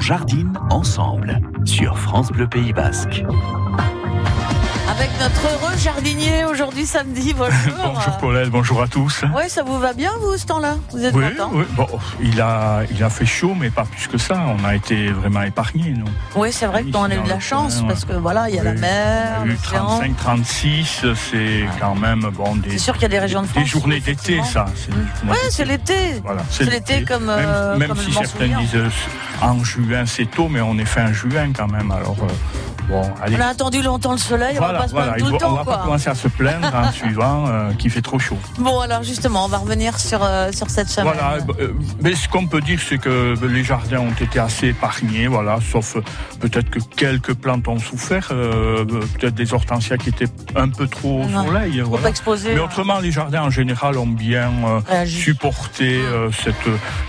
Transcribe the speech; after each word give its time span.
Jardine 0.00 0.52
ensemble 0.70 1.40
sur 1.64 1.98
France 1.98 2.32
Bleu 2.32 2.48
Pays 2.48 2.72
Basque. 2.72 3.22
Avec 4.90 5.08
notre 5.20 5.46
heureux 5.46 5.76
jardinier 5.78 6.44
aujourd'hui 6.44 6.84
samedi. 6.84 7.32
Bonjour. 7.32 7.74
bonjour 7.94 8.16
Paulette, 8.18 8.50
bonjour 8.50 8.82
à 8.82 8.88
tous. 8.88 9.22
Oui, 9.36 9.44
ça 9.48 9.62
vous 9.62 9.78
va 9.78 9.92
bien 9.92 10.10
vous 10.20 10.36
ce 10.36 10.46
temps-là? 10.46 10.78
Vous 10.90 11.04
êtes 11.04 11.14
oui, 11.14 11.30
content? 11.30 11.50
oui. 11.52 11.64
Bon, 11.76 11.86
il 12.20 12.40
a, 12.40 12.82
il 12.90 13.04
a 13.04 13.08
fait 13.08 13.24
chaud, 13.24 13.54
mais 13.56 13.70
pas 13.70 13.84
plus 13.84 14.08
que 14.08 14.18
ça. 14.18 14.42
On 14.58 14.64
a 14.64 14.74
été 14.74 15.12
vraiment 15.12 15.42
épargnés, 15.42 15.94
nous. 15.96 16.10
Oui, 16.34 16.50
c'est 16.50 16.66
vrai 16.66 16.82
qu'on 16.82 17.04
a 17.04 17.14
eu 17.14 17.22
de 17.22 17.28
la 17.28 17.38
chance 17.38 17.82
parce 17.86 18.04
que 18.04 18.14
voilà, 18.14 18.48
il 18.48 18.56
y 18.56 18.58
a 18.58 18.64
la 18.64 18.72
mer. 18.72 19.42
On 19.44 19.48
a 19.48 19.52
eu 19.52 19.56
35, 19.62 20.16
36, 20.16 21.04
c'est 21.14 21.64
quand 21.78 21.94
même 21.94 22.28
bon 22.34 22.56
des. 22.56 22.70
C'est 22.70 22.78
sûr 22.78 22.94
qu'il 22.94 23.02
y 23.02 23.06
a 23.06 23.10
des 23.10 23.20
régions 23.20 23.42
de 23.42 23.46
France. 23.46 23.62
Des 23.62 23.70
journées 23.70 24.00
d'été, 24.00 24.42
ça. 24.42 24.64
Oui, 25.28 25.36
c'est 25.50 25.66
l'été. 25.66 26.20
Voilà, 26.24 26.42
c'est 26.50 26.68
l'été 26.68 27.04
comme. 27.04 27.26
Même, 27.26 27.38
euh, 27.38 27.76
même 27.76 27.88
comme 27.90 27.98
si 27.98 28.12
certains 28.12 28.58
disent 28.58 28.74
euh, 28.74 28.88
en 29.40 29.62
juin 29.62 30.04
c'est 30.04 30.28
tôt, 30.28 30.48
mais 30.48 30.60
on 30.60 30.76
est 30.78 30.84
fin 30.84 31.12
juin 31.12 31.52
quand 31.56 31.68
même. 31.68 31.92
Alors. 31.92 32.16
Euh, 32.22 32.26
Bon, 32.90 33.02
allez. 33.22 33.36
On 33.36 33.40
a 33.40 33.46
attendu 33.46 33.82
longtemps 33.82 34.10
le 34.12 34.18
soleil, 34.18 34.56
voilà, 34.58 34.79
voilà, 34.86 35.12
plaindre 35.12 35.26
tout 35.26 35.32
le 35.32 35.38
temps. 35.38 35.52
On 35.52 35.56
va 35.56 35.64
quoi. 35.64 35.76
pas 35.78 35.82
commencer 35.84 36.10
à 36.10 36.14
se 36.14 36.28
plaindre 36.28 36.74
en 36.74 36.92
suivant 37.00 37.44
euh, 37.48 37.72
qu'il 37.74 37.90
fait 37.90 38.02
trop 38.02 38.18
chaud. 38.18 38.38
Bon, 38.58 38.80
alors 38.80 39.02
justement, 39.02 39.44
on 39.44 39.48
va 39.48 39.58
revenir 39.58 39.98
sur, 39.98 40.20
euh, 40.22 40.50
sur 40.52 40.70
cette 40.70 40.88
semaine. 40.88 41.12
Voilà, 41.14 41.38
euh, 41.60 41.72
mais 42.02 42.14
ce 42.14 42.28
qu'on 42.28 42.46
peut 42.46 42.60
dire, 42.60 42.80
c'est 42.86 42.98
que 42.98 43.34
les 43.46 43.64
jardins 43.64 44.00
ont 44.00 44.12
été 44.24 44.38
assez 44.38 44.68
épargnés, 44.68 45.26
voilà, 45.26 45.58
sauf 45.72 45.96
euh, 45.96 46.02
peut-être 46.40 46.70
que 46.70 46.80
quelques 46.96 47.34
plantes 47.34 47.66
ont 47.68 47.78
souffert, 47.78 48.28
euh, 48.32 48.84
peut-être 49.18 49.34
des 49.34 49.52
hortensias 49.54 49.96
qui 49.98 50.08
étaient 50.10 50.28
un 50.56 50.68
peu 50.68 50.86
trop 50.86 51.22
au 51.24 51.28
soleil. 51.28 51.80
Voilà. 51.84 52.10
Mais 52.44 52.58
hein. 52.58 52.64
autrement, 52.64 52.98
les 53.00 53.10
jardins 53.12 53.42
en 53.42 53.50
général 53.50 53.98
ont 53.98 54.06
bien 54.06 54.50
euh, 54.90 55.06
supporté 55.06 55.96
euh, 56.00 56.30
cette, 56.32 56.54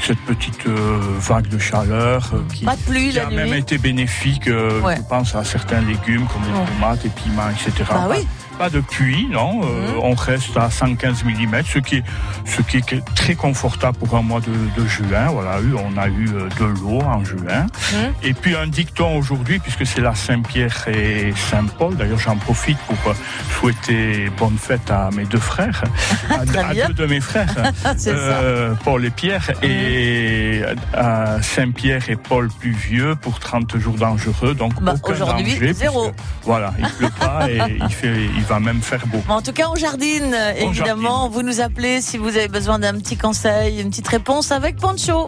cette 0.01 0.19
petite 0.19 0.67
euh, 0.67 0.99
vague 1.19 1.47
de 1.47 1.57
chaleur 1.57 2.29
euh, 2.33 2.39
qui, 2.53 2.65
Pas 2.65 2.75
de 2.75 2.81
pluie 2.81 3.09
qui 3.11 3.19
a 3.19 3.25
nuit. 3.27 3.35
même 3.35 3.53
été 3.53 3.77
bénéfique, 3.77 4.47
euh, 4.47 4.79
Ouais. 4.81 4.97
je 4.97 5.01
pense, 5.03 5.35
à 5.35 5.43
certains 5.43 5.81
légumes 5.81 6.25
comme 6.27 6.41
les 6.43 6.59
Ouais. 6.59 6.65
tomates, 6.65 7.03
les 7.03 7.09
piments, 7.09 7.49
etc. 7.67 7.83
Bah 7.89 8.07
oui. 8.09 8.27
Pas 8.61 8.69
de 8.69 8.79
pluie, 8.79 9.27
non. 9.31 9.61
Euh, 9.63 9.67
Mhm. 9.81 9.99
On 10.03 10.13
reste 10.13 10.55
à 10.55 10.69
115 10.69 11.23
mm, 11.23 11.63
ce 11.65 11.79
qui 11.79 11.95
est, 11.97 12.03
ce 12.45 12.61
qui 12.61 12.77
est 12.77 13.03
très 13.15 13.33
confortable 13.33 13.97
pour 13.97 14.15
un 14.15 14.21
mois 14.21 14.39
de, 14.41 14.53
de 14.79 14.87
juin. 14.87 15.27
Voilà, 15.31 15.57
on 15.85 15.97
a 15.97 16.07
eu 16.07 16.27
euh, 16.29 16.47
de 16.59 16.65
l'eau 16.65 17.01
en 17.01 17.23
juin. 17.25 17.65
Mhm. 17.93 18.13
Et 18.23 18.33
puis 18.33 18.55
un 18.55 18.67
dicton 18.67 19.17
aujourd'hui, 19.17 19.57
puisque 19.59 19.85
c'est 19.87 20.01
la 20.01 20.13
Saint-Pierre 20.13 20.87
et 20.87 21.33
Saint-Paul. 21.49 21.95
D'ailleurs, 21.95 22.19
j'en 22.19 22.35
profite 22.37 22.77
pour 22.79 22.97
euh, 23.11 23.15
souhaiter 23.59 24.29
bonne 24.37 24.57
fête 24.59 24.91
à 24.91 25.09
mes 25.15 25.25
deux 25.25 25.39
frères, 25.39 25.81
à, 26.29 26.45
deux 26.87 26.93
de 26.93 27.05
mes 27.07 27.19
frères, 27.19 27.55
euh, 28.07 28.75
Paul 28.83 29.05
et 29.05 29.09
Pierre, 29.09 29.49
et 29.63 30.61
à 30.93 31.41
Saint-Pierre 31.41 32.09
et 32.09 32.15
Paul 32.15 32.49
plus 32.59 32.73
vieux 32.89 33.15
pour 33.15 33.39
30 33.39 33.77
jours 33.77 33.95
dangereux. 33.95 34.53
Donc 34.53 34.79
Bah, 34.81 34.93
aujourd'hui, 35.03 35.57
zéro. 35.73 36.11
puisque, 36.11 36.15
Voilà, 36.43 36.73
il 36.77 36.87
pleut 36.89 37.15
pas 37.19 37.49
et 37.49 37.59
il 37.79 37.89
fait, 37.89 38.13
il 38.37 38.50
va 38.51 38.59
même 38.59 38.81
faire 38.81 39.05
beau. 39.07 39.19
Bon, 39.27 39.35
en 39.35 39.41
tout 39.41 39.53
cas, 39.53 39.69
on 39.69 39.75
jardine, 39.75 40.35
évidemment. 40.57 41.21
jardine. 41.21 41.31
Vous 41.33 41.41
nous 41.41 41.61
appelez 41.61 42.01
si 42.01 42.17
vous 42.17 42.29
avez 42.29 42.49
besoin 42.49 42.79
d'un 42.79 42.93
petit 42.99 43.15
conseil, 43.17 43.79
une 43.81 43.89
petite 43.89 44.07
réponse 44.09 44.51
avec 44.51 44.75
Pancho. 44.75 45.27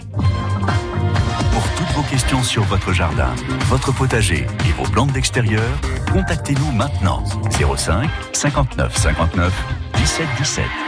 Pour 1.53 1.63
toutes 1.77 1.95
vos 1.95 2.01
questions 2.03 2.43
sur 2.43 2.63
votre 2.63 2.91
jardin, 2.91 3.33
votre 3.69 3.93
potager 3.93 4.45
et 4.67 4.71
vos 4.77 4.89
plantes 4.89 5.13
d'extérieur, 5.13 5.63
contactez-nous 6.11 6.71
maintenant 6.73 7.23
05 7.77 8.09
59 8.33 8.97
59 8.97 9.53
17 9.95 10.27
17. 10.39 10.82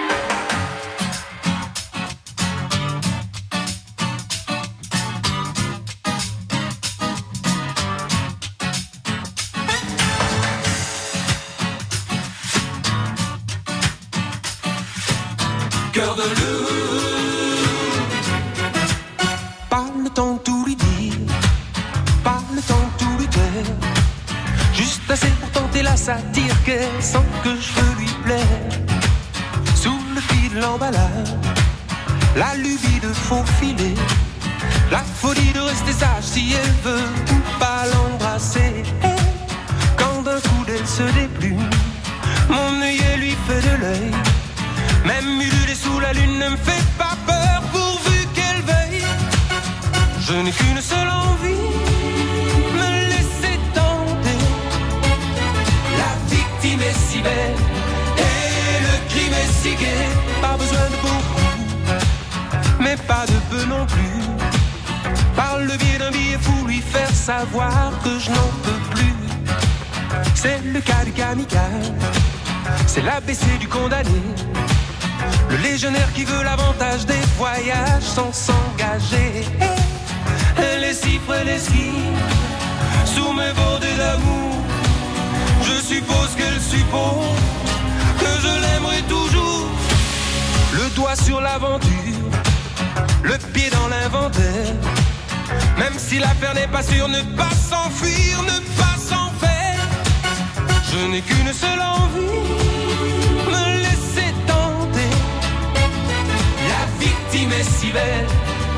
Savoir 67.25 67.91
que 68.03 68.19
je 68.19 68.29
n'en 68.29 68.49
peux 68.61 68.81
plus. 68.91 69.15
C'est 70.35 70.61
le 70.63 70.79
cas 70.79 71.03
du 71.03 71.11
kamikaze, 71.11 71.91
c'est 72.85 73.01
l'ABC 73.01 73.57
du 73.59 73.67
condamné. 73.67 74.21
Le 75.49 75.57
légionnaire 75.57 76.13
qui 76.13 76.23
veut 76.23 76.43
l'avantage 76.43 77.07
des 77.07 77.23
voyages 77.35 78.03
sans 78.03 78.31
s'engager. 78.31 79.43
Les 80.81 80.93
cifre, 80.93 81.35
les 81.43 81.57
skis, 81.57 82.03
sous 83.05 83.33
mes 83.33 83.53
bordées 83.53 83.97
d'amour. 83.97 84.57
Je 85.63 85.81
suppose 85.81 86.29
qu'elle 86.37 86.61
suppose 86.61 87.39
que 88.19 88.31
je 88.43 88.53
l'aimerai 88.63 89.01
toujours. 89.09 89.69
Le 90.73 90.95
doigt 90.95 91.15
sur 91.15 91.41
l'aventure, 91.41 92.29
le 93.23 93.35
pied 93.51 93.71
dans 93.71 93.87
l'inventaire. 93.87 95.04
Même 95.77 95.97
si 95.97 96.19
l'affaire 96.19 96.53
n'est 96.53 96.67
pas 96.67 96.83
sûre, 96.83 97.07
ne 97.07 97.21
pas 97.35 97.49
s'enfuir, 97.69 98.41
ne 98.43 98.59
pas 98.79 98.97
s'en 98.97 99.29
faire. 99.43 99.87
Je 100.91 101.07
n'ai 101.11 101.21
qu'une 101.21 101.53
seule 101.53 101.81
envie, 101.81 102.43
me 103.53 103.81
laisser 103.83 104.33
tenter. 104.47 105.11
La 106.71 106.83
victime 107.03 107.51
est 107.51 107.69
si 107.77 107.91
belle 107.91 108.27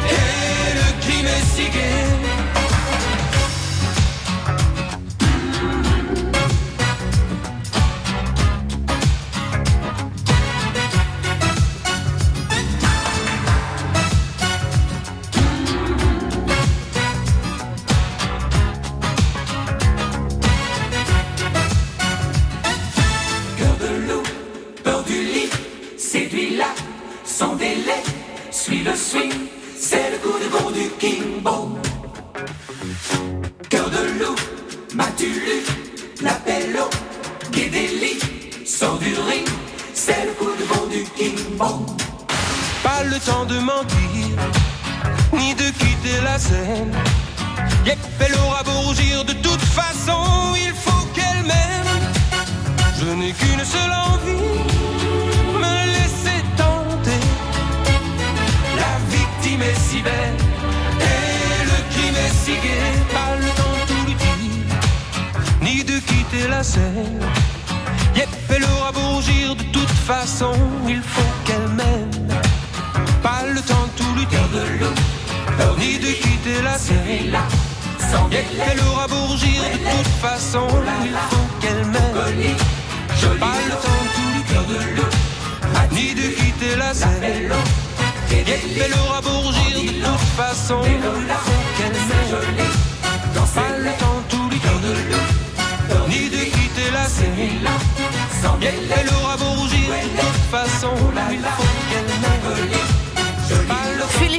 et 0.10 0.74
le 0.80 1.02
crime 1.04 1.28
est 1.28 1.56
si 1.56 1.70
gai. 1.70 2.37
Elle 48.20 48.36
aura 48.46 48.64
beau 48.64 48.80
rougir, 48.88 49.24
de 49.24 49.34
toute 49.34 49.62
façon, 49.62 50.22
il 50.56 50.74
faut 50.74 51.06
qu'elle 51.14 51.44
m'aime. 51.44 51.94
Je 53.00 53.06
n'ai 53.14 53.32
qu'une 53.32 53.64
seule 53.64 53.94
envie, 54.12 54.48
me 55.64 55.76
laisser 55.96 56.40
tenter. 56.58 57.22
La 58.76 58.94
victime 59.16 59.62
est 59.62 59.80
si 59.90 60.02
belle 60.02 60.38
et 61.00 61.66
le 61.72 61.78
crime 61.94 62.16
est 62.26 62.36
si 62.44 62.56
gai. 62.64 62.92
Pas 63.14 63.36
le 63.40 63.50
temps 63.60 63.80
de 63.90 63.96
lui 64.06 64.16
dire, 64.16 64.76
ni 65.62 65.84
de 65.84 66.00
quitter 66.00 66.48
la 66.50 66.64
scène. 66.64 67.22
Yep, 68.16 68.30
elle 68.50 68.64
aura 68.66 68.92
beau 68.92 69.08
rougir, 69.16 69.56
de 69.56 69.64
toute 69.64 69.96
façon, 70.12 70.54
il 70.88 71.02
faut 71.02 71.27
qu'elle 78.44 78.80
aura 78.88 79.08
beau 79.08 79.26
rougir, 79.28 79.62
de 79.64 79.78
toute 79.78 80.14
façon, 80.22 80.68
il 81.04 81.12
faut 81.30 81.48
qu'elle 81.62 81.86
m'aime. 81.86 82.58
Pas 83.40 83.60
le 83.66 83.76
temps 83.84 84.06
tout 84.16 84.28
ni 85.92 86.14
de 86.14 86.28
quitter 86.30 86.76
la 86.78 86.94
scène? 86.94 87.52
Qu'elle 88.30 88.94
aura 89.06 89.22
beau 89.22 89.40
rougir, 89.46 89.76
de 89.82 90.06
toute 90.06 90.30
façon, 90.36 90.80
il 90.86 91.00
faut 91.46 91.62
qu'elle 91.78 92.00
m'aime. 92.10 92.72
Pas 93.56 93.78
le 93.80 93.92
temps 94.00 94.22
tout 94.30 94.50
ni 96.10 96.30
de 96.30 96.44
quitter 96.54 96.90
la 96.94 97.06
scène? 97.08 97.68
Qu'elle 98.60 99.10
aura 99.22 99.38
beau 99.38 99.57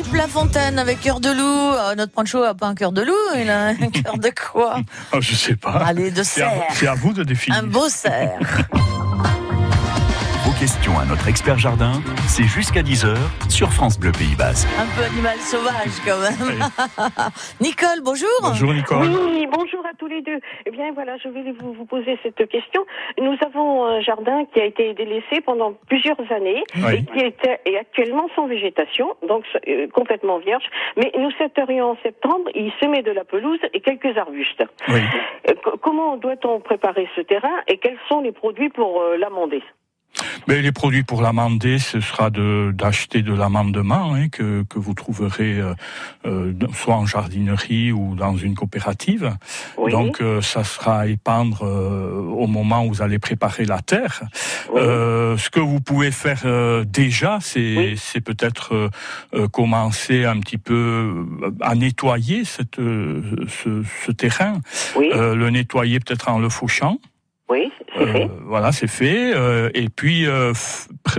Philippe 0.08 0.22
Lafontaine 0.22 0.78
avec 0.78 1.02
cœur 1.02 1.20
de 1.20 1.28
loup. 1.28 1.74
Euh, 1.74 1.94
notre 1.94 2.12
Pancho 2.12 2.42
a 2.42 2.54
pas 2.54 2.66
un 2.66 2.74
cœur 2.74 2.92
de 2.92 3.02
loup, 3.02 3.12
il 3.36 3.50
a 3.50 3.66
un 3.66 3.74
cœur 3.90 4.16
de 4.16 4.30
quoi? 4.30 4.80
Ah, 5.12 5.18
je 5.20 5.34
sais 5.34 5.54
pas. 5.54 5.82
Allez, 5.84 6.10
de 6.10 6.22
C'est 6.22 6.42
à, 6.42 6.48
cerf. 6.50 6.62
c'est 6.72 6.86
à 6.86 6.94
vous 6.94 7.12
de 7.12 7.24
définir. 7.24 7.58
Un 7.58 7.64
beau 7.64 7.90
cerf. 7.90 8.38
Questions 10.58 10.98
à 10.98 11.04
notre 11.04 11.28
expert 11.28 11.56
jardin, 11.56 11.92
c'est 12.26 12.42
jusqu'à 12.42 12.82
10h 12.82 13.14
sur 13.48 13.70
France 13.72 13.96
Bleu 13.98 14.10
Pays 14.10 14.34
Basque. 14.36 14.66
Un 14.76 14.86
peu 14.98 15.04
animal 15.06 15.38
sauvage 15.38 15.94
quand 16.04 16.18
même. 16.18 16.58
Nicole, 17.60 18.00
bonjour. 18.02 18.28
Bonjour 18.42 18.74
Nicole. 18.74 19.06
Oui, 19.06 19.46
bonjour 19.46 19.86
à 19.86 19.94
tous 19.96 20.08
les 20.08 20.20
deux. 20.20 20.38
Eh 20.66 20.70
bien 20.72 20.90
voilà, 20.92 21.16
je 21.18 21.28
vais 21.28 21.52
vous, 21.52 21.72
vous 21.74 21.84
poser 21.84 22.18
cette 22.24 22.44
question. 22.48 22.84
Nous 23.20 23.36
avons 23.46 23.86
un 23.86 24.00
jardin 24.00 24.46
qui 24.52 24.60
a 24.60 24.64
été 24.64 24.94
délaissé 24.94 25.40
pendant 25.46 25.74
plusieurs 25.88 26.18
années 26.32 26.64
Oui. 26.76 26.94
et 26.94 27.04
qui 27.04 27.18
est, 27.46 27.60
est 27.64 27.76
actuellement 27.78 28.28
sans 28.34 28.48
végétation, 28.48 29.14
donc 29.28 29.44
euh, 29.68 29.86
complètement 29.94 30.38
vierge. 30.38 30.64
Mais 30.96 31.12
nous 31.18 31.30
souhaiterions 31.32 31.92
en 31.92 31.96
septembre 32.02 32.50
y 32.56 32.72
semer 32.80 33.02
de 33.02 33.12
la 33.12 33.24
pelouse 33.24 33.60
et 33.72 33.80
quelques 33.80 34.16
arbustes. 34.18 34.64
Oui. 34.88 35.00
Euh, 35.48 35.54
co- 35.62 35.76
comment 35.80 36.16
doit-on 36.16 36.58
préparer 36.58 37.08
ce 37.14 37.20
terrain 37.20 37.54
et 37.68 37.78
quels 37.78 37.98
sont 38.08 38.20
les 38.22 38.32
produits 38.32 38.70
pour 38.70 39.00
euh, 39.02 39.16
l'amender? 39.16 39.62
Mais 40.46 40.62
les 40.62 40.72
produits 40.72 41.02
pour 41.04 41.22
l'amender, 41.22 41.78
ce 41.78 42.00
sera 42.00 42.30
de 42.30 42.72
d'acheter 42.74 43.22
de 43.22 43.32
l'amendement 43.34 44.14
hein, 44.14 44.28
que 44.28 44.64
que 44.68 44.78
vous 44.78 44.94
trouverez 44.94 45.60
euh, 45.60 45.74
euh, 46.26 46.52
soit 46.74 46.96
en 46.96 47.06
jardinerie 47.06 47.92
ou 47.92 48.14
dans 48.14 48.36
une 48.36 48.54
coopérative. 48.54 49.36
Oui. 49.76 49.90
Donc 49.92 50.20
euh, 50.20 50.40
ça 50.40 50.64
sera 50.64 51.00
à 51.00 51.06
épandre 51.06 51.62
euh, 51.64 52.20
au 52.20 52.46
moment 52.46 52.84
où 52.84 52.88
vous 52.94 53.02
allez 53.02 53.18
préparer 53.18 53.64
la 53.64 53.80
terre. 53.80 54.22
Oui. 54.72 54.80
Euh, 54.80 55.36
ce 55.36 55.50
que 55.50 55.60
vous 55.60 55.80
pouvez 55.80 56.10
faire 56.10 56.42
euh, 56.44 56.84
déjà, 56.84 57.38
c'est 57.40 57.76
Oui. 57.76 57.94
c'est 57.96 58.20
peut-être 58.20 58.90
commencer 59.52 60.24
un 60.24 60.40
petit 60.40 60.58
peu 60.58 61.26
à 61.60 61.74
nettoyer 61.74 62.44
cette, 62.44 62.76
ce, 62.76 63.82
ce 64.06 64.12
terrain, 64.12 64.60
Oui, 64.96 65.08
Euh, 65.14 65.34
le 65.34 65.50
nettoyer 65.50 66.00
peut-être 66.00 66.28
en 66.28 66.38
le 66.38 66.48
fauchant. 66.48 66.98
Oui, 67.48 67.72
c'est 67.94 68.00
Euh, 68.02 68.12
fait. 68.12 68.30
Voilà, 68.44 68.72
c'est 68.72 68.86
fait. 68.88 69.32
Euh, 69.34 69.70
et 69.74 69.88
puis 69.88 70.26
euh, 70.26 70.52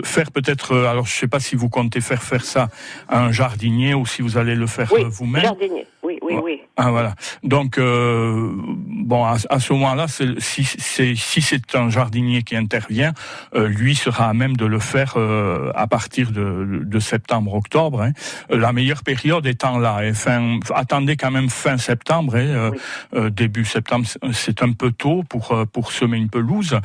faire 0.03 0.31
peut-être. 0.31 0.73
euh, 0.73 0.87
alors, 0.87 1.05
je 1.05 1.13
sais 1.13 1.27
pas 1.27 1.39
si 1.39 1.55
vous 1.55 1.69
comptez 1.69 2.01
faire 2.01 2.21
faire 2.23 2.43
ça 2.43 2.69
à 3.07 3.23
un 3.23 3.31
jardinier 3.31 3.93
ou 3.93 4.05
si 4.05 4.21
vous 4.21 4.37
allez 4.37 4.55
le 4.55 4.67
faire 4.67 4.91
Oui, 4.93 5.03
vous-même. 5.07 5.43
jardinier. 5.43 5.85
Oui, 6.09 6.17
oui, 6.23 6.35
oui. 6.43 6.61
Ah 6.75 6.89
voilà. 6.89 7.13
Donc 7.43 7.77
euh, 7.77 8.51
bon, 8.55 9.23
à, 9.25 9.35
à 9.51 9.59
ce 9.59 9.73
moment-là, 9.73 10.07
si 10.07 10.63
c'est 10.63 11.13
si 11.15 11.41
un 11.75 11.89
jardinier 11.91 12.41
qui 12.41 12.55
intervient, 12.55 13.13
euh, 13.53 13.67
lui 13.67 13.93
sera 13.93 14.27
à 14.29 14.33
même 14.33 14.57
de 14.57 14.65
le 14.65 14.79
faire 14.79 15.13
euh, 15.17 15.71
à 15.75 15.85
partir 15.85 16.31
de, 16.31 16.81
de 16.83 16.99
septembre-octobre. 16.99 18.01
Hein. 18.01 18.13
La 18.49 18.73
meilleure 18.73 19.03
période 19.03 19.45
étant 19.45 19.77
là. 19.77 19.97
hein. 20.01 20.13
Fin, 20.15 20.59
attendez 20.73 21.15
quand 21.15 21.29
même 21.31 21.49
fin 21.49 21.77
septembre, 21.77 22.35
hein, 22.37 22.71
Oui. 22.71 22.77
euh, 23.13 23.29
début 23.29 23.65
septembre, 23.65 24.05
c'est- 24.31 24.59
un 24.63 24.73
peu 24.73 24.91
tôt 24.91 25.23
pour 25.29 25.45
pour 25.71 25.91
semer 25.91 26.17
une 26.17 26.29
pelouse. 26.29 26.75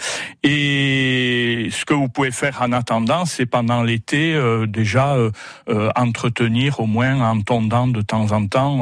Et 0.42 1.23
ce 1.70 1.84
que 1.84 1.94
vous 1.94 2.08
pouvez 2.08 2.30
faire 2.30 2.60
en 2.62 2.72
attendant, 2.72 3.24
c'est 3.24 3.46
pendant 3.46 3.82
l'été 3.82 4.34
euh, 4.34 4.66
déjà 4.66 5.14
euh, 5.14 5.30
euh, 5.68 5.90
entretenir 5.96 6.80
au 6.80 6.86
moins 6.86 7.20
en 7.20 7.40
tondant 7.40 7.86
de 7.88 8.02
temps 8.02 8.30
en 8.32 8.46
temps 8.46 8.80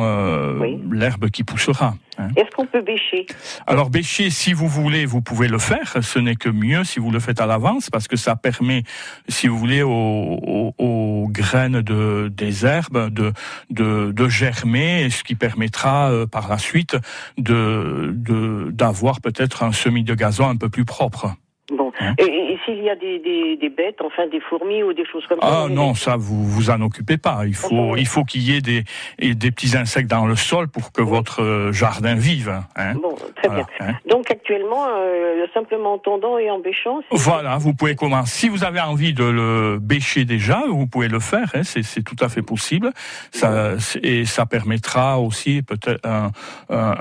Oui. 0.61 0.79
l'herbe 0.91 1.31
qui 1.31 1.45
poussera. 1.45 1.95
hein. 2.19 2.29
Est-ce 2.37 2.51
qu'on 2.55 2.67
peut 2.67 2.83
bêcher? 2.83 3.27
Alors 3.67 3.89
bêcher, 3.91 4.31
si 4.31 4.53
vous 4.53 4.69
voulez, 4.69 5.07
vous 5.07 5.23
pouvez 5.23 5.49
le 5.49 5.59
faire. 5.59 5.97
Ce 6.03 6.19
n'est 6.19 6.37
que 6.37 6.49
mieux 6.49 6.85
si 6.85 6.99
vous 7.01 7.11
le 7.11 7.21
faites 7.21 7.41
à 7.41 7.47
l'avance, 7.47 7.91
parce 7.91 8.07
que 8.09 8.17
ça 8.17 8.37
permet, 8.37 8.83
si 9.29 9.49
vous 9.49 9.59
voulez, 9.59 9.83
aux, 9.83 9.91
aux- 9.91 10.75
aux 10.79 11.29
graines 11.29 11.81
de, 11.83 12.29
des 12.35 12.65
herbes 12.67 13.09
de, 13.11 13.33
de, 13.71 14.13
de 14.13 14.29
germer, 14.29 15.03
et 15.05 15.11
ce 15.11 15.23
qui 15.25 15.35
permettra 15.35 16.11
par 16.31 16.49
la 16.49 16.59
suite 16.59 16.97
de 17.39 18.13
de- 18.15 18.71
d'avoir 18.73 19.21
peut-être 19.21 19.63
un 19.63 19.73
semis 19.73 20.05
de 20.05 20.15
gazon 20.15 20.49
un 20.49 20.57
peu 20.57 20.69
plus 20.69 20.85
propre. 20.85 21.35
Bon. 21.77 21.91
Hein 22.01 22.15
Et, 22.19 22.25
et 22.25 22.52
s'il 22.65 22.83
y 22.83 22.91
a 22.91 22.97
des, 22.97 23.19
des, 23.19 23.57
des 23.57 23.69
bêtes, 23.69 23.99
enfin 24.05 24.27
des 24.29 24.41
fourmis 24.41 24.83
ou 24.83 24.93
des 24.93 25.05
choses 25.07 25.25
comme 25.29 25.41
ça 25.41 25.47
Ah 25.51 25.63
on 25.65 25.69
les 25.69 25.75
non, 25.75 25.95
ça 25.95 26.17
vous 26.17 26.45
vous 26.45 26.71
en 26.71 26.81
occupez 26.81 27.17
pas. 27.19 27.43
Il 27.47 27.55
faut 27.55 27.67
Enfin, 27.75 27.93
oui. 27.95 28.01
il 28.01 28.07
faut 28.07 28.25
qu'il 28.25 28.43
y 28.43 28.55
ait 28.57 28.61
des 28.61 28.85
des 29.19 29.51
petits 29.51 29.77
insectes 29.77 30.11
dans 30.11 30.27
le 30.27 30.37
sol 30.37 30.69
pour 30.69 30.93
que 30.93 31.03
votre 31.03 31.43
euh, 31.43 31.73
jardin 31.73 32.15
vive. 32.15 32.53
Hein. 32.77 32.95
Bon, 32.95 33.15
très 33.37 33.49
Voilà, 33.49 33.65
bien. 33.79 33.89
hein. 33.89 33.95
Donc 34.09 34.31
actuellement, 34.31 34.87
euh, 34.89 35.47
simplement 35.55 35.95
en 35.95 35.99
tondant 35.99 36.39
et 36.39 36.51
en 36.51 36.59
bêchant, 36.61 37.01
Voilà, 37.11 37.57
vous 37.59 37.75
pouvez 37.75 37.95
commencer. 37.97 38.33
Si 38.43 38.49
vous 38.49 38.65
avez 38.65 38.81
envie 38.81 39.13
de 39.15 39.25
le 39.25 39.79
bêcher 39.81 40.25
déjà, 40.25 40.63
vous 40.69 40.87
pouvez 40.87 41.09
le 41.09 41.21
faire. 41.21 41.51
hein, 41.55 41.63
c'est, 41.65 41.83
c'est 41.83 42.03
tout 42.03 42.17
à 42.21 42.29
fait 42.29 42.43
possible. 42.43 42.91
Ça, 43.33 43.79
c'est- 43.79 44.05
et 44.05 44.25
ça 44.25 44.47
permettra 44.47 45.19
aussi 45.21 45.63
peut-être 45.63 46.07
un, 46.07 46.31
un- 46.71 46.97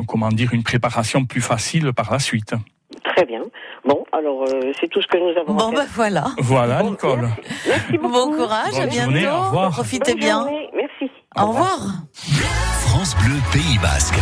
un- 0.00 0.02
comment 0.06 0.28
dire 0.30 0.52
une 0.54 0.62
préparation 0.62 1.24
plus 1.24 1.40
facile 1.40 1.92
par 1.92 2.10
la 2.12 2.18
suite. 2.18 2.54
Très 3.04 3.24
bien. 3.24 3.42
Bon, 3.84 4.04
alors 4.12 4.42
euh, 4.44 4.72
c'est 4.80 4.88
tout 4.88 5.00
ce 5.02 5.06
que 5.06 5.16
nous 5.18 5.38
avons 5.38 5.54
Bon 5.54 5.72
ben 5.72 5.86
voilà. 5.94 6.26
Voilà, 6.38 6.82
Bon, 6.82 6.90
Nicole. 6.90 7.20
Merci, 7.22 7.40
merci 7.68 7.98
beaucoup. 7.98 8.12
Bon 8.12 8.32
courage, 8.32 8.78
à 8.78 8.86
bientôt. 8.86 9.12
journée, 9.12 9.28
au 9.28 9.40
revoir. 9.46 9.70
Profitez 9.70 10.12
Bonne 10.12 10.20
bien. 10.20 10.40
journée, 10.42 10.70
Merci. 10.74 11.10
Au 11.38 11.46
revoir. 11.46 11.78
France 12.14 13.14
Bleu 13.16 13.36
Pays 13.52 13.78
Basque. 13.82 14.18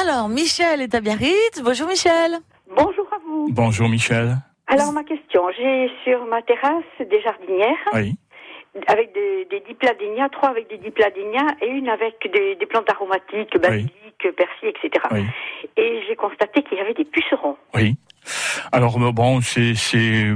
Alors, 0.00 0.28
Michel 0.28 0.82
est 0.82 0.94
à 0.94 1.00
Biarritz. 1.00 1.60
Bonjour 1.64 1.88
Michel. 1.88 2.38
Bonjour 2.68 3.06
à 3.12 3.18
vous. 3.26 3.48
Bonjour 3.50 3.88
Michel. 3.88 4.36
Alors 4.68 4.92
ma 4.92 5.04
question, 5.04 5.42
j'ai 5.56 5.88
sur 6.04 6.24
ma 6.26 6.42
terrasse 6.42 6.82
des 6.98 7.22
jardinières 7.22 7.76
Oui. 7.94 8.16
Avec 8.86 9.12
des, 9.14 9.46
des 9.50 9.60
dipladénias, 9.66 10.28
trois 10.30 10.50
avec 10.50 10.68
des 10.68 10.78
dipladénias 10.78 11.54
et 11.62 11.68
une 11.68 11.88
avec 11.88 12.14
des, 12.32 12.56
des 12.56 12.66
plantes 12.66 12.90
aromatiques, 12.90 13.56
basilic, 13.60 13.92
persil, 14.36 14.68
etc. 14.68 15.04
Oui. 15.12 15.24
Et 15.76 16.02
j'ai 16.08 16.16
constaté 16.16 16.62
qu'il 16.62 16.78
y 16.78 16.80
avait 16.80 16.94
des 16.94 17.04
pucerons. 17.04 17.56
Oui. 17.74 17.96
Alors 18.72 18.98
bon, 19.12 19.40
c'est, 19.40 19.76
c'est, 19.76 20.32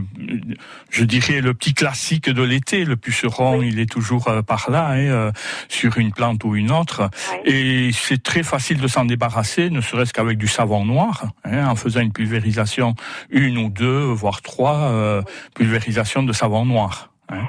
je 0.90 1.04
dirais 1.04 1.40
le 1.40 1.54
petit 1.54 1.75
classique 1.75 2.30
de 2.30 2.42
l'été. 2.44 2.85
Le 2.85 2.94
puceron, 2.97 3.62
il 3.62 3.80
est 3.80 3.90
toujours 3.90 4.28
euh, 4.28 4.42
par 4.42 4.70
là, 4.70 4.90
hein, 4.90 4.99
euh, 4.99 5.32
sur 5.68 5.99
une 5.99 6.12
plante 6.12 6.44
ou 6.44 6.54
une 6.54 6.70
autre. 6.70 7.11
Ouais. 7.32 7.50
Et 7.52 7.90
c'est 7.92 8.23
très 8.23 8.44
facile 8.44 8.80
de 8.80 8.87
s'en 8.87 9.04
débarrasser, 9.06 9.70
ne 9.70 9.80
serait-ce 9.80 10.12
qu'avec 10.12 10.38
du 10.38 10.47
savon 10.47 10.85
noir, 10.85 11.25
hein, 11.44 11.66
en 11.66 11.75
faisant 11.75 12.00
une 12.00 12.12
pulvérisation, 12.12 12.94
une 13.28 13.59
ou 13.59 13.70
deux, 13.70 14.02
voire 14.04 14.40
trois 14.40 14.76
euh, 14.92 15.23
pulvérisations 15.56 16.23
de 16.23 16.32
savon 16.32 16.64
noir. 16.64 17.11
hein. 17.28 17.42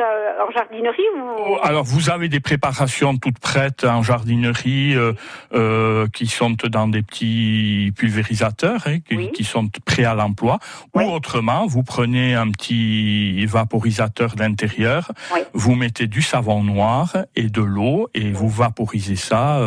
Euh, 0.00 0.32
ça 0.38 0.44
en 0.46 0.50
jardinerie 0.50 1.02
ou 1.16 1.56
Alors 1.62 1.84
vous 1.84 2.10
avez 2.10 2.28
des 2.28 2.40
préparations 2.40 3.16
toutes 3.16 3.38
prêtes 3.38 3.84
en 3.84 4.02
jardinerie 4.02 4.94
euh, 4.94 5.12
euh, 5.54 6.06
qui 6.12 6.26
sont 6.26 6.50
dans 6.68 6.88
des 6.88 7.02
petits 7.02 7.92
pulvérisateurs 7.96 8.82
hein, 8.86 8.98
qui, 9.00 9.16
Oui. 9.16 9.30
qui 9.32 9.44
sont 9.44 9.68
prêts 9.84 10.04
à 10.04 10.14
l'emploi. 10.14 10.58
Oui. 10.94 11.04
Ou 11.04 11.10
autrement, 11.12 11.66
vous 11.66 11.82
prenez 11.82 12.34
un 12.34 12.50
petit 12.50 13.44
vaporisateur 13.46 14.34
d'intérieur, 14.36 15.10
Oui. 15.34 15.40
vous 15.54 15.74
mettez 15.74 16.06
du 16.06 16.22
savon 16.22 16.62
noir 16.62 17.16
et 17.34 17.44
de 17.48 17.62
l'eau 17.62 18.08
et 18.14 18.30
vous 18.32 18.48
vaporisez 18.48 19.16
ça 19.16 19.58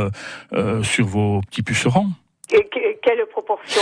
euh, 0.53 0.83
sur 0.83 1.05
vos 1.07 1.41
petits 1.41 1.63
pucerons. 1.63 2.09
Et 2.51 2.63
que- 2.69 2.99
quelle 3.01 3.25
proportion 3.31 3.81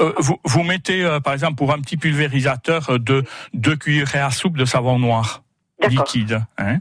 Euh, 0.00 0.12
vous, 0.18 0.38
vous 0.44 0.62
mettez 0.62 1.04
euh, 1.04 1.20
par 1.20 1.32
exemple 1.32 1.56
pour 1.56 1.72
un 1.72 1.80
petit 1.80 1.96
pulvérisateur 1.96 2.98
de 2.98 3.24
deux 3.54 3.76
cuillerées 3.76 4.20
à 4.20 4.30
soupe 4.30 4.56
de 4.56 4.64
savon 4.64 4.98
noir 4.98 5.42
liquide. 5.88 6.42
Hein. 6.58 6.78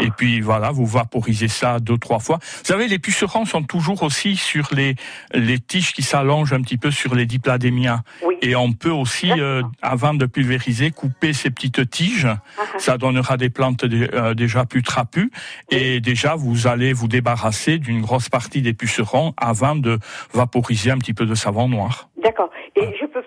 Et 0.00 0.10
puis 0.10 0.40
voilà, 0.40 0.70
vous 0.70 0.86
vaporisez 0.86 1.48
ça 1.48 1.78
deux 1.80 1.98
trois 1.98 2.18
fois. 2.18 2.38
Vous 2.40 2.64
savez, 2.64 2.88
les 2.88 2.98
pucerons 2.98 3.44
sont 3.44 3.62
toujours 3.62 4.02
aussi 4.02 4.36
sur 4.36 4.68
les 4.72 4.94
les 5.32 5.58
tiges 5.58 5.92
qui 5.92 6.02
s'allongent 6.02 6.52
un 6.52 6.62
petit 6.62 6.78
peu 6.78 6.90
sur 6.90 7.14
les 7.14 7.26
dipladémias. 7.26 8.00
Oui. 8.22 8.36
Et 8.42 8.56
on 8.56 8.72
peut 8.72 8.90
aussi, 8.90 9.30
euh, 9.30 9.62
avant 9.82 10.14
de 10.14 10.26
pulvériser, 10.26 10.90
couper 10.90 11.32
ces 11.32 11.50
petites 11.50 11.90
tiges. 11.90 12.26
Ah, 12.26 12.38
ah. 12.58 12.62
Ça 12.78 12.98
donnera 12.98 13.36
des 13.36 13.50
plantes 13.50 13.84
euh, 13.84 14.34
déjà 14.34 14.64
plus 14.64 14.82
trapues. 14.82 15.30
Et 15.70 16.00
déjà, 16.00 16.34
vous 16.36 16.66
allez 16.66 16.92
vous 16.92 17.08
débarrasser 17.08 17.78
d'une 17.78 18.00
grosse 18.00 18.28
partie 18.28 18.62
des 18.62 18.74
pucerons 18.74 19.34
avant 19.36 19.76
de 19.76 19.98
vaporiser 20.32 20.90
un 20.90 20.98
petit 20.98 21.14
peu 21.14 21.26
de 21.26 21.34
savon 21.34 21.68
noir. 21.68 22.08
D'accord. 22.22 22.50
Et 22.74 22.94
je 23.00 23.06
peux, 23.06 23.22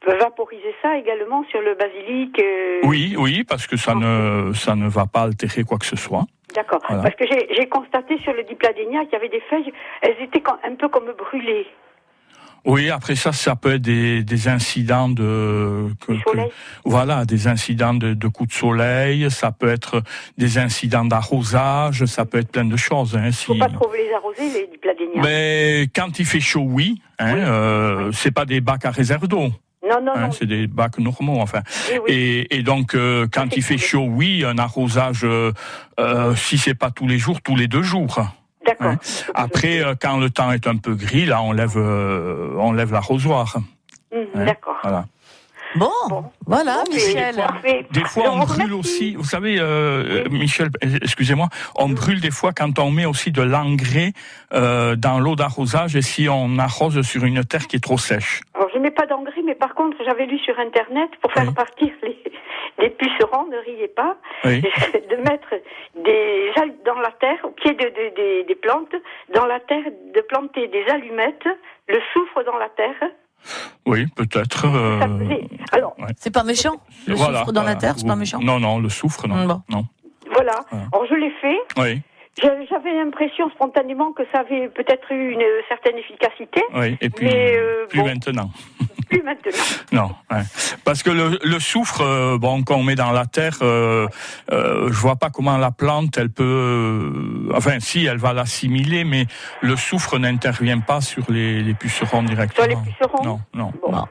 peux 0.00 0.16
vaporiser 0.18 0.74
ça 0.82 0.96
également 0.96 1.44
sur 1.50 1.60
le 1.60 1.74
basilic 1.74 2.38
euh, 2.38 2.80
Oui, 2.84 3.14
oui, 3.18 3.44
parce 3.44 3.66
que 3.66 3.76
ça 3.76 3.94
ne 3.94 4.52
ça 4.58 4.74
ne 4.74 4.88
va 4.88 5.06
pas 5.06 5.22
altérer 5.22 5.64
quoi 5.64 5.78
que 5.78 5.86
ce 5.86 5.96
soit. 5.96 6.24
D'accord. 6.54 6.80
Voilà. 6.88 7.02
Parce 7.02 7.14
que 7.14 7.24
j'ai 7.28 7.68
constaté 7.68 8.18
sur 8.22 8.32
le 8.32 8.42
dipladénia 8.42 9.04
qu'il 9.04 9.12
y 9.12 9.16
avait 9.16 9.28
des 9.28 9.42
feuilles, 9.48 9.72
elles 10.02 10.16
étaient 10.22 10.42
un 10.66 10.74
peu 10.74 10.88
comme 10.88 11.12
brûlées. 11.16 11.66
Oui, 12.64 12.90
après 12.90 13.14
ça, 13.14 13.32
ça 13.32 13.54
peut 13.54 13.74
être 13.74 13.82
des, 13.82 14.24
des 14.24 14.48
incidents 14.48 15.08
de 15.08 15.88
que- 16.04 16.12
que- 16.12 16.38
voilà, 16.84 17.24
des 17.24 17.46
incidents 17.46 17.94
de, 17.94 18.14
de 18.14 18.28
coups 18.28 18.48
de 18.50 18.54
soleil. 18.54 19.30
Ça 19.30 19.52
peut 19.52 19.68
être 19.68 20.02
des 20.38 20.58
incidents 20.58 21.04
d'arrosage. 21.04 22.04
Ça 22.06 22.24
peut 22.24 22.38
être 22.38 22.50
plein 22.50 22.64
de 22.64 22.76
choses. 22.76 23.16
Hein, 23.16 23.30
si... 23.30 23.52
Il 23.52 23.58
ne 23.58 23.62
faut 23.62 23.68
pas 23.70 23.72
trop 23.72 23.92
les 23.94 24.12
arroser, 24.12 24.42
les 24.60 24.66
dipladénias. 24.66 25.22
Mais 25.22 25.86
quand 25.94 26.18
il 26.18 26.26
fait 26.26 26.40
chaud, 26.40 26.66
oui. 26.66 27.00
Hein, 27.20 27.34
Oui. 27.34 27.40
euh, 27.42 28.12
C'est 28.12 28.32
pas 28.32 28.44
des 28.44 28.60
bacs 28.60 28.84
à 28.84 28.90
réserve 28.90 29.28
d'eau. 29.28 29.50
Non, 29.88 30.00
non, 30.02 30.12
Hein, 30.14 30.20
non. 30.26 30.32
c'est 30.32 30.46
des 30.46 30.66
bacs 30.66 30.98
normaux, 30.98 31.40
enfin. 31.40 31.62
Oui, 31.92 31.98
oui. 32.06 32.12
Et, 32.12 32.56
et 32.58 32.62
donc, 32.62 32.94
euh, 32.94 33.26
quand 33.32 33.56
il 33.56 33.62
fait 33.62 33.78
chaud, 33.78 34.06
oui, 34.08 34.44
un 34.44 34.58
arrosage, 34.58 35.20
euh, 35.24 35.52
euh, 36.00 36.34
si 36.36 36.58
c'est 36.58 36.74
pas 36.74 36.90
tous 36.90 37.06
les 37.08 37.18
jours, 37.18 37.40
tous 37.40 37.56
les 37.56 37.68
deux 37.68 37.82
jours. 37.82 38.20
D'accord. 38.66 38.88
hein. 38.88 38.98
Après, 39.34 39.82
euh, 39.82 39.94
quand 40.00 40.18
le 40.18 40.30
temps 40.30 40.52
est 40.52 40.66
un 40.66 40.76
peu 40.76 40.94
gris, 40.94 41.24
là, 41.26 41.40
on 41.42 41.52
lève, 41.52 41.74
euh, 41.76 42.50
on 42.58 42.72
lève 42.72 42.92
l'arrosoir. 42.92 43.56
Mhm, 44.12 44.26
hein. 44.34 44.44
D'accord. 44.44 44.76
Voilà. 44.82 45.06
Bon, 45.76 45.90
Bon. 46.08 46.24
voilà, 46.46 46.82
Bon, 46.86 46.94
Michel. 46.94 47.44
Des 47.90 48.04
fois, 48.06 48.30
on 48.32 48.38
brûle 48.38 48.72
remercie. 48.72 48.72
aussi. 48.72 49.14
Vous 49.16 49.24
savez, 49.24 49.58
euh, 49.60 50.24
Michel, 50.30 50.70
excusez-moi, 50.80 51.50
on 51.74 51.90
brûle 51.90 52.22
des 52.22 52.30
fois 52.30 52.52
quand 52.54 52.78
on 52.78 52.90
met 52.90 53.04
aussi 53.04 53.32
de 53.32 53.42
l'engrais 53.42 54.14
euh, 54.54 54.96
dans 54.96 55.20
l'eau 55.20 55.36
d'arrosage 55.36 55.94
et 55.94 56.00
si 56.00 56.26
on 56.26 56.58
arrose 56.58 57.02
sur 57.02 57.24
une 57.26 57.44
terre 57.44 57.66
qui 57.66 57.76
est 57.76 57.80
trop 57.84 57.98
sèche. 57.98 58.40
Alors, 58.54 58.67
je 58.78 58.82
mets 58.82 58.90
pas 58.92 59.06
d'engrais, 59.06 59.42
mais 59.44 59.54
par 59.56 59.74
contre, 59.74 59.96
j'avais 60.04 60.26
lu 60.26 60.38
sur 60.38 60.58
Internet, 60.58 61.10
pour 61.20 61.32
faire 61.32 61.44
Oui. 61.48 61.54
partir 61.54 61.88
les, 62.02 62.16
les 62.78 62.90
pucerons, 62.90 63.46
ne 63.50 63.56
riez 63.58 63.88
pas, 63.88 64.16
Oui. 64.44 64.62
de 65.10 65.16
mettre 65.16 65.50
des 65.96 66.50
al- 66.56 66.74
dans 66.84 66.98
la 67.00 67.10
terre, 67.12 67.38
au 67.44 67.50
pied 67.50 67.72
de, 67.74 67.84
de- 67.84 68.14
des- 68.14 68.44
des 68.44 68.54
plantes, 68.54 68.94
dans 69.34 69.46
la 69.46 69.58
terre, 69.60 69.84
de 70.14 70.20
planter 70.22 70.68
des 70.68 70.84
allumettes, 70.88 71.48
le 71.88 71.98
soufre 72.12 72.44
dans 72.44 72.56
la 72.58 72.68
terre. 72.68 73.10
Oui, 73.86 74.06
peut-être. 74.16 74.66
euh, 74.66 75.00
Alors, 75.72 75.96
C'est 76.16 76.32
pas 76.32 76.44
méchant 76.44 76.76
Le 77.06 77.14
voilà, 77.14 77.40
soufre 77.40 77.52
dans 77.52 77.62
la 77.62 77.74
voilà. 77.74 77.80
terre, 77.80 77.94
c'est 77.96 78.06
pas 78.06 78.16
méchant 78.16 78.38
Non, 78.40 78.58
non, 78.60 78.78
le 78.78 78.88
soufre, 78.88 79.26
non. 79.26 79.44
Bon. 79.46 79.62
non. 79.70 79.84
voilà. 80.32 80.60
Voilà. 80.70 80.86
Alors, 80.92 81.06
je 81.06 81.14
l'ai 81.14 81.30
fait. 81.40 81.58
Oui, 81.78 82.00
J'avais 82.40 82.94
l'impression 82.94 83.50
spontanément 83.50 84.12
que 84.12 84.22
ça 84.32 84.40
avait 84.40 84.68
peut-être 84.68 85.10
eu 85.12 85.32
une 85.32 85.44
certaine 85.68 85.96
efficacité, 85.96 86.62
oui. 86.74 86.96
Et 87.00 87.10
puis, 87.10 87.26
Mais, 87.26 87.56
euh, 87.56 87.86
plus 87.86 88.00
bon. 88.00 88.06
maintenant. 88.06 88.50
plus 89.08 89.22
maintenant. 89.22 89.52
Non, 89.92 90.10
ouais. 90.30 90.42
parce 90.84 91.02
que 91.02 91.10
le, 91.10 91.38
le 91.42 91.58
soufre, 91.58 92.02
euh, 92.02 92.38
bon, 92.38 92.62
quand 92.62 92.76
on 92.76 92.82
met 92.82 92.94
dans 92.94 93.10
la 93.10 93.24
terre, 93.26 93.56
euh, 93.62 94.06
euh, 94.52 94.88
je 94.88 94.98
vois 94.98 95.16
pas 95.16 95.30
comment 95.30 95.56
la 95.56 95.70
plante, 95.70 96.18
elle 96.18 96.30
peut, 96.30 96.44
euh, 96.44 97.50
enfin, 97.54 97.80
si, 97.80 98.04
elle 98.04 98.18
va 98.18 98.32
l'assimiler, 98.34 99.04
mais 99.04 99.24
le 99.62 99.76
soufre 99.76 100.18
n'intervient 100.18 100.80
pas 100.80 101.00
sur 101.00 101.24
les, 101.30 101.62
les 101.62 101.74
pucerons 101.74 102.22
directement. 102.22 102.68
Sur 102.68 102.76
les 102.84 102.92
pucerons 102.92 103.24
Non, 103.24 103.40
non. 103.54 103.72
Bon. 103.82 104.04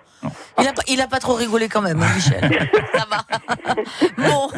Il 0.59 0.67
a, 0.67 0.73
pas- 0.73 0.81
il 0.87 0.99
a 1.01 1.07
pas 1.07 1.19
trop 1.19 1.35
rigolé 1.35 1.69
quand 1.69 1.81
même, 1.81 2.01
hein, 2.01 2.07
Michel. 2.15 2.41
Ça 2.95 3.05
va. 3.09 3.23
Bon. 4.17 4.49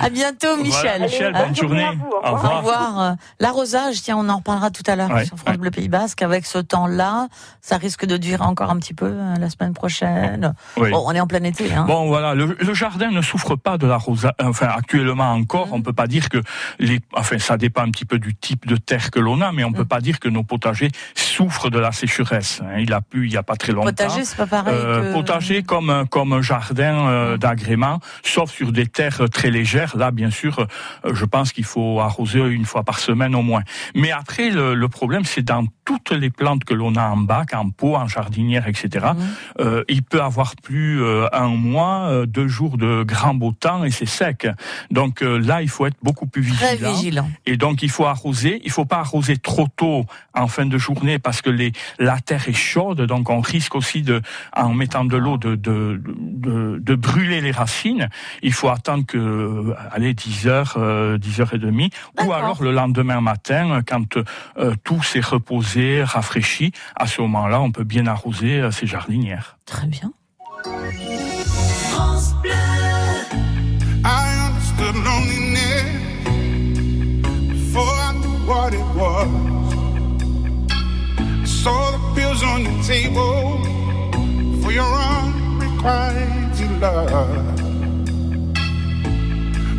À 0.00 0.10
bientôt, 0.10 0.56
Michel. 0.56 0.80
Voilà, 0.82 0.98
Michel, 1.06 1.32
bonne 1.32 1.42
bonne 1.46 1.54
journée 1.56 1.86
au 1.86 1.90
revoir. 1.92 2.32
Au 2.32 2.36
revoir. 2.36 2.58
revoir. 2.88 3.14
L'arrosage, 3.40 4.02
tiens, 4.02 4.16
on 4.18 4.28
en 4.28 4.36
reparlera 4.38 4.70
tout 4.70 4.82
à 4.86 4.96
l'heure 4.96 5.10
Ouais, 5.10 5.24
sur 5.24 5.36
France 5.36 5.50
ouais. 5.52 5.56
Bleu 5.58 5.70
Pays 5.70 5.88
Basque. 5.88 6.22
Avec 6.22 6.46
ce 6.46 6.58
temps-là, 6.58 7.28
ça 7.60 7.76
risque 7.76 8.06
de 8.06 8.16
durer 8.16 8.42
encore 8.42 8.70
un 8.70 8.78
petit 8.78 8.94
peu 8.94 9.06
euh, 9.06 9.34
la 9.38 9.50
semaine 9.50 9.72
prochaine. 9.74 10.52
Oui. 10.76 10.90
Bon, 10.90 11.02
on 11.06 11.12
est 11.12 11.20
en 11.20 11.26
plein 11.28 11.42
été. 11.44 11.72
Hein. 11.72 11.84
Bon, 11.86 12.08
voilà, 12.08 12.34
le, 12.34 12.56
le 12.58 12.74
jardin 12.74 13.10
ne 13.10 13.22
souffre 13.22 13.54
pas 13.56 13.78
de 13.78 13.86
l'arrosage. 13.86 14.32
Enfin, 14.42 14.68
actuellement 14.76 15.32
encore, 15.32 15.68
Mhm. 15.68 15.74
on 15.74 15.82
peut 15.82 15.92
pas 15.92 16.06
dire 16.08 16.28
que 16.28 16.38
les. 16.80 17.00
Enfin, 17.14 17.38
ça 17.38 17.56
dépend 17.56 17.82
un 17.82 17.90
petit 17.90 18.04
peu 18.04 18.18
du 18.18 18.34
type 18.34 18.66
de 18.66 18.76
terre 18.76 19.10
que 19.12 19.20
l'on 19.20 19.40
a, 19.40 19.52
mais 19.52 19.62
on 19.64 19.72
peut 19.72 19.82
Mhm. 19.82 19.88
pas 19.88 20.00
dire 20.00 20.18
que 20.18 20.28
nos 20.28 20.42
potagers 20.42 20.90
souffrent 21.14 21.70
de 21.70 21.78
la 21.78 21.92
sécheresse. 21.92 22.60
hein. 22.64 22.78
Il 22.78 22.92
a 22.92 23.00
plu 23.00 23.26
il 23.26 23.32
y 23.32 23.36
a 23.36 23.42
pas 23.44 23.54
très 23.56 23.72
longtemps. 23.72 23.86
Potager, 23.90 24.24
c'est 24.24 24.36
pas 24.36 24.46
pareil. 24.48 24.74
Euh, 24.76 25.12
que... 25.12 25.18
Potager 25.18 25.62
comme 25.62 25.90
un- 25.90 26.06
comme 26.06 26.32
un 26.32 26.42
jardin 26.42 27.08
euh, 27.08 27.36
d'agrément, 27.36 28.00
sauf 28.22 28.50
sur 28.50 28.72
des 28.72 28.86
terres 28.86 29.28
très 29.32 29.50
légères. 29.50 29.96
Là, 29.96 30.10
bien 30.10 30.30
sûr, 30.30 30.58
euh, 30.60 31.14
je 31.14 31.24
pense 31.24 31.52
qu'il 31.52 31.64
faut 31.64 32.00
arroser 32.00 32.40
une 32.40 32.64
fois 32.64 32.82
par 32.82 32.98
semaine 32.98 33.34
au 33.34 33.42
moins. 33.42 33.62
Mais 33.94 34.10
après, 34.10 34.50
le, 34.50 34.74
le 34.74 34.88
problème, 34.88 35.24
c'est 35.24 35.42
dans 35.42 35.64
toutes 35.84 36.10
les 36.10 36.30
plantes 36.30 36.64
que 36.64 36.74
l'on 36.74 36.94
a 36.96 37.08
en 37.08 37.16
bac, 37.16 37.54
en 37.54 37.70
pot, 37.70 37.96
en 37.96 38.06
jardinière, 38.08 38.66
etc. 38.68 39.06
Mhm. 39.16 39.26
euh, 39.60 39.84
il 39.88 40.02
peut 40.02 40.20
avoir 40.22 40.54
plus 40.56 41.02
euh, 41.02 41.26
un 41.32 41.48
mois, 41.48 42.08
euh, 42.08 42.26
deux 42.26 42.48
jours 42.48 42.76
de 42.78 43.02
grand 43.04 43.34
beau 43.34 43.52
temps 43.52 43.84
et 43.84 43.90
c'est 43.90 44.06
sec. 44.06 44.46
Donc 44.90 45.22
euh, 45.22 45.38
là, 45.38 45.62
il 45.62 45.68
faut 45.68 45.86
être 45.86 45.96
beaucoup 46.02 46.26
plus 46.26 46.46
Très 46.52 46.72
vigilant. 46.76 46.92
vigilant. 46.92 47.30
Et 47.46 47.56
donc 47.56 47.82
il 47.82 47.90
faut 47.90 48.04
arroser. 48.06 48.60
Il 48.64 48.70
faut 48.70 48.84
pas 48.84 48.98
arroser 48.98 49.36
trop 49.38 49.66
tôt 49.76 50.04
en 50.34 50.46
fin 50.48 50.66
de 50.66 50.78
journée 50.78 51.18
parce 51.18 51.40
que 51.42 51.50
les, 51.50 51.72
la 51.98 52.18
terre 52.20 52.48
est 52.48 52.52
chaude, 52.52 53.00
donc 53.02 53.30
on 53.30 53.40
risque 53.40 53.74
aussi 53.74 54.02
de, 54.02 54.20
en 54.54 54.74
mettant 54.74 55.04
de 55.04 55.16
l'eau, 55.16 55.38
de, 55.38 55.54
de, 55.54 56.00
de, 56.04 56.78
de 56.80 56.94
brûler 56.94 57.40
les 57.40 57.50
racines. 57.50 58.08
Il 58.42 58.52
faut 58.52 58.68
attendre 58.68 59.04
que, 59.06 59.18
euh, 59.18 59.74
allez, 59.90 60.14
10 60.14 60.48
heures, 60.48 60.74
euh, 60.76 61.18
10 61.18 61.40
heures 61.40 61.54
et 61.54 61.58
demie, 61.58 61.90
ou 62.24 62.32
alors 62.32 62.62
le 62.62 62.72
lendemain 62.72 63.20
matin, 63.20 63.80
quand 63.86 64.16
euh, 64.58 64.74
tout 64.84 65.02
s'est 65.02 65.20
reposé, 65.20 66.02
rafraîchi. 66.02 66.72
À 66.96 67.06
ce 67.06 67.20
moment-là, 67.22 67.60
on 67.60 67.70
peut 67.70 67.84
bien 67.84 68.06
arroser 68.06 68.60
euh, 68.60 68.70
ses 68.70 68.86
jardinières. 68.86 69.58
Très 69.66 69.86
bien. 69.86 70.12
I 74.04 74.48
understood 74.48 74.96
loneliness 75.04 75.84
before 77.50 77.82
I 77.82 78.12
knew 78.14 78.46
what 78.46 78.72
it 78.74 78.86
was. 78.94 79.28
I 81.10 81.44
saw 81.44 81.90
the 81.90 81.98
pills 82.14 82.42
on 82.42 82.64
the 82.64 82.82
table 82.86 83.67
for 84.68 84.74
your 84.74 84.84
unrequited 84.84 86.70
love. 86.78 87.10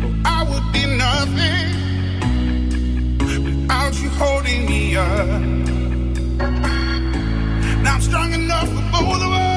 Oh, 0.02 0.22
I 0.24 0.42
would 0.50 0.66
be 0.72 0.84
nothing 1.04 1.70
without 3.18 3.94
you 4.02 4.08
holding 4.08 4.66
me 4.66 4.96
up. 4.96 5.40
Now 7.84 7.94
I'm 7.94 8.00
strong 8.00 8.32
enough 8.32 8.68
for 8.68 8.82
both 8.90 9.22
of 9.22 9.32
us. 9.32 9.49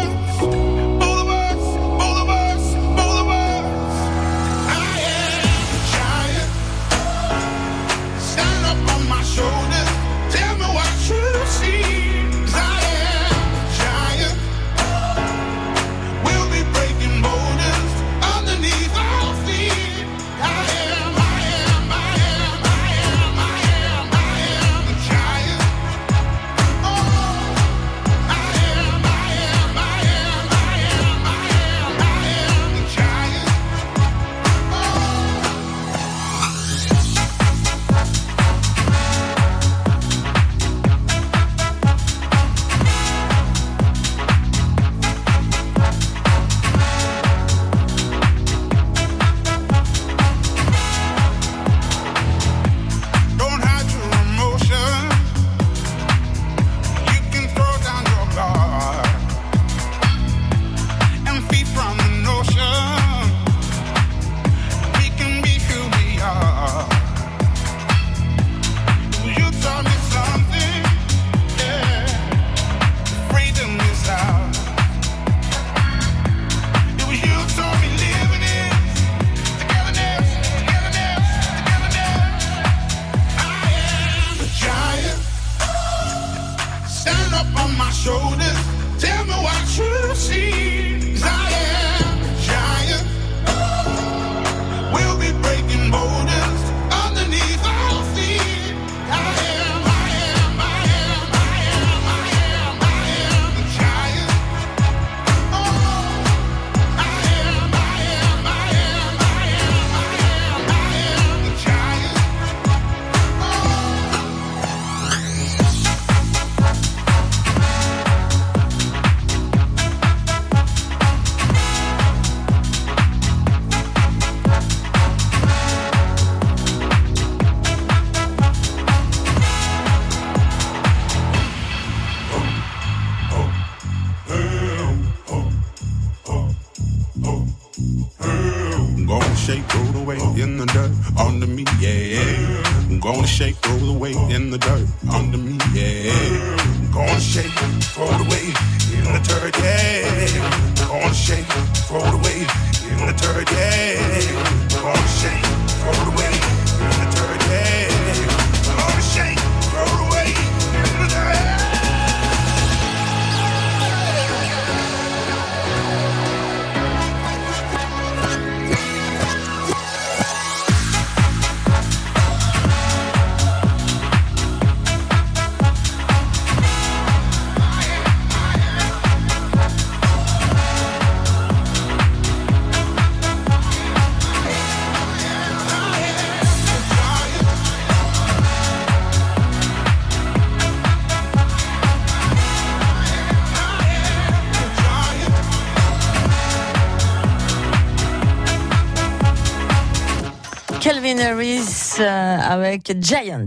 Calvin 201.13 201.31
Harris 201.31 201.97
euh, 201.99 202.37
avec 202.39 202.91
Giant. 202.99 203.45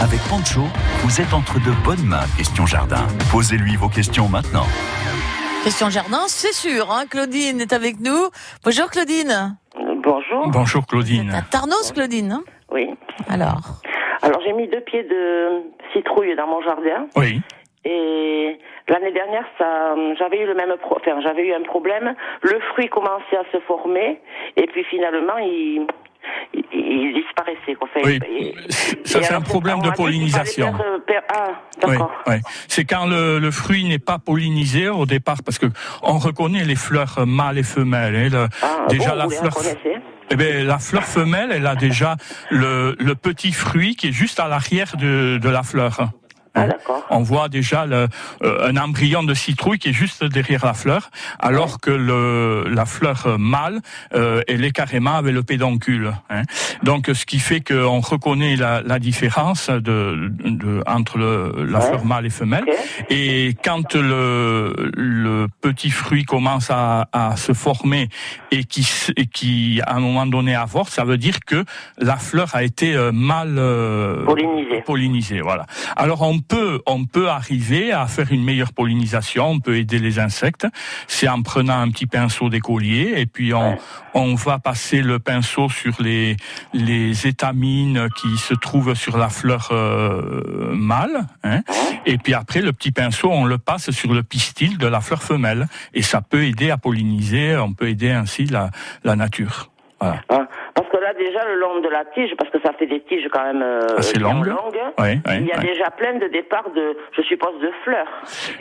Avec 0.00 0.20
Pancho, 0.30 0.62
vous 1.02 1.20
êtes 1.20 1.32
entre 1.34 1.54
de 1.58 1.72
bonnes 1.84 2.06
mains, 2.06 2.24
question 2.38 2.64
jardin. 2.64 3.06
Posez-lui 3.30 3.76
vos 3.76 3.88
questions 3.88 4.28
maintenant. 4.28 4.64
Question 5.64 5.90
jardin, 5.90 6.20
c'est 6.28 6.54
sûr. 6.54 6.90
Hein, 6.90 7.04
Claudine 7.10 7.60
est 7.60 7.72
avec 7.72 8.00
nous. 8.00 8.28
Bonjour 8.64 8.88
Claudine. 8.88 9.58
Bonjour. 10.02 10.48
Bonjour 10.48 10.86
Claudine. 10.86 11.30
à 11.32 11.42
Tarnos, 11.42 11.92
Claudine. 11.92 12.32
hein 12.32 12.44
Oui. 12.72 12.86
Alors, 13.28 13.80
Alors 14.22 14.40
j'ai 14.46 14.52
mis 14.54 14.68
deux 14.68 14.80
pieds 14.82 15.02
de 15.02 15.64
citrouille 15.92 16.34
dans 16.36 16.46
mon 16.46 16.62
jardin 16.62 17.08
Oui. 17.16 17.42
et 17.84 18.58
l'année 18.88 19.12
dernière 19.12 19.44
ça 19.58 19.94
j'avais 20.18 20.40
eu 20.42 20.46
le 20.46 20.54
même 20.54 20.74
pro- 20.80 20.98
enfin 21.00 21.20
j'avais 21.22 21.46
eu 21.48 21.52
un 21.54 21.62
problème, 21.62 22.14
le 22.42 22.58
fruit 22.72 22.88
commençait 22.88 23.36
à 23.36 23.44
se 23.52 23.58
former 23.66 24.20
et 24.56 24.66
puis 24.66 24.84
finalement 24.84 25.38
il 25.38 25.86
il, 26.54 26.64
il 26.72 27.14
disparaissait 27.14 27.74
quoi. 27.76 27.88
Enfin, 27.94 28.00
Oui. 28.04 28.52
Ça, 29.04 29.22
c'est 29.22 29.32
un 29.34 29.40
problème 29.40 29.80
de 29.80 29.90
pollinisation. 29.90 30.72
per- 31.06 31.20
Ah, 31.32 31.50
Oui, 31.84 31.92
d'accord. 31.92 32.10
oui. 32.26 32.34
C'est 32.66 32.84
quand 32.84 33.06
le, 33.06 33.38
le 33.38 33.50
fruit 33.52 33.84
n'est 33.84 34.00
pas 34.00 34.18
pollinisé 34.18 34.88
au 34.88 35.06
départ, 35.06 35.36
parce 35.44 35.58
que 35.58 35.66
on 36.02 36.18
reconnaît 36.18 36.64
les 36.64 36.74
fleurs 36.74 37.24
mâles 37.26 37.58
et 37.58 37.62
femelles. 37.62 38.16
hein. 38.16 38.28
Le- 38.32 38.48
Ah, 38.60 38.86
déjà 38.88 39.10
bon, 39.10 39.16
la 39.18 39.28
fleur, 39.28 39.52
eh 40.30 40.34
ben, 40.36 40.66
la 40.66 40.78
fleur 40.78 41.04
femelle, 41.04 41.50
elle 41.52 41.66
a 41.66 41.76
déjà 41.76 42.16
le, 42.50 42.96
le 42.98 43.14
petit 43.14 43.52
fruit 43.52 43.94
qui 43.94 44.08
est 44.08 44.12
juste 44.12 44.40
à 44.40 44.48
l'arrière 44.48 44.96
de, 44.96 45.38
de 45.38 45.48
la 45.48 45.62
fleur. 45.62 46.08
Ah. 46.56 46.66
On 47.10 47.20
voit 47.20 47.48
déjà 47.48 47.86
le, 47.86 48.08
euh, 48.42 48.68
un 48.68 48.76
embryon 48.76 49.22
de 49.22 49.34
citrouille 49.34 49.78
qui 49.78 49.90
est 49.90 49.92
juste 49.92 50.24
derrière 50.24 50.64
la 50.64 50.74
fleur, 50.74 51.10
alors 51.38 51.80
que 51.80 51.90
le, 51.90 52.64
la 52.68 52.86
fleur 52.86 53.38
mâle, 53.38 53.80
euh, 54.14 54.40
elle 54.48 54.64
est 54.64 54.72
carrément 54.72 55.14
avec 55.16 55.34
le 55.34 55.42
pédoncule. 55.42 56.12
hein. 56.30 56.42
Donc, 56.82 57.10
ce 57.12 57.26
qui 57.26 57.38
fait 57.38 57.60
qu'on 57.60 58.00
reconnaît 58.00 58.56
la, 58.56 58.80
la 58.82 58.98
différence 58.98 59.68
de, 59.70 60.32
de, 60.44 60.82
entre 60.86 61.18
le, 61.18 61.66
la 61.68 61.78
Ouais. 61.78 61.86
fleur 61.88 62.04
mâle 62.06 62.24
et 62.26 62.30
femelle. 62.30 62.64
Et 63.10 63.54
quand 63.62 63.94
le, 63.94 64.72
le 64.96 65.46
petit 65.60 65.90
fruit 65.90 66.24
commence 66.24 66.70
à, 66.70 67.08
à 67.12 67.36
se 67.36 67.52
former 67.52 68.08
et 68.50 68.64
qui, 68.64 68.88
et 69.16 69.26
qui, 69.26 69.80
à 69.86 69.94
un 69.96 70.00
moment 70.00 70.24
donné, 70.26 70.54
avorte, 70.54 70.90
ça 70.90 71.04
veut 71.04 71.18
dire 71.18 71.40
que 71.46 71.64
la 71.98 72.16
fleur 72.16 72.48
a 72.54 72.62
été 72.62 72.94
euh, 72.94 73.12
mal 73.12 73.56
euh, 73.58 74.24
Pollinisé. 74.24 74.80
pollinisée, 74.86 75.40
Voilà. 75.42 75.66
Alors 75.96 76.22
on 76.22 76.38
peut, 76.48 76.80
on 76.86 77.04
peut 77.04 77.28
arriver 77.28 77.92
à 77.92 78.06
faire 78.06 78.32
une 78.32 78.44
meilleure 78.44 78.72
pollinisation. 78.72 79.48
On 79.50 79.60
peut 79.60 79.76
aider 79.76 79.98
les 79.98 80.18
insectes. 80.18 80.66
C'est 81.06 81.28
en 81.28 81.42
prenant 81.42 81.78
un 81.80 81.90
petit 81.90 82.06
pinceau 82.06 82.48
d'écolier 82.48 83.14
et 83.16 83.26
puis 83.26 83.52
on, 83.54 83.72
Ouais. 83.72 83.78
on 84.14 84.34
va 84.34 84.58
passer 84.58 85.02
le 85.02 85.18
pinceau 85.18 85.68
sur 85.68 85.94
les 86.00 86.36
les 86.72 87.26
étamines 87.26 88.08
qui 88.20 88.36
se 88.38 88.54
trouvent 88.54 88.94
sur 88.94 89.16
la 89.18 89.28
fleur 89.28 89.68
euh, 89.72 90.72
mâle. 90.74 91.26
hein. 91.44 91.62
Et 92.06 92.18
puis 92.18 92.34
après, 92.34 92.60
le 92.62 92.72
petit 92.72 92.92
pinceau, 92.92 93.30
on 93.30 93.44
le 93.44 93.58
passe 93.58 93.90
sur 93.90 94.12
le 94.14 94.22
pistil 94.22 94.78
de 94.78 94.86
la 94.86 95.00
fleur 95.00 95.22
femelle. 95.22 95.66
Et 95.94 96.02
ça 96.02 96.20
peut 96.20 96.44
aider 96.44 96.70
à 96.70 96.78
polliniser, 96.78 97.56
on 97.56 97.72
peut 97.72 97.88
aider 97.88 98.10
ainsi 98.10 98.46
la, 98.46 98.70
la 99.04 99.16
nature. 99.16 99.70
Voilà. 100.00 100.20
Hein, 100.28 100.46
Parce 100.74 100.88
que 100.90 100.98
là 100.98 101.14
déjà 101.14 101.44
le 101.46 101.58
long 101.58 101.80
de 101.80 101.88
la 101.88 102.04
tige, 102.04 102.30
parce 102.36 102.50
que 102.50 102.60
ça 102.60 102.72
fait 102.78 102.86
des 102.86 103.00
tiges 103.04 103.26
quand 103.32 103.42
même 103.44 103.62
euh, 103.62 103.96
Assez 103.96 104.18
bien 104.18 104.34
longues. 104.34 104.46
Ouais, 104.98 105.18
ouais, 105.26 105.38
il 105.40 105.46
y 105.46 105.52
a 105.52 105.58
déjà 105.58 105.90
plein 105.90 106.18
de 106.18 106.26
départs 106.28 106.70
de, 106.74 106.96
je 107.16 107.22
suppose, 107.22 107.58
de 107.62 107.70
fleurs. 107.82 108.06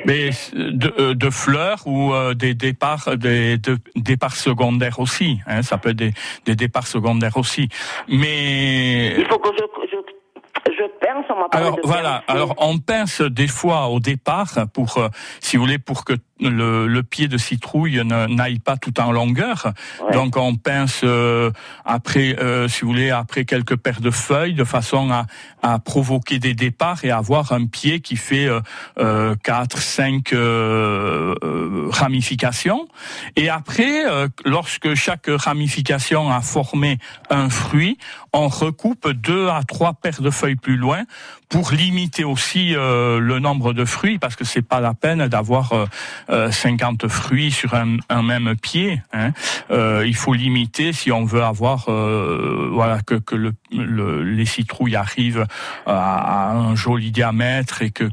Mais 0.06 0.30
de, 0.54 0.94
euh, 1.00 1.14
de 1.14 1.30
fleurs 1.30 1.80
ou 1.86 2.14
euh, 2.14 2.34
des 2.34 2.54
départs, 2.54 3.18
des, 3.18 3.58
de- 3.58 3.78
départs 3.96 4.36
secondaires 4.36 5.00
aussi. 5.00 5.40
Hein, 5.48 5.62
ça 5.62 5.78
peut 5.78 5.90
être 5.90 5.98
des, 5.98 6.12
des 6.46 6.56
départs 6.56 6.88
secondaires 6.88 7.36
aussi. 7.38 7.68
Mais 8.08 9.16
Il 9.18 9.26
faut 9.26 9.40
que 9.40 9.50
je, 9.58 9.64
je, 9.92 10.72
je 10.74 10.84
pince, 11.06 11.26
on 11.30 11.40
m'a 11.40 11.48
alors 11.52 11.76
de 11.76 11.82
voilà. 11.84 12.24
pincer. 12.28 12.38
Alors 12.40 12.56
on 12.60 12.78
pince 12.80 13.22
des 13.22 13.48
fois 13.48 13.88
au 13.88 14.00
départ 14.00 14.54
pour, 14.74 14.98
euh, 14.98 15.10
si 15.42 15.58
vous 15.58 15.64
voulez, 15.64 15.80
pour 15.80 16.06
que 16.06 16.14
le, 16.42 16.88
le 16.88 17.04
pied 17.04 17.28
de 17.28 17.38
citrouille 17.38 18.02
ne- 18.04 18.28
n'aille 18.28 18.60
pas 18.60 18.78
tout 18.78 19.00
en 19.00 19.12
longueur. 19.12 19.74
Ouais. 20.04 20.14
Donc 20.14 20.36
on 20.38 20.56
pince 20.56 21.02
euh, 21.04 21.52
après, 21.86 22.38
euh, 22.40 22.68
si 22.68 22.82
vous 22.82 22.90
voulez, 22.90 23.10
après 23.10 23.46
quelques 23.46 23.78
paires 23.78 24.02
de 24.02 24.12
feuilles, 24.12 24.54
de 24.54 24.64
façon 24.66 25.12
à, 25.12 25.26
à 25.62 25.80
provoquer 25.80 26.40
des 26.40 26.54
départs 26.54 27.06
et 27.06 27.12
avoir 27.12 27.52
un 27.54 27.66
pied 27.66 28.02
qui 28.02 28.18
fait 28.18 28.48
euh, 28.48 28.60
euh, 29.00 29.36
quatre, 29.44 29.78
cinq 29.78 30.34
euh, 30.34 31.36
euh, 31.44 31.88
ramifications. 31.90 32.88
Et 33.36 33.50
après, 33.50 34.06
euh, 34.06 34.28
lorsque 34.44 34.94
chaque 34.96 35.28
ramification 35.30 36.30
a 36.32 36.42
formé 36.42 36.98
un 37.30 37.50
fruit, 37.50 37.98
on 38.34 38.48
recoupe 38.50 39.10
deux 39.12 39.48
à 39.48 39.62
trois 39.64 39.94
paires 39.94 40.22
de 40.22 40.30
feuilles 40.30 40.58
plus 40.58 40.76
loin 40.76 41.04
pour 41.48 41.72
limiter 41.72 42.24
aussi 42.24 42.76
euh, 42.76 43.20
le 43.20 43.40
nombre 43.40 43.72
de 43.72 43.86
fruits, 43.86 44.18
parce 44.18 44.36
que 44.36 44.44
c'est 44.44 44.64
pas 44.64 44.82
la 44.82 44.94
peine 44.94 45.28
d'avoir 45.28 45.72
euh, 45.74 45.86
euh, 46.25 46.25
50 46.30 47.08
fruits 47.08 47.52
sur 47.52 47.74
un, 47.76 48.22
même 48.24 48.56
pied. 48.56 49.02
hein. 49.14 49.32
Euh, 49.72 50.04
il 50.06 50.16
faut 50.16 50.34
limiter 50.34 50.94
si 50.94 51.12
on 51.12 51.26
veut 51.26 51.44
avoir 51.44 51.86
euh, 51.90 52.70
voilà 52.72 53.02
que, 53.02 53.16
que 53.16 53.36
le, 53.36 53.54
le- 53.72 54.24
les 54.24 54.46
citrouilles 54.46 54.96
arrivent 54.96 55.46
à, 55.86 56.52
un 56.52 56.76
joli 56.76 57.12
diamètre 57.12 57.82
et 57.82 57.92
que, 57.92 58.10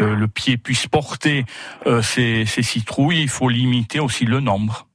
le 0.00 0.26
pied 0.28 0.56
puisse 0.56 0.86
porter 0.86 1.44
euh, 1.86 2.02
ces, 2.02 2.44
ces 2.46 2.62
citrouilles. 2.62 3.22
Il 3.22 3.28
faut 3.28 3.48
limiter 3.48 4.00
aussi 4.00 4.24
le 4.24 4.40
nombre. 4.40 4.86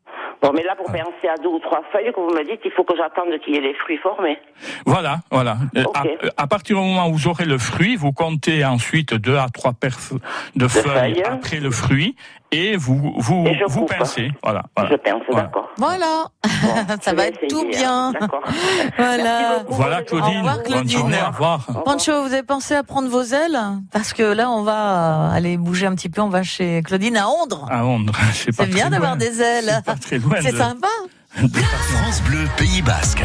Bon, 0.42 0.52
mais 0.54 0.64
là, 0.64 0.76
pour 0.76 0.86
penser 0.86 1.28
à 1.28 1.36
deux 1.38 1.50
ou 1.50 1.60
trois 1.60 1.82
feuilles, 1.92 2.12
que 2.14 2.20
vous 2.20 2.30
me 2.30 2.44
dites, 2.46 2.62
il 2.64 2.72
faut 2.72 2.84
que 2.84 2.96
j'attende 2.96 3.38
qu'il 3.44 3.56
y 3.56 3.58
ait 3.58 3.62
les 3.62 3.74
fruits 3.74 3.98
formés. 3.98 4.38
Voilà, 4.86 5.18
voilà. 5.32 5.58
Euh. 5.76 5.84
À, 5.94 6.44
à 6.44 6.48
partir 6.48 6.78
du 6.78 6.82
moment 6.82 7.08
où 7.10 7.14
vous 7.14 7.28
aurez 7.28 7.46
le 7.46 7.58
fruit, 7.58 7.96
vous 7.98 8.14
comptez 8.14 8.64
ensuite 8.64 9.14
deux 9.14 9.38
à 9.38 9.48
trois 9.54 9.74
de 10.56 10.68
feuilles 10.68 10.84
feuilles. 10.84 11.24
après 11.24 11.60
le 11.60 11.72
fruit 11.72 12.16
et 12.52 12.76
vous 12.78 13.14
vous 13.18 13.46
Et 13.48 13.60
vous 13.68 13.82
coupe. 13.82 13.94
pincez. 13.98 14.32
Voilà. 14.44 14.64
voilà. 14.76 14.92
Je 14.92 14.96
pense, 14.96 15.22
Voilà. 15.30 15.44
d'accord. 15.48 15.70
Voilà. 15.78 16.26
ça 17.02 17.12
je 17.12 17.16
va 17.16 17.26
être 17.28 17.40
tout 17.48 17.62
hein. 17.62 17.70
bien. 17.70 18.12
D'accord. 18.20 18.42
Voilà. 18.98 19.64
Voilà 19.70 20.02
Au 20.02 20.04
Claudine. 20.06 20.38
revoir, 20.38 20.56
Bonne 20.56 20.64
Claudine. 20.66 20.98
journée. 20.98 21.18
Au 21.26 21.32
revoir. 21.32 21.66
Pancho, 21.86 22.22
vous 22.24 22.34
avez 22.34 22.44
pensé 22.44 22.76
à 22.76 22.84
prendre 22.84 23.10
vos 23.10 23.22
ailes 23.24 23.60
Parce 23.92 24.14
que 24.14 24.24
là, 24.24 24.50
on 24.50 24.64
va 24.64 25.30
aller 25.32 25.58
bouger 25.58 25.86
un 25.86 25.96
petit 25.96 26.10
peu. 26.10 26.22
On 26.22 26.30
va 26.30 26.44
chez 26.44 26.82
Claudine 26.84 27.18
à 27.18 27.28
Ondre. 27.30 27.68
À 27.70 27.86
Ondre, 27.86 28.14
c'est 28.34 28.56
pas 28.56 28.64
C'est 28.66 28.70
bien 28.74 28.90
d'avoir 28.90 29.16
des 29.18 29.42
ailes. 29.42 29.82
C'est 30.02 30.20
de- 30.20 30.58
sympa. 30.58 30.88
France 31.36 32.22
Bleu, 32.24 32.48
Pays 32.58 32.82
Basque. 32.82 33.24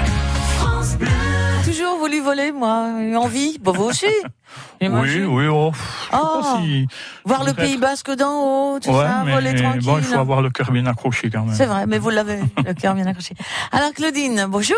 Toujours 1.76 1.98
voulu 1.98 2.20
voler, 2.20 2.52
moi. 2.52 2.86
Envie. 3.16 3.58
Bon, 3.60 3.72
vous 3.72 3.84
aussi. 3.84 4.06
Oui, 4.80 5.24
oui, 5.24 5.46
oh. 5.48 5.72
sais 5.74 6.10
pas 6.10 6.20
Oh. 6.22 6.42
si- 6.60 6.86
Voir 7.24 7.42
le. 7.44 7.54
Pays 7.54 7.78
Basque 7.78 8.14
d'en 8.14 8.74
haut, 8.74 8.78
tout 8.78 8.90
Ouais, 8.90 9.02
ça, 9.04 9.24
voler 9.26 9.52
mais 9.52 9.62
tranquille. 9.62 9.82
bon, 9.84 9.96
il 9.98 10.04
faut 10.04 10.18
avoir 10.18 10.42
le 10.42 10.50
cœur 10.50 10.70
bien 10.70 10.84
accroché 10.86 11.30
quand 11.30 11.44
même. 11.44 11.54
C'est 11.54 11.64
vrai, 11.66 11.86
mais 11.86 11.98
vous 11.98 12.10
l'avez, 12.10 12.38
le 12.64 12.74
cœur 12.80 12.94
bien 12.94 13.06
accroché. 13.06 13.34
Alors, 13.72 13.92
Claudine, 13.94 14.44
bonjour. 14.48 14.76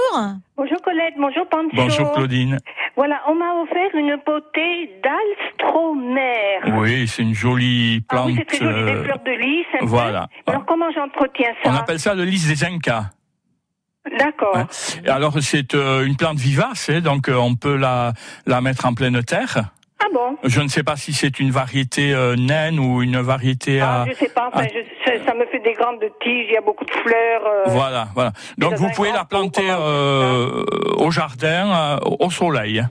Bonjour 0.56 0.80
Colette, 0.82 1.14
bonjour 1.18 1.46
Pancho. 1.48 1.68
Bonjour 1.74 2.12
Claudine. 2.12 2.59
Voilà, 2.94 3.20
on 3.28 3.35
m'a 3.35 3.52
offert 3.62 3.90
une 3.94 4.16
potée 4.24 4.92
d'Alstromer. 5.02 6.78
Oui, 6.78 7.09
c'est 7.09 7.22
une 7.22 7.35
jolie 7.35 8.02
Ah 8.09 8.14
plante. 8.14 8.26
oui, 8.28 8.37
c'est 8.38 8.44
très 8.44 8.59
joli, 8.59 8.85
des 8.85 8.90
euh, 8.92 9.04
fleurs 9.04 9.18
de 9.24 9.30
lys. 9.32 9.66
un 9.74 9.78
peu. 9.80 9.87
voilà. 9.87 10.28
Alors 10.46 10.64
comment 10.66 10.87
j'entretiens 10.94 11.50
ça 11.64 11.70
On 11.70 11.74
appelle 11.74 11.98
ça 11.98 12.14
le 12.14 12.24
lys 12.24 12.46
des 12.46 12.64
Incas. 12.64 13.11
D'accord. 14.18 14.56
Hein. 14.56 14.66
Alors 15.08 15.34
c'est 15.40 15.74
euh, 15.74 16.04
une 16.04 16.16
plante 16.16 16.38
vivace, 16.38 16.90
hein, 16.90 17.00
donc 17.00 17.28
euh, 17.28 17.34
on 17.36 17.54
peut 17.54 17.76
la, 17.76 18.12
la 18.46 18.60
mettre 18.60 18.86
en 18.86 18.94
pleine 18.94 19.22
terre. 19.22 19.70
Ah 19.98 20.06
bon? 20.12 20.36
Je 20.44 20.60
ne 20.60 20.68
sais 20.68 20.82
pas 20.82 20.96
si 20.96 21.12
c'est 21.14 21.40
une 21.40 21.50
variété 21.50 22.12
euh, 22.12 22.36
naine 22.36 22.78
ou 22.78 23.02
une 23.02 23.18
variété 23.20 23.80
ah, 23.80 24.02
à... 24.02 24.06
Je 24.06 24.12
sais 24.14 24.28
pas, 24.28 24.50
enfin, 24.52 24.66
je- 24.72 25.24
ça, 25.24 25.34
me 25.34 25.46
fait 25.46 25.58
des 25.60 25.72
grandes 25.72 26.00
tiges, 26.22 26.46
il 26.48 26.52
y 26.52 26.56
a 26.56 26.60
beaucoup 26.60 26.84
de 26.84 26.90
fleurs. 26.90 27.42
euh, 27.46 27.64
Voilà, 27.68 28.08
voilà. 28.14 28.32
Donc 28.58 28.74
vous 28.74 28.90
pouvez 28.90 29.10
la 29.10 29.24
planter 29.24 29.62
comment 29.62 29.78
euh, 29.80 30.64
au 30.98 31.10
jardin, 31.10 31.96
euh, 32.04 32.16
au 32.20 32.30
soleil. 32.30 32.84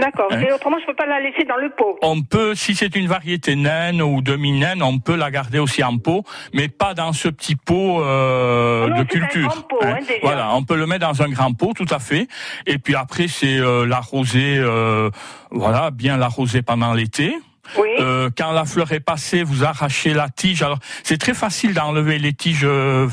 D'accord. 0.00 0.28
Hein 0.32 0.40
Et 0.40 0.52
autrement, 0.52 0.78
je 0.80 0.86
peux 0.86 0.94
pas 0.94 1.06
la 1.06 1.20
laisser 1.20 1.44
dans 1.44 1.56
le 1.56 1.70
pot. 1.70 1.98
On 2.02 2.22
peut, 2.22 2.54
si 2.54 2.74
c'est 2.74 2.94
une 2.96 3.06
variété 3.06 3.54
naine 3.56 4.00
ou 4.02 4.22
demi-naine, 4.22 4.82
on 4.82 4.98
peut 4.98 5.16
la 5.16 5.30
garder 5.30 5.58
aussi 5.58 5.84
en 5.84 5.98
pot, 5.98 6.24
mais 6.54 6.68
pas 6.68 6.94
dans 6.94 7.12
ce 7.12 7.28
petit 7.28 7.56
pot 7.56 8.00
euh, 8.02 8.86
Ah 8.86 8.90
non, 8.90 9.02
de 9.02 9.06
c'est 9.10 9.16
un 9.18 9.20
culture. 9.26 9.48
grand 9.48 9.62
pot, 9.62 9.78
hein, 9.82 9.98
déjà. 10.00 10.20
Voilà, 10.22 10.54
on 10.54 10.62
peut 10.64 10.76
le 10.76 10.86
mettre 10.86 11.06
dans 11.06 11.22
un 11.22 11.28
grand 11.28 11.52
pot, 11.52 11.72
tout 11.74 11.86
à 11.90 11.98
fait. 11.98 12.28
Et 12.66 12.78
puis 12.78 12.94
après, 12.94 13.28
c'est 13.28 13.58
euh, 13.58 13.86
l'arroser, 13.86 14.56
euh, 14.58 15.10
voilà, 15.50 15.90
bien 15.90 16.16
l'arroser 16.16 16.62
pendant 16.62 16.94
l'été. 16.94 17.36
Oui. 17.78 17.88
Euh, 18.00 18.30
quand 18.36 18.52
la 18.52 18.64
fleur 18.64 18.90
est 18.92 19.00
passée, 19.00 19.42
vous 19.42 19.64
arrachez 19.64 20.14
la 20.14 20.28
tige. 20.28 20.62
Alors, 20.62 20.78
c'est 21.02 21.18
très 21.18 21.34
facile 21.34 21.74
d'enlever 21.74 22.18
les 22.18 22.32
tiges 22.32 22.64
euh, 22.64 23.08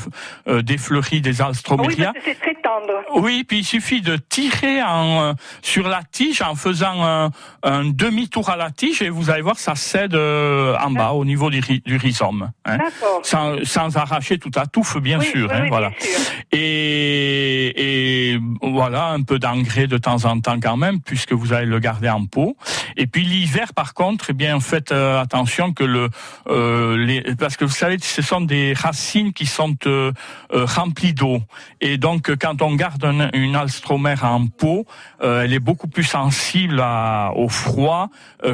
euh, 0.48 0.62
des 0.62 0.78
fleuries 0.78 1.20
des 1.20 1.40
Ah 1.40 1.50
oui, 1.50 1.96
c'est 2.24 2.34
très 2.40 2.54
tendre. 2.54 2.92
Oui, 3.14 3.44
puis 3.44 3.58
il 3.58 3.64
suffit 3.64 4.00
de 4.00 4.16
tirer 4.16 4.82
en, 4.82 5.22
euh, 5.22 5.32
sur 5.62 5.88
la 5.88 6.02
tige 6.02 6.42
en 6.42 6.54
faisant 6.54 7.02
un, 7.04 7.30
un 7.62 7.84
demi-tour 7.84 8.50
à 8.50 8.56
la 8.56 8.70
tige 8.70 9.02
et 9.02 9.08
vous 9.10 9.30
allez 9.30 9.42
voir, 9.42 9.58
ça 9.58 9.74
cède 9.74 10.14
euh, 10.14 10.76
en 10.78 10.90
bas 10.90 11.10
au 11.12 11.24
niveau 11.24 11.50
du, 11.50 11.60
du 11.60 11.96
rhizome. 11.96 12.50
hein. 12.64 12.78
D'accord. 12.78 13.20
Sans, 13.22 13.64
sans 13.64 13.96
arracher 13.96 14.38
toute 14.38 14.56
la 14.56 14.66
touffe, 14.66 14.98
bien 14.98 15.18
Oui, 15.18 15.26
sûr. 15.26 15.48
oui, 15.50 15.56
hein, 15.56 15.66
voilà. 15.68 15.90
bien 15.90 15.98
sûr. 16.00 16.32
Et, 16.52 18.32
et 18.34 18.38
voilà, 18.62 19.08
un 19.08 19.22
peu 19.22 19.38
d'engrais 19.38 19.86
de 19.86 19.98
temps 19.98 20.24
en 20.24 20.40
temps 20.40 20.58
quand 20.60 20.76
même, 20.76 21.00
puisque 21.00 21.32
vous 21.32 21.52
allez 21.52 21.66
le 21.66 21.78
garder 21.78 22.08
en 22.08 22.24
pot. 22.26 22.56
Et 22.96 23.06
puis 23.06 23.24
l'hiver, 23.24 23.74
par 23.74 23.94
contre, 23.94 24.26
eh 24.30 24.32
bien 24.32 24.47
faites 24.60 24.92
euh, 24.92 25.20
attention 25.20 25.72
que 25.72 25.84
le, 25.84 26.08
euh, 26.48 26.96
les, 26.96 27.22
parce 27.36 27.56
que 27.56 27.64
vous 27.64 27.70
savez, 27.70 27.98
ce 27.98 28.22
sont 28.22 28.40
des 28.40 28.72
racines 28.74 29.32
qui 29.32 29.46
sont 29.46 29.74
euh, 29.86 30.12
remplies 30.52 31.12
d'eau. 31.14 31.38
Et 31.80 31.98
donc, 31.98 32.34
quand 32.36 32.62
on 32.62 32.74
garde 32.74 33.04
un- 33.04 33.30
une 33.32 33.54
alstromère 33.56 34.24
en 34.24 34.46
pot, 34.46 34.86
euh, 35.22 35.42
elle 35.44 35.52
est 35.52 35.58
beaucoup 35.60 35.88
plus 35.88 36.04
sensible 36.04 36.80
à- 36.82 37.32
au 37.36 37.48
froid 37.48 38.08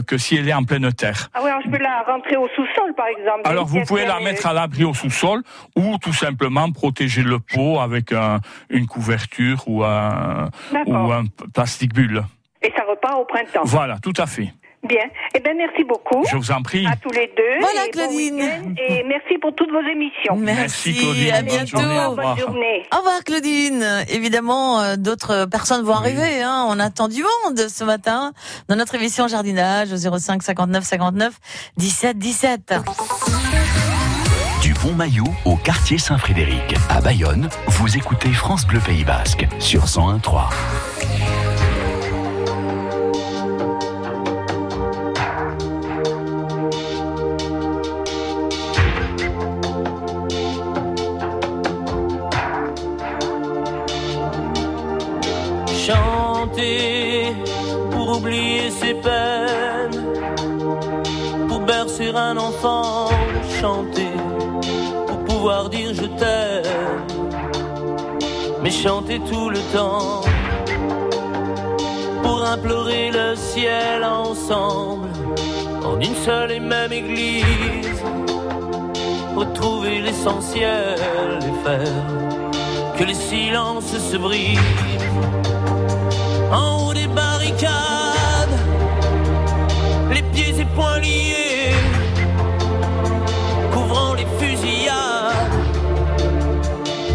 que 0.07 0.19
si 0.19 0.37
elle 0.37 0.49
est 0.49 0.55
en 0.55 0.65
pleine 0.65 0.93
terre. 0.93 1.31
Ah 1.35 1.41
oui, 1.45 1.51
je 1.65 1.71
peux 1.71 1.79
la 1.79 2.03
rentrer 2.07 2.37
au 2.37 2.49
sous-sol, 2.57 2.93
par 2.97 3.07
exemple. 3.07 3.43
Alors 3.45 3.67
vous 3.67 3.83
pouvez 3.83 4.07
la 4.07 4.21
mettre 4.21 4.47
à 4.47 4.53
l'abri 4.53 4.85
au 4.85 4.95
sous-sol 4.95 5.43
ou 5.77 5.99
tout 5.99 6.13
simplement 6.13 6.71
protéger 6.73 7.23
le 7.23 7.39
pot 7.39 7.81
avec 7.81 8.13
un- 8.13 8.41
une 8.71 8.87
couverture 8.87 9.63
ou 9.67 9.85
un, 9.85 10.51
ou 10.87 11.13
un 11.13 11.25
plastique 11.53 11.93
bulle. 11.95 12.25
Et 12.63 12.73
ça 12.77 12.83
repart 12.89 13.21
au 13.21 13.25
printemps. 13.25 13.61
Voilà, 13.65 13.99
tout 13.99 14.15
à 14.17 14.27
fait. 14.27 14.53
Bien. 14.85 15.05
Eh 15.35 15.41
bien, 15.41 15.55
merci 15.55 15.83
beaucoup. 15.85 16.23
Je 16.31 16.37
vous 16.37 16.51
en 16.51 16.61
prie. 16.63 16.87
À 16.87 16.97
tous 16.97 17.11
les 17.11 17.31
deux. 17.37 17.61
Voilà, 17.61 17.87
et 17.87 17.91
bon 17.91 17.99
Claudine. 18.01 18.75
et 18.79 19.03
merci 19.09 19.39
pour 19.41 19.55
toutes 19.55 19.71
vos 19.71 19.81
émissions. 19.81 20.37
Merci, 20.37 20.91
Merci, 20.91 20.95
Claudine. 20.95 21.31
à 21.33 21.37
Bonne 21.43 21.45
bientôt. 21.47 21.79
journée, 21.79 22.05
au 22.05 22.11
revoir. 22.11 22.35
Bonne 22.37 22.45
journée. 22.45 22.83
Au 22.93 22.97
revoir 22.99 23.25
Claudine. 23.25 23.87
Évidemment, 24.11 24.81
euh, 24.81 24.97
d'autres 24.97 25.47
personnes 25.47 25.85
vont 25.85 25.95
arriver. 25.95 26.43
Hein. 26.43 26.67
On 26.69 26.79
attend 26.81 27.09
du 27.09 27.23
monde 27.23 27.59
ce 27.69 27.85
matin 27.85 28.33
dans 28.69 28.77
notre 28.77 28.95
émission 28.95 29.27
jardinage 29.27 29.93
au 29.93 29.97
05 30.19 30.43
59 30.43 30.85
59 30.85 31.35
17 31.79 32.19
17. 32.19 32.75
Du 34.63 34.73
Pont 34.75 34.93
Maillot 34.93 35.25
au 35.45 35.57
quartier 35.57 35.99
Saint-Frédéric, 35.99 36.75
à 36.89 37.01
Bayonne, 37.01 37.49
vous 37.67 37.97
écoutez 37.97 38.31
France 38.33 38.67
Bleu 38.67 38.81
Pays 38.81 39.05
Basque 39.05 39.47
sur 39.59 39.85
101.3. 39.85 40.49
chanter 63.61 64.09
pour 65.07 65.19
pouvoir 65.25 65.69
dire 65.69 65.93
je 65.95 66.07
t'aime, 66.19 67.03
mais 68.63 68.71
chanter 68.71 69.21
tout 69.31 69.51
le 69.51 69.59
temps 69.75 70.23
pour 72.23 72.43
implorer 72.43 73.11
le 73.11 73.37
ciel 73.37 74.03
ensemble 74.03 75.09
en 75.85 76.01
une 76.01 76.15
seule 76.15 76.53
et 76.53 76.61
même 76.61 76.93
église, 76.93 78.03
retrouver 79.37 80.01
l'essentiel 80.01 80.97
et 81.49 81.69
faire 81.69 82.03
que 82.97 83.05
les 83.05 83.15
silences 83.15 83.99
se 84.11 84.17
brisent. 84.17 84.59
En 86.51 86.89
haut 86.89 86.95
des 86.95 87.09
barricades, 87.09 88.59
les 90.15 90.23
pieds 90.23 90.61
et 90.61 90.65
poings 90.77 91.01
liés, 91.01 91.24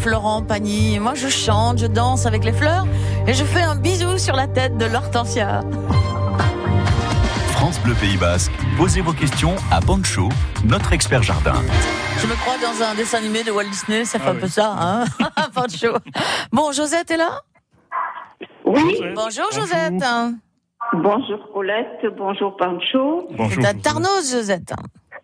Florent 0.00 0.42
Pagny. 0.42 0.98
Moi, 0.98 1.14
je 1.14 1.28
chante, 1.28 1.78
je 1.78 1.86
danse 1.86 2.24
avec 2.26 2.42
les 2.44 2.52
fleurs 2.52 2.86
et 3.26 3.34
je 3.34 3.44
fais 3.44 3.62
un 3.62 3.76
bisou 3.76 4.16
sur 4.18 4.34
la 4.34 4.46
tête 4.46 4.78
de 4.78 4.86
l'hortensia. 4.86 5.60
France 7.52 7.78
Bleu 7.80 7.94
Pays 7.94 8.16
Basque, 8.16 8.50
posez 8.78 9.02
vos 9.02 9.12
questions 9.12 9.54
à 9.70 9.80
Pancho, 9.80 10.30
notre 10.64 10.92
expert 10.94 11.22
jardin. 11.22 11.54
Je 12.18 12.26
me 12.26 12.32
crois 12.34 12.54
dans 12.58 12.82
un 12.82 12.94
dessin 12.94 13.18
animé 13.18 13.44
de 13.44 13.50
Walt 13.50 13.64
Disney, 13.70 14.04
ça 14.06 14.18
fait 14.18 14.24
Ah 14.28 14.30
un 14.30 14.34
oui. 14.34 14.40
peu 14.40 14.48
ça, 14.48 14.74
hein 14.80 15.04
Pancho. 15.54 15.94
Bon, 16.50 16.72
Josette 16.72 17.10
est 17.10 17.16
là? 17.18 17.40
Oui, 18.64 19.00
Bonjour 19.14 19.50
Josette. 19.52 20.02
bonjour 20.94 21.38
Colette, 21.52 22.06
bonjour 22.16 22.56
Pancho. 22.56 23.28
Bonjour. 23.36 23.62
C'est 23.62 23.66
à 23.68 23.74
Tarnos, 23.74 24.30
Josette. 24.32 24.72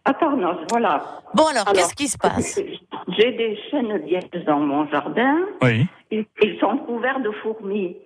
À 0.04 0.12
Tarnos, 0.14 0.58
voilà. 0.70 1.02
Bon 1.34 1.46
alors, 1.46 1.62
Alors, 1.66 1.72
qu'est-ce 1.72 1.94
qui 1.94 2.08
se 2.08 2.18
passe? 2.18 2.60
J'ai 3.08 3.32
des 3.32 3.56
chênes 3.70 3.96
lièges 4.06 4.44
dans 4.46 4.60
mon 4.60 4.86
jardin. 4.88 5.38
Oui. 5.62 5.86
Ils, 6.10 6.24
ils 6.42 6.58
sont 6.58 6.78
couverts 6.78 7.20
de 7.20 7.30
fourmis. 7.30 7.96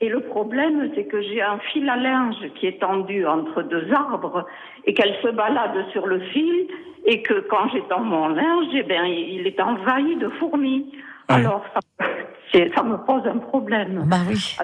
Et 0.00 0.08
le 0.08 0.20
problème, 0.20 0.90
c'est 0.94 1.04
que 1.04 1.22
j'ai 1.22 1.40
un 1.40 1.58
fil 1.72 1.88
à 1.88 1.96
linge 1.96 2.34
qui 2.56 2.66
est 2.66 2.80
tendu 2.80 3.24
entre 3.24 3.62
deux 3.62 3.92
arbres 3.92 4.44
et 4.84 4.94
qu'elle 4.94 5.14
se 5.22 5.28
balade 5.28 5.86
sur 5.92 6.06
le 6.06 6.18
fil 6.18 6.66
et 7.06 7.22
que 7.22 7.34
quand 7.48 7.68
j'étends 7.72 8.00
mon 8.00 8.28
linge, 8.28 8.66
eh 8.74 8.82
ben, 8.82 9.04
il 9.04 9.46
est 9.46 9.60
envahi 9.60 10.16
de 10.16 10.28
fourmis. 10.40 10.92
Alors, 11.28 11.64
ça, 11.72 12.06
ça 12.74 12.82
me 12.82 12.96
pose 13.06 13.22
un 13.26 13.38
problème. 13.38 14.04
Bah 14.06 14.18
oui. 14.28 14.56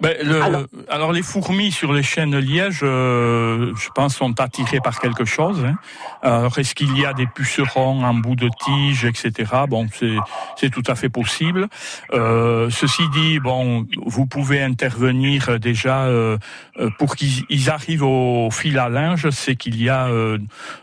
Ben, 0.00 0.14
le- 0.22 0.42
alors, 0.42 0.64
Alors- 0.88 1.12
les 1.12 1.22
fourmis 1.22 1.72
sur 1.72 1.92
les 1.92 2.02
chênes 2.02 2.36
lièges, 2.38 2.80
euh, 2.82 3.72
je 3.76 3.88
pense, 3.94 4.16
sont 4.16 4.40
attirées 4.40 4.80
par 4.80 5.00
quelque 5.00 5.24
chose. 5.24 5.64
hein. 5.64 5.74
Alors 6.22 6.56
est-ce 6.58 6.74
qu'il 6.74 6.96
y 6.98 7.04
a 7.04 7.12
des 7.12 7.26
pucerons 7.26 8.04
en 8.04 8.14
bout 8.14 8.36
de 8.36 8.48
tige, 8.64 9.04
etc. 9.04 9.52
Bon, 9.68 9.86
c'est 9.92 10.16
c'est 10.56 10.70
tout 10.70 10.82
à 10.86 10.94
fait 10.94 11.08
possible. 11.08 11.68
Euh, 12.12 12.70
ceci 12.70 13.02
dit, 13.10 13.40
bon, 13.40 13.86
vous 14.06 14.26
pouvez 14.26 14.62
intervenir 14.62 15.58
déjà 15.58 16.04
euh, 16.04 16.38
euh, 16.78 16.88
pour 16.98 17.16
qu'ils 17.16 17.44
ils 17.48 17.68
arrivent 17.70 18.04
au 18.04 18.50
fil 18.50 18.78
à 18.78 18.88
linge, 18.88 19.28
c'est 19.30 19.56
qu'il 19.56 19.80
y 19.82 19.88
a 19.88 20.06
euh, 20.06 20.38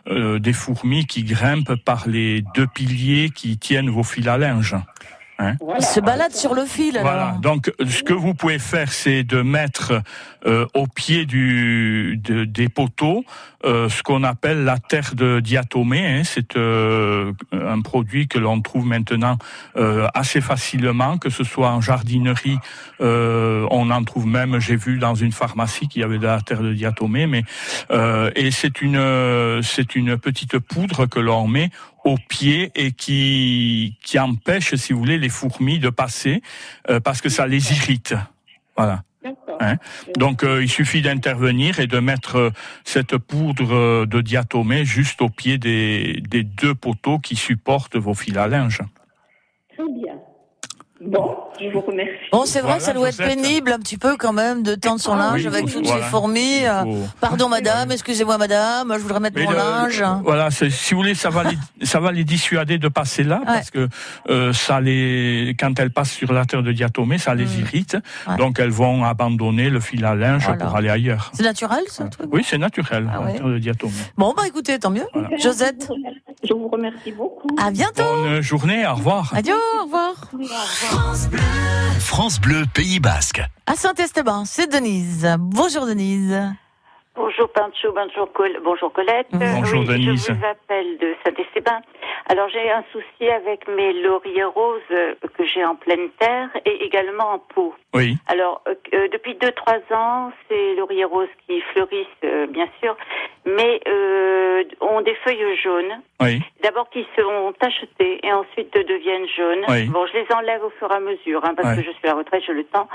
euh, 0.09 0.39
des 0.39 0.53
fourmis 0.53 1.05
qui 1.05 1.23
grimpent 1.23 1.75
par 1.85 2.07
les 2.07 2.43
deux 2.55 2.67
piliers 2.67 3.29
qui 3.29 3.57
tiennent 3.57 3.89
vos 3.89 4.03
fils 4.03 4.27
à 4.27 4.37
linge. 4.37 4.75
Voilà. 5.60 5.80
Il 5.80 5.86
se 5.86 5.99
balade 5.99 6.34
sur 6.34 6.54
le 6.54 6.65
fil 6.65 6.97
alors. 6.97 7.12
Voilà. 7.12 7.38
Donc, 7.41 7.71
ce 7.80 8.04
que 8.04 8.13
vous 8.13 8.34
pouvez 8.34 8.60
faire, 8.60 8.91
c'est 8.91 9.23
de 9.23 9.41
mettre 9.41 10.01
euh, 10.45 10.65
au 10.73 10.88
pied 10.88 11.25
du, 11.25 12.19
de- 12.23 12.45
des 12.45 12.69
poteaux 12.69 13.23
euh, 13.63 13.89
ce 13.89 14.01
qu'on 14.01 14.23
appelle 14.23 14.63
la 14.63 14.80
terre 14.80 15.13
de 15.13 15.39
diatomée. 15.39 16.06
hein. 16.08 16.21
C'est 16.23 16.56
euh, 16.56 17.32
un 17.51 17.82
produit 17.82 18.27
que 18.27 18.39
l'on 18.39 18.60
trouve 18.62 18.86
maintenant 18.86 19.38
euh, 19.77 20.08
assez 20.15 20.41
facilement, 20.41 21.17
que 21.19 21.30
ce 21.30 21.43
soit 21.43 21.69
en 21.69 21.80
jardinerie. 21.82 22.58
euh, 23.01 23.67
on 23.69 23.91
en 23.91 24.04
trouve 24.04 24.25
même, 24.25 24.60
j'ai 24.60 24.75
vu 24.75 24.97
dans 24.97 25.13
une 25.15 25.32
pharmacie 25.32 25.88
qu'il 25.88 26.01
y 26.01 26.04
avait 26.04 26.17
de 26.17 26.25
la 26.25 26.41
terre 26.41 26.63
de 26.63 26.73
diatomée. 26.73 27.27
Mais 27.27 27.43
euh, 27.91 28.32
et 28.36 28.49
c'est 28.51 28.82
une 28.82 29.62
c'est 29.62 29.95
une 29.95 30.17
petite 30.17 30.58
poudre 30.58 31.06
que 31.06 31.19
l'on 31.19 31.47
met 31.47 31.69
au 32.04 32.17
pied 32.30 32.71
et 32.73 32.91
qui 32.93 33.95
qui 34.04 34.17
empêche, 34.17 34.73
si 34.75 34.91
vous 34.93 34.99
voulez, 34.99 35.19
les 35.19 35.30
fourmis 35.30 35.77
de 35.77 35.89
passer 35.89 36.41
parce 37.04 37.21
que 37.21 37.30
ça 37.30 37.45
les 37.45 37.71
irrite. 37.73 38.15
Voilà. 38.75 39.04
Hein. 39.62 39.78
Donc 40.17 40.43
euh, 40.43 40.63
il 40.63 40.69
suffit 40.69 41.02
d'intervenir 41.02 41.80
et 41.80 41.88
de 41.88 42.00
mettre 42.00 42.36
euh, 42.38 42.50
cette 42.84 43.17
poudre 43.17 43.74
euh, 43.74 44.06
de 44.06 44.21
diatomée 44.21 44.86
juste 44.86 45.21
au 45.21 45.30
pied 45.30 45.58
des, 45.58 46.21
des 46.28 46.43
deux 46.43 46.76
poteaux 46.76 47.19
qui 47.19 47.36
supportent 47.36 47.95
vos 47.95 48.13
fils 48.13 48.38
à 48.38 48.47
linge. 48.47 48.82
Très 49.74 49.84
bien. 49.88 50.15
Bon, 51.02 51.36
je 51.62 51.74
vous 51.74 51.82
remercie. 51.82 52.12
Bon, 52.32 52.43
c'est 52.45 52.60
vrai 52.60 52.62
Voilà, 52.62 52.78
que 52.80 52.84
ça 52.84 52.93
doit 52.93 53.10
être 53.10 53.17
pénible 53.17 53.71
un 53.71 53.80
petit 53.80 53.97
peu 53.97 54.15
quand 54.17 54.34
même 54.34 54.63
de 54.63 54.76
tendre 54.76 55.00
son 55.00 55.13
Ah 55.13 55.32
linge 55.32 55.41
oui, 55.41 55.47
avec 55.47 55.65
toutes 55.71 55.86
voilà. 55.86 56.04
ces 56.04 56.10
fourmis. 56.10 56.60
Faut- 56.84 57.08
Pardon 57.19 57.50
madame, 57.50 57.91
excusez-moi 57.91 58.38
madame, 58.38 58.93
je 58.97 59.00
voudrais 59.02 59.19
mettre 59.19 59.38
Mais 59.38 59.45
mon 59.45 59.52
le- 59.52 59.58
linge. 59.58 60.04
Voilà, 60.24 60.50
si 60.52 60.93
vous 60.93 60.97
voulez, 61.02 61.15
ça 61.15 61.30
va 61.30 61.43
les, 61.43 61.86
ça 61.86 62.00
va 62.00 62.12
les 62.12 62.24
dissuader 62.24 62.78
de 62.78 62.88
passer 62.88 63.24
là, 63.24 63.41
parce 63.45 63.69
que 63.71 63.88
euh, 64.30 64.54
ça 64.54 64.80
les, 64.82 65.56
quand 65.60 65.78
elles 65.80 65.91
passent 65.91 66.12
sur 66.12 66.32
la 66.34 66.45
terre 66.45 66.63
de 66.63 66.71
diatomée, 66.71 67.17
ça 67.17 67.36
les 67.36 67.45
Mm. 67.45 67.60
irrite, 67.60 67.97
Ouais. 68.28 68.38
donc 68.38 68.60
elles 68.60 68.69
vont 68.71 69.04
abandonner 69.04 69.69
le 69.69 69.80
fil 69.80 70.06
à 70.06 70.15
linge 70.15 70.43
Voilà. 70.45 70.65
pour 70.65 70.76
aller 70.76 70.89
ailleurs. 70.89 71.32
C'est 71.34 71.43
naturel 71.43 71.84
ce 71.89 72.04
truc 72.04 72.28
Oui, 72.32 72.45
c'est 72.47 72.58
naturel, 72.58 73.10
Ah 73.13 73.24
la 73.26 73.32
terre 73.34 73.47
de 73.47 73.58
diatomée. 73.60 73.91
Bon 74.17 74.34
bah 74.36 74.43
écoutez, 74.47 74.78
tant 74.80 74.89
mieux. 74.91 75.06
Voilà. 75.13 75.30
Josette, 75.38 75.89
Je 76.47 76.54
vous 76.54 76.67
remercie 76.69 77.12
beaucoup. 77.12 77.47
à 77.62 77.71
bientôt. 77.71 78.04
Bonne 78.04 78.41
journée, 78.41 78.86
au 78.88 78.95
revoir. 78.95 79.32
Adieu, 79.36 79.54
au 79.80 79.84
revoir. 79.86 80.13
Oui, 80.34 80.47
au 80.50 80.89
revoir. 80.89 81.15
France 81.99 82.39
Bleu 82.41 82.63
Pays 82.73 82.99
Basque. 82.99 83.41
À 83.67 83.73
Saint-Esteban, 83.75 84.45
c'est 84.45 84.67
Denise. 84.71 85.27
Bonjour 85.39 85.85
Denise. 85.85 86.37
Bonjour 87.15 87.51
Pancho, 87.51 87.91
bonjour, 87.93 88.31
Col- 88.33 88.59
bonjour 88.63 88.91
Colette. 88.93 89.27
Bonjour, 89.33 89.81
oui, 89.81 89.87
Denise. 89.87 90.27
Je 90.27 90.33
vous 90.33 90.45
appelle 90.45 90.97
de 90.97 91.13
Saint-Esteban. 91.25 91.81
Alors 92.29 92.47
j'ai 92.49 92.71
un 92.71 92.83
souci 92.93 93.29
avec 93.29 93.67
mes 93.67 93.91
lauriers 94.01 94.45
roses 94.45 94.81
que 95.37 95.45
j'ai 95.45 95.65
en 95.65 95.75
pleine 95.75 96.09
terre 96.19 96.49
et 96.65 96.85
également 96.85 97.33
en 97.33 97.39
pot. 97.39 97.73
Oui, 97.93 98.17
Alors 98.27 98.61
euh, 98.67 99.07
depuis 99.11 99.35
deux 99.35 99.51
trois 99.51 99.79
ans, 99.93 100.31
ces 100.49 100.75
lauriers 100.75 101.03
roses 101.05 101.27
qui 101.47 101.59
fleurissent 101.73 102.07
euh, 102.23 102.47
bien 102.47 102.67
sûr, 102.81 102.95
mais 103.45 103.80
euh, 103.88 104.63
ont 104.82 105.01
des 105.01 105.15
feuilles 105.23 105.58
jaunes. 105.63 106.01
oui, 106.21 106.41
D'abord 106.63 106.89
qui 106.91 107.06
sont 107.17 107.54
tachetés 107.60 108.19
et 108.23 108.32
ensuite 108.32 108.71
deviennent 108.73 109.27
jaunes. 109.36 109.65
Oui. 109.69 109.86
Bon, 109.86 110.06
je 110.08 110.13
les 110.19 110.25
enlève 110.36 110.63
au 110.63 110.69
fur 110.71 110.91
et 110.91 110.95
à 110.95 110.99
mesure 110.99 111.43
hein, 111.43 111.54
parce 111.56 111.69
Ouais. 111.69 111.84
que 111.84 111.88
je 111.89 111.91
suis 111.97 112.04
à 112.08 112.12
la 112.12 112.15
retraite, 112.15 112.43
je 112.45 112.51
le 112.51 112.63
temps. 112.65 112.88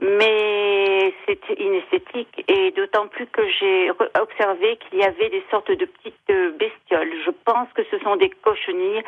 Mais 0.00 1.14
c'est 1.26 1.38
inesthétique 1.58 2.44
et 2.48 2.70
d'autant 2.72 3.06
plus 3.08 3.26
que 3.26 3.42
j'ai 3.58 3.90
observé 4.20 4.78
qu'il 4.88 4.98
y 4.98 5.04
avait 5.04 5.30
des 5.30 5.42
sortes 5.50 5.70
de 5.70 5.84
petites 5.84 6.14
euh, 6.30 6.50
bestioles. 6.58 7.12
Je 7.24 7.30
pense 7.44 7.68
que 7.74 7.82
ce 7.90 7.98
sont 8.00 8.16
des 8.16 8.30
cochenilles. 8.30 9.02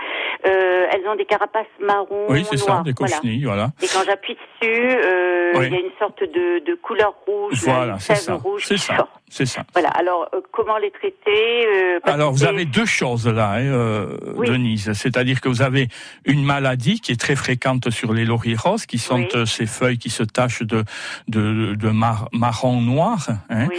Euh, 0.47 0.87
elles 0.93 1.07
ont 1.09 1.17
des 1.17 1.25
carapaces 1.27 1.67
marron 1.81 2.27
oui, 2.29 2.45
c'est 2.45 2.57
ça, 2.57 2.83
des 2.85 2.95
cochenilles, 2.95 3.45
voilà. 3.45 3.69
Et 3.83 3.87
quand 3.87 4.05
j'appuie 4.07 4.35
dessus, 4.35 4.81
euh, 5.05 5.53
Oui. 5.57 5.67
il 5.67 5.73
y 5.73 5.77
a 5.77 5.81
une 5.81 5.93
sorte 5.99 6.23
de, 6.23 6.61
de 6.61 6.75
couleur 6.75 7.15
rouge, 7.27 7.55
Voilà, 7.65 7.95
une 7.95 7.99
sève 7.99 8.37
rouge 8.37 8.65
c'est 8.65 8.77
ça. 8.79 9.09
C'est 9.31 9.47
ça. 9.47 9.65
Voilà. 9.73 9.89
Alors, 9.91 10.29
euh, 10.35 10.41
comment 10.53 10.79
les 10.79 10.91
traiter 10.91 11.67
euh, 11.67 12.01
Alors 12.05 12.33
vous 12.33 12.45
avez 12.45 12.65
deux 12.65 12.87
choses 12.87 13.27
là, 13.27 13.53
hein, 13.53 13.61
euh, 13.63 14.17
Oui. 14.37 14.49
Denise. 14.49 14.93
C'est-à-dire 14.95 15.41
que 15.41 15.49
vous 15.49 15.63
avez 15.63 15.89
une 16.25 16.45
maladie 16.45 17.01
qui 17.01 17.13
est 17.13 17.21
très 17.21 17.37
fréquente 17.37 17.91
sur 17.91 18.13
les 18.13 18.25
lauriers 18.25 18.57
roses, 18.57 18.87
qui 18.87 18.99
sont 18.99 19.27
Oui. 19.35 19.47
ces 19.47 19.67
feuilles 19.67 19.99
qui 19.99 20.11
se 20.11 20.23
tachent 20.23 20.63
de, 20.63 20.85
de, 21.29 21.75
de 21.75 21.91
mar- 21.91 22.29
marron 22.33 22.81
noir. 22.81 23.27
hein. 23.51 23.69
Oui. 23.71 23.79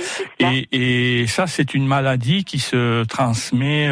Et, 0.71 1.21
et 1.21 1.27
ça, 1.27 1.47
c'est 1.47 1.73
une 1.73 1.85
maladie 1.87 2.43
qui 2.43 2.59
se 2.59 3.03
transmet 3.05 3.89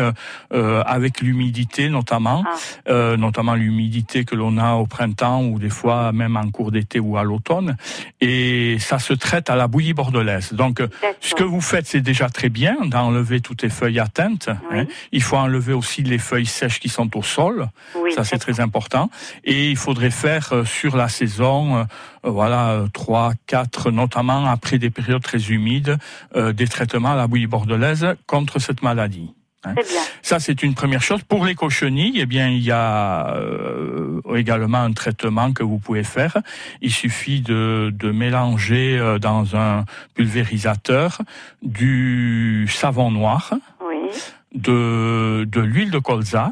avec 0.52 1.22
l'humidité 1.22 1.90
notamment, 1.90 2.44
Ah. 2.88 3.16
notamment 3.18 3.56
l'humidité 3.56 4.26
que 4.26 4.36
l'on 4.36 4.58
a 4.58 4.74
au 4.76 4.86
printemps 4.86 5.44
ou 5.44 5.60
des 5.60 5.70
fois 5.70 6.12
même 6.12 6.38
en 6.38 6.50
cours 6.52 6.72
d'été 6.72 7.00
ou 7.00 7.18
à 7.18 7.24
l'automne. 7.24 7.78
Et 8.22 8.78
ça 8.80 9.00
se 9.00 9.14
traite 9.14 9.50
à 9.50 9.56
la 9.56 9.68
bouillie 9.68 9.94
bordelaise. 9.94 10.54
Donc, 10.54 10.82
ce 11.22 11.36
que 11.36 11.44
vous 11.48 11.62
faites, 11.62 11.88
c'est 11.88 12.02
déjà 12.02 12.30
très 12.30 12.50
bien 12.50 12.76
d'enlever 12.86 13.42
toutes 13.42 13.64
les 13.64 13.70
feuilles 13.70 14.00
atteintes. 14.00 14.50
Oui. 14.72 14.80
hein. 14.80 14.86
Il 15.12 15.22
faut 15.24 15.38
enlever 15.38 15.74
aussi 15.74 16.04
les 16.04 16.18
feuilles 16.18 16.46
sèches 16.46 16.80
qui 16.80 16.90
sont 16.90 17.18
au 17.18 17.24
sol. 17.24 17.70
Oui, 17.96 18.12
ça, 18.14 18.24
c'est 18.24 18.38
très 18.38 18.60
important. 18.60 19.10
Et 19.44 19.70
il 19.70 19.78
faudrait 19.78 20.12
faire 20.12 20.54
euh, 20.54 20.66
sur 20.66 20.96
la 20.98 21.08
saison, 21.08 21.78
euh, 21.78 21.84
euh, 22.26 22.30
voilà, 22.30 22.86
trois, 22.94 23.34
quatre, 23.48 23.92
notamment 23.92 24.46
après 24.46 24.78
des 24.78 24.90
périodes 24.90 25.24
très 25.24 25.42
humides, 25.50 25.98
euh, 26.36 26.54
des 26.54 26.68
traitements 26.68 27.14
à 27.14 27.16
la 27.16 27.28
bouillie 27.28 27.48
bordelaise 27.48 28.16
contre 28.28 28.60
cette 28.60 28.82
maladie. 28.84 29.34
Hein. 29.64 29.74
Bien. 29.74 29.84
Ça, 30.22 30.40
c'est 30.40 30.64
une 30.64 30.74
première 30.74 31.02
chose. 31.02 31.22
Pour 31.24 31.46
les 31.46 31.56
cochenilles, 31.56 32.20
eh 32.20 32.26
bien, 32.26 32.50
il 32.50 32.62
y 32.64 32.72
a 32.72 33.34
euh, 33.36 34.22
également 34.36 34.80
un 34.80 34.94
traitement 34.94 35.54
que 35.54 35.64
vous 35.64 35.80
pouvez 35.80 36.04
faire. 36.04 36.38
Il 36.82 36.92
suffit 36.92 37.42
de, 37.42 37.92
de 37.94 38.12
mélanger 38.12 38.98
euh, 39.00 39.20
dans 39.20 39.56
un 39.56 39.86
pulvérisateur 40.16 41.22
du 41.62 42.68
savon 42.70 43.12
noir, 43.12 43.54
Oui, 43.88 44.10
de, 44.54 45.46
de 45.50 45.62
l'huile 45.62 45.92
de 45.92 46.00
colza. 46.00 46.52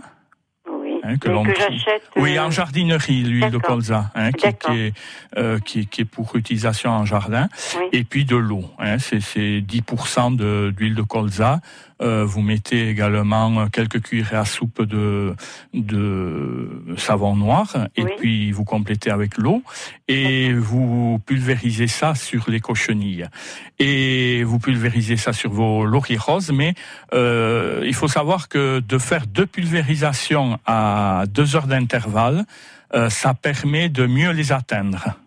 Hein, 1.07 1.17
que 1.17 1.27
que 1.29 1.55
j'achète. 1.55 2.01
oui, 2.15 2.35
euh, 2.35 2.45
en 2.45 2.49
jardinerie, 2.49 3.21
l'huile 3.21 3.51
de 3.51 3.59
colza, 3.59 4.09
hein, 4.15 4.31
qui, 4.31 4.47
est, 4.47 4.93
euh, 5.37 5.59
qui, 5.59 5.85
qui 5.85 6.01
est 6.01 6.05
pour 6.05 6.35
utilisation 6.35 6.89
en 6.89 7.05
jardin, 7.05 7.47
Oui. 7.77 7.85
et 7.91 8.03
puis 8.03 8.25
de 8.25 8.35
l'eau. 8.35 8.63
Hein, 8.79 8.97
c'est 8.97 9.19
c'est 9.21 9.61
10% 9.61 10.31
de- 10.35 10.73
d'huile 10.75 10.95
de 10.95 11.03
colza 11.03 11.59
vous 11.99 12.41
mettez 12.41 12.89
également 12.89 13.59
euh, 13.61 13.65
quelques 13.67 14.01
cuillerées 14.01 14.35
à 14.35 14.45
soupe 14.45 14.81
de, 14.81 15.33
de 15.73 16.69
savon 16.97 17.35
noir 17.35 17.87
et 17.95 18.03
Oui. 18.03 18.11
puis 18.17 18.51
vous 18.51 18.63
complétez 18.65 19.11
avec 19.11 19.37
l'eau 19.37 19.63
et 20.07 20.53
vous 20.53 21.19
pulvérisez 21.25 21.87
ça 21.87 22.13
sur 22.15 22.49
les 22.49 22.59
cochenilles. 22.59 23.27
Et 23.79 24.43
vous 24.43 24.59
pulvérisez 24.59 25.17
ça 25.17 25.33
sur 25.33 25.51
vos 25.51 25.85
lauriers 25.85 26.17
roses, 26.17 26.51
mais 26.51 26.73
euh, 27.13 27.81
il 27.85 27.93
faut 27.93 28.07
savoir 28.07 28.47
que 28.49 28.79
de 28.79 28.97
faire 28.97 29.25
deux 29.27 29.45
pulvérisations 29.45 30.59
à 30.65 31.23
deux 31.29 31.55
heures 31.55 31.67
d'intervalle, 31.67 32.45
euh, 32.93 33.09
ça 33.09 33.33
permet 33.33 33.89
de 33.89 34.05
mieux 34.05 34.31
les 34.31 34.51
atteindre. 34.51 35.17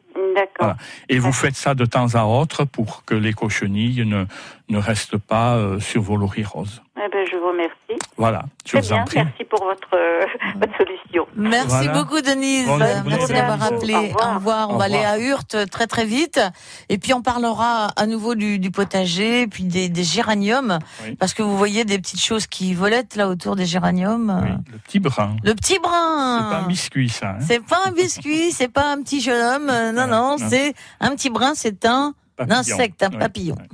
Voilà. 0.59 0.77
Et 1.09 1.19
vous 1.19 1.33
faites 1.33 1.57
ça 1.57 1.75
de 1.75 1.85
temps 1.85 2.15
à 2.15 2.25
autre 2.25 2.65
pour 2.65 3.05
que 3.05 3.15
les 3.15 3.33
cochenilles 3.33 4.05
ne, 4.05 4.25
ne 4.69 4.79
restent 4.79 5.19
pas 5.19 5.57
euh, 5.57 5.81
sur 5.81 6.03
vos 6.03 6.17
lauriers 6.17 6.45
roses. 6.45 6.83
Eh 7.01 7.09
ben, 7.13 7.25
je 7.31 7.37
vous 7.37 7.47
remercie. 7.49 8.03
Voilà, 8.17 8.43
je 8.67 8.73
Très 8.73 8.81
vous 8.81 8.93
en 8.93 8.97
bien, 8.97 9.05
prie. 9.05 9.19
merci 9.19 9.45
pour 9.45 9.63
votre, 9.65 9.89
euh, 9.95 10.27
votre 10.57 10.77
solution. 10.77 11.27
Merci 11.37 11.69
Voilà. 11.69 11.93
beaucoup 11.93 12.21
Denise. 12.21 12.67
Merci 13.07 13.33
d'avoir 13.33 13.61
Au 13.71 13.75
appelé. 13.77 13.95
revoir. 13.95 14.31
Au 14.31 14.35
revoir. 14.35 14.71
On 14.71 14.75
Au 14.75 14.79
va 14.79 14.85
aller 14.87 15.05
à 15.05 15.19
Hurte 15.21 15.71
très 15.71 15.87
très 15.87 16.05
vite. 16.05 16.41
Et 16.89 16.99
puis 16.99 17.15
on 17.15 17.23
parlera 17.23 17.89
à 17.97 18.07
nouveau 18.07 18.35
du, 18.35 18.59
du 18.59 18.73
potager, 18.73 19.47
puis 19.47 19.63
des, 19.65 19.89
des 19.89 20.03
géraniums, 20.03 20.81
Oui. 21.05 21.15
parce 21.15 21.35
que 21.35 21.43
vous 21.43 21.57
voyez 21.57 21.85
des 21.85 21.99
petites 21.99 22.21
choses 22.21 22.49
qui 22.49 22.75
volettent 22.75 23.15
là 23.15 23.29
autour 23.29 23.55
des 23.55 23.67
géraniums. 23.67 24.41
Oui, 24.43 24.73
le 24.73 24.79
petit 24.79 24.99
brun. 24.99 25.37
Le 25.45 25.55
petit 25.55 25.75
C'est 25.75 25.81
brin. 25.81 26.49
pas 26.51 26.57
un 26.65 26.67
biscuit, 26.67 27.09
ça. 27.09 27.29
hein. 27.31 27.39
C'est 27.41 27.65
pas 27.65 27.79
un 27.87 27.93
biscuit, 27.93 28.51
c'est 28.53 28.73
pas 28.73 28.91
un 28.93 29.01
petit 29.03 29.21
jeune 29.21 29.41
homme. 29.41 29.67
Non, 29.95 30.07
non, 30.09 30.37
non. 30.37 30.37
c'est 30.39 30.75
un 30.99 31.11
petit 31.15 31.31
brin, 31.31 31.53
c'est 31.55 31.85
un 31.87 32.13
Papillon. 32.37 32.59
insecte, 32.59 33.03
un 33.05 33.11
Ouais, 33.11 33.19
papillon. 33.19 33.55
ouais. 33.57 33.69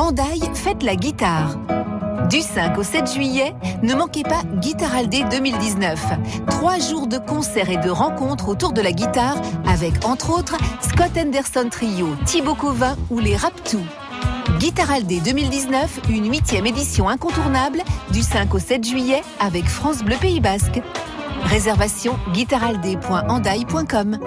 Andaille 0.00 0.50
fête 0.54 0.82
la 0.82 0.96
guitare. 0.96 1.58
Du 2.30 2.40
5 2.40 2.78
au 2.78 2.82
7 2.82 3.12
juillet, 3.12 3.54
ne 3.82 3.94
manquez 3.94 4.22
pas 4.22 4.40
Guitaraldé 4.54 5.24
2019. 5.30 6.02
Trois 6.48 6.78
jours 6.78 7.06
de 7.06 7.18
concerts 7.18 7.68
et 7.68 7.76
de 7.76 7.90
rencontres 7.90 8.48
autour 8.48 8.72
de 8.72 8.80
la 8.80 8.92
guitare 8.92 9.36
avec, 9.68 10.02
entre 10.06 10.30
autres, 10.30 10.56
Scott 10.80 11.10
Anderson 11.18 11.68
Trio, 11.70 12.08
Thibaut 12.24 12.54
Covin 12.54 12.96
ou 13.10 13.18
les 13.18 13.36
Raptous. 13.36 13.84
Guitaraldé 14.58 15.20
2019, 15.20 16.00
une 16.08 16.30
huitième 16.30 16.64
édition 16.64 17.06
incontournable 17.10 17.82
du 18.10 18.22
5 18.22 18.54
au 18.54 18.58
7 18.58 18.82
juillet 18.82 19.20
avec 19.38 19.66
France 19.66 20.02
Bleu 20.02 20.16
Pays 20.18 20.40
Basque. 20.40 20.80
Réservation 21.44 22.18
guitaraldé.andaille.com 22.32 24.18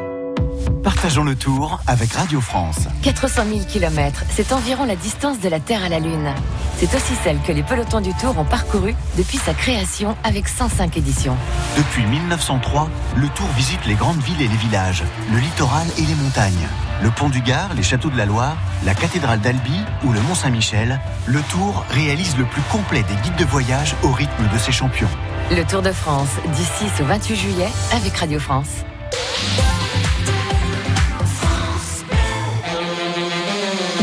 Partageons 0.84 1.24
le 1.24 1.36
tour 1.36 1.80
avec 1.88 2.12
Radio 2.12 2.42
France. 2.42 2.90
400 3.04 3.44
000 3.48 3.62
km, 3.66 4.26
c'est 4.30 4.52
environ 4.52 4.84
la 4.84 4.98
distance 4.98 5.40
de 5.40 5.48
la 5.48 5.62
Terre 5.62 5.82
à 5.86 5.88
la 5.88 6.00
Lune. 6.00 6.34
C'est 6.78 6.94
aussi 6.94 7.14
celle 7.24 7.40
que 7.40 7.54
les 7.54 7.64
pelotons 7.64 8.02
du 8.02 8.14
Tour 8.16 8.38
ont 8.38 8.44
parcourue 8.44 8.94
depuis 9.18 9.38
sa 9.38 9.54
création 9.54 10.18
avec 10.26 10.50
105 10.50 10.98
éditions. 10.98 11.38
Depuis 11.78 12.06
1903, 12.06 12.90
le 13.16 13.30
Tour 13.30 13.48
visite 13.56 13.86
les 13.86 13.94
grandes 13.94 14.22
villes 14.22 14.42
et 14.42 14.48
les 14.50 14.58
villages, 14.58 15.06
le 15.32 15.40
littoral 15.40 15.88
et 15.98 16.02
les 16.02 16.16
montagnes. 16.16 16.68
Le 17.02 17.10
pont 17.12 17.30
du 17.30 17.40
Gard, 17.40 17.74
les 17.76 17.84
châteaux 17.84 18.10
de 18.10 18.18
la 18.18 18.26
Loire, 18.26 18.58
la 18.86 18.94
cathédrale 18.94 19.40
d'Albi 19.40 19.80
ou 20.04 20.12
le 20.12 20.20
Mont 20.22 20.36
Saint-Michel, 20.36 21.00
le 21.26 21.40
Tour 21.44 21.86
réalise 21.92 22.36
le 22.38 22.44
plus 22.44 22.62
complet 22.64 23.04
des 23.04 23.16
guides 23.24 23.38
de 23.38 23.46
voyage 23.46 23.96
au 24.04 24.12
rythme 24.12 24.50
de 24.54 24.58
ses 24.58 24.74
champions. 24.74 25.10
Le 25.50 25.64
Tour 25.64 25.82
de 25.82 25.94
France, 25.94 26.32
du 26.58 26.64
6 26.64 27.02
au 27.02 27.06
28 27.06 27.36
juillet, 27.38 27.70
avec 27.94 28.18
Radio 28.18 28.40
France. 28.40 28.84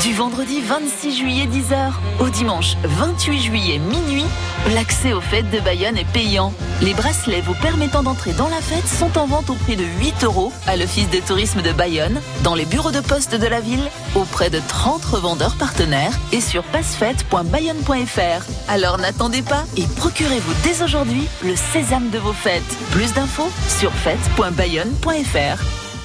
Du 0.02 0.14
vendredi 0.14 0.62
26 0.62 1.14
juillet 1.14 1.46
10h 1.46 1.92
au 2.20 2.30
dimanche 2.30 2.76
28 2.84 3.38
juillet 3.38 3.78
minuit, 3.78 4.24
l'accès 4.72 5.12
aux 5.12 5.20
fêtes 5.20 5.50
de 5.50 5.60
Bayonne 5.60 5.98
est 5.98 6.10
payant. 6.10 6.54
Les 6.80 6.94
bracelets 6.94 7.42
vous 7.42 7.54
permettant 7.60 8.02
d'entrer 8.02 8.32
dans 8.32 8.48
la 8.48 8.62
fête 8.62 8.86
sont 8.86 9.18
en 9.18 9.26
vente 9.26 9.50
au 9.50 9.54
prix 9.54 9.76
de 9.76 9.84
8 9.84 10.24
euros 10.24 10.54
à 10.66 10.76
l'Office 10.76 11.10
de 11.10 11.18
tourisme 11.18 11.60
de 11.60 11.72
Bayonne, 11.72 12.18
dans 12.42 12.54
les 12.54 12.64
bureaux 12.64 12.92
de 12.92 13.00
poste 13.00 13.34
de 13.34 13.46
la 13.46 13.60
ville, 13.60 13.90
auprès 14.14 14.48
de 14.48 14.60
30 14.68 15.04
revendeurs 15.04 15.56
partenaires 15.56 16.18
et 16.32 16.40
sur 16.40 16.62
passefête.bayonne.fr. 16.62 18.46
Alors 18.68 18.96
n'attendez 18.96 19.42
pas 19.42 19.64
et 19.76 19.84
procurez-vous 19.96 20.54
dès 20.64 20.82
aujourd'hui 20.82 21.28
le 21.44 21.56
sésame 21.56 22.08
de 22.08 22.18
vos 22.18 22.32
fêtes. 22.32 22.62
Plus 22.92 23.12
d'infos 23.12 23.50
sur 23.68 23.92
fête.bayonne.fr. 23.92 25.62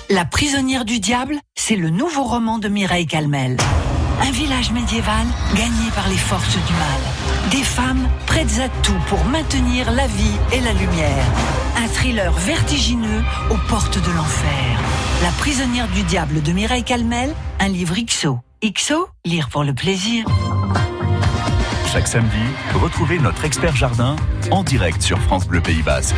La 0.10 0.26
prisonnière 0.26 0.86
du 0.86 1.00
diable, 1.00 1.40
c'est 1.56 1.76
le 1.76 1.90
nouveau 1.90 2.24
roman 2.24 2.60
de 2.60 2.68
Mireille 2.68 3.08
Calmel. 3.08 3.58
Un 4.22 4.32
village 4.32 4.72
médiéval 4.72 5.26
gagné 5.56 5.92
par 5.94 6.08
les 6.10 6.18
forces 6.18 6.56
du 6.56 6.74
mal. 6.74 7.52
Des 7.52 7.64
femmes 7.64 8.08
prêtes 8.26 8.60
à 8.60 8.70
tout 8.82 8.98
pour 9.08 9.24
maintenir 9.26 9.92
la 9.92 10.08
vie 10.08 10.38
et 10.54 10.62
la 10.62 10.74
lumière. 10.74 11.26
Un 11.78 11.88
thriller 11.88 12.32
vertigineux 12.32 13.24
aux 13.50 13.58
portes 13.70 13.98
de 13.98 14.12
l'enfer. 14.12 14.80
La 15.22 15.32
prisonnière 15.32 15.88
du 15.90 16.04
diable 16.04 16.42
de 16.42 16.52
Mireille 16.52 16.84
Calmel, 16.84 17.34
un 17.60 17.68
livre 17.68 17.96
XO. 17.96 18.40
XO, 18.64 19.10
lire 19.26 19.50
pour 19.50 19.64
le 19.64 19.74
plaisir. 19.74 20.26
Chaque 21.92 22.08
samedi, 22.08 22.44
retrouvez 22.74 23.20
notre 23.20 23.46
expert 23.46 23.76
jardin 23.76 24.16
en 24.52 24.64
direct 24.64 25.02
sur 25.02 25.20
France 25.20 25.48
Bleu 25.48 25.62
Pays 25.62 25.84
Basque. 25.84 26.16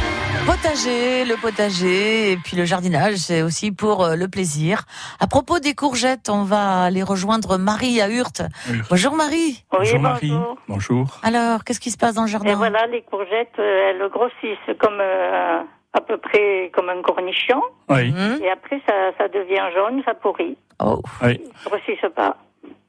Potager, 0.47 1.25
le 1.25 1.35
potager 1.35 2.31
et 2.31 2.37
puis 2.37 2.55
le 2.55 2.63
jardinage, 2.63 3.15
c'est 3.15 3.41
aussi 3.41 3.73
pour 3.73 4.05
euh, 4.05 4.15
le 4.15 4.29
plaisir. 4.29 4.83
À 5.19 5.27
propos 5.27 5.59
des 5.59 5.75
courgettes, 5.75 6.29
on 6.29 6.43
va 6.43 6.83
aller 6.83 7.03
rejoindre 7.03 7.57
Marie 7.57 7.99
à 7.99 8.07
Hurte. 8.07 8.43
Hurte. 8.71 8.89
Bonjour 8.89 9.13
Marie. 9.13 9.65
bonjour 9.69 9.99
Marie. 9.99 10.31
Bonjour. 10.69 11.19
Alors, 11.21 11.65
qu'est-ce 11.65 11.81
qui 11.81 11.91
se 11.91 11.97
passe 11.97 12.15
dans 12.15 12.21
le 12.21 12.29
jardin? 12.29 12.51
Et 12.51 12.55
voilà, 12.55 12.87
les 12.87 13.01
courgettes, 13.01 13.59
euh, 13.59 13.89
elles 13.89 14.09
grossissent 14.09 14.77
comme 14.79 15.01
euh, 15.01 15.59
à 15.91 15.99
peu 15.99 16.15
près 16.15 16.71
comme 16.73 16.87
un 16.87 17.01
cornichon. 17.01 17.61
Oui. 17.89 18.13
Et 18.41 18.49
après, 18.49 18.81
ça, 18.87 18.93
ça 19.17 19.27
devient 19.27 19.65
jaune, 19.75 20.01
ça 20.05 20.13
pourrit. 20.13 20.57
Oh. 20.81 21.01
oui. 21.23 21.41
Ils 21.43 21.65
ne 21.65 21.69
grossissent 21.69 22.13
pas. 22.15 22.37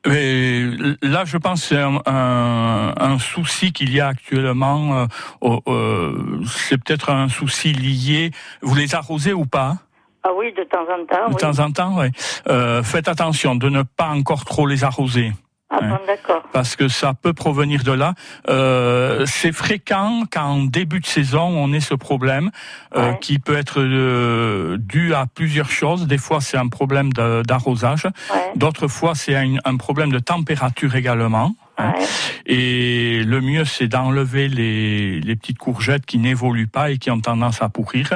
Mais 0.09 0.63
là, 1.03 1.25
je 1.25 1.37
pense 1.37 1.65
c'est 1.65 1.81
un, 1.81 2.01
un- 2.07 2.95
un 2.97 3.19
souci 3.19 3.73
qu'il 3.73 3.93
y 3.93 4.01
a 4.01 4.09
actuellement. 4.09 5.07
euh, 5.43 5.57
euh, 5.69 6.41
c'est 6.47 6.83
peut-être 6.83 7.11
un 7.11 7.29
souci 7.29 7.73
lié. 7.73 8.31
Vous 8.63 8.75
les 8.75 8.95
arrosez 8.95 9.33
ou 9.33 9.45
pas? 9.47 9.77
Ah 10.25 10.31
oui, 10.37 10.53
de 10.53 10.65
temps 10.65 10.83
en 10.83 11.07
temps. 11.07 11.29
De 11.29 11.35
oui. 11.35 11.41
temps 11.41 11.59
en 11.61 11.71
temps, 11.71 11.99
oui. 12.01 12.07
Euh, 12.49 12.83
faites 12.83 13.09
attention 13.09 13.55
de 13.55 13.69
ne 13.69 13.83
pas 13.83 14.09
encore 14.09 14.45
trop 14.45 14.67
les 14.67 14.83
arroser. 14.85 15.33
Ah 15.71 15.81
bon, 15.83 15.99
d'accord. 16.07 16.43
Parce 16.53 16.77
que 16.77 16.89
ça 16.89 17.13
peut 17.13 17.35
provenir 17.35 17.85
de 17.85 17.93
là. 17.93 18.15
Euh, 18.49 19.27
c'est 19.27 19.53
fréquent 19.53 20.23
qu'en 20.31 20.65
début 20.65 21.01
de 21.01 21.07
saison, 21.07 21.43
on 21.43 21.73
ait 21.75 21.81
ce 21.81 21.95
problème 21.95 22.51
euh, 22.97 23.13
qui 23.13 23.39
peut 23.39 23.57
être 23.57 23.81
euh, 23.81 24.79
dû 24.79 25.13
à 25.13 25.27
plusieurs 25.27 25.71
choses. 25.71 26.07
Des 26.07 26.17
fois, 26.17 26.41
c'est 26.41 26.57
un 26.57 26.69
problème 26.69 27.13
d'arrosage. 27.13 28.07
D'autres 28.57 28.89
fois, 28.89 29.15
c'est 29.15 29.37
un, 29.37 29.57
un 29.65 29.77
problème 29.77 30.11
de 30.11 30.19
température 30.19 30.95
également. 30.95 31.55
Hein. 31.79 31.95
Et 32.47 33.23
le 33.25 33.41
mieux, 33.41 33.65
c'est 33.65 33.89
d'enlever 33.89 34.49
les, 34.49 35.21
les 35.21 35.37
petites 35.37 35.59
courgettes 35.59 36.07
qui 36.07 36.19
n'évoluent 36.19 36.67
pas 36.67 36.91
et 36.91 36.99
qui 36.99 37.11
ont 37.11 37.21
tendance 37.21 37.63
à 37.63 37.69
pourrir. 37.69 38.15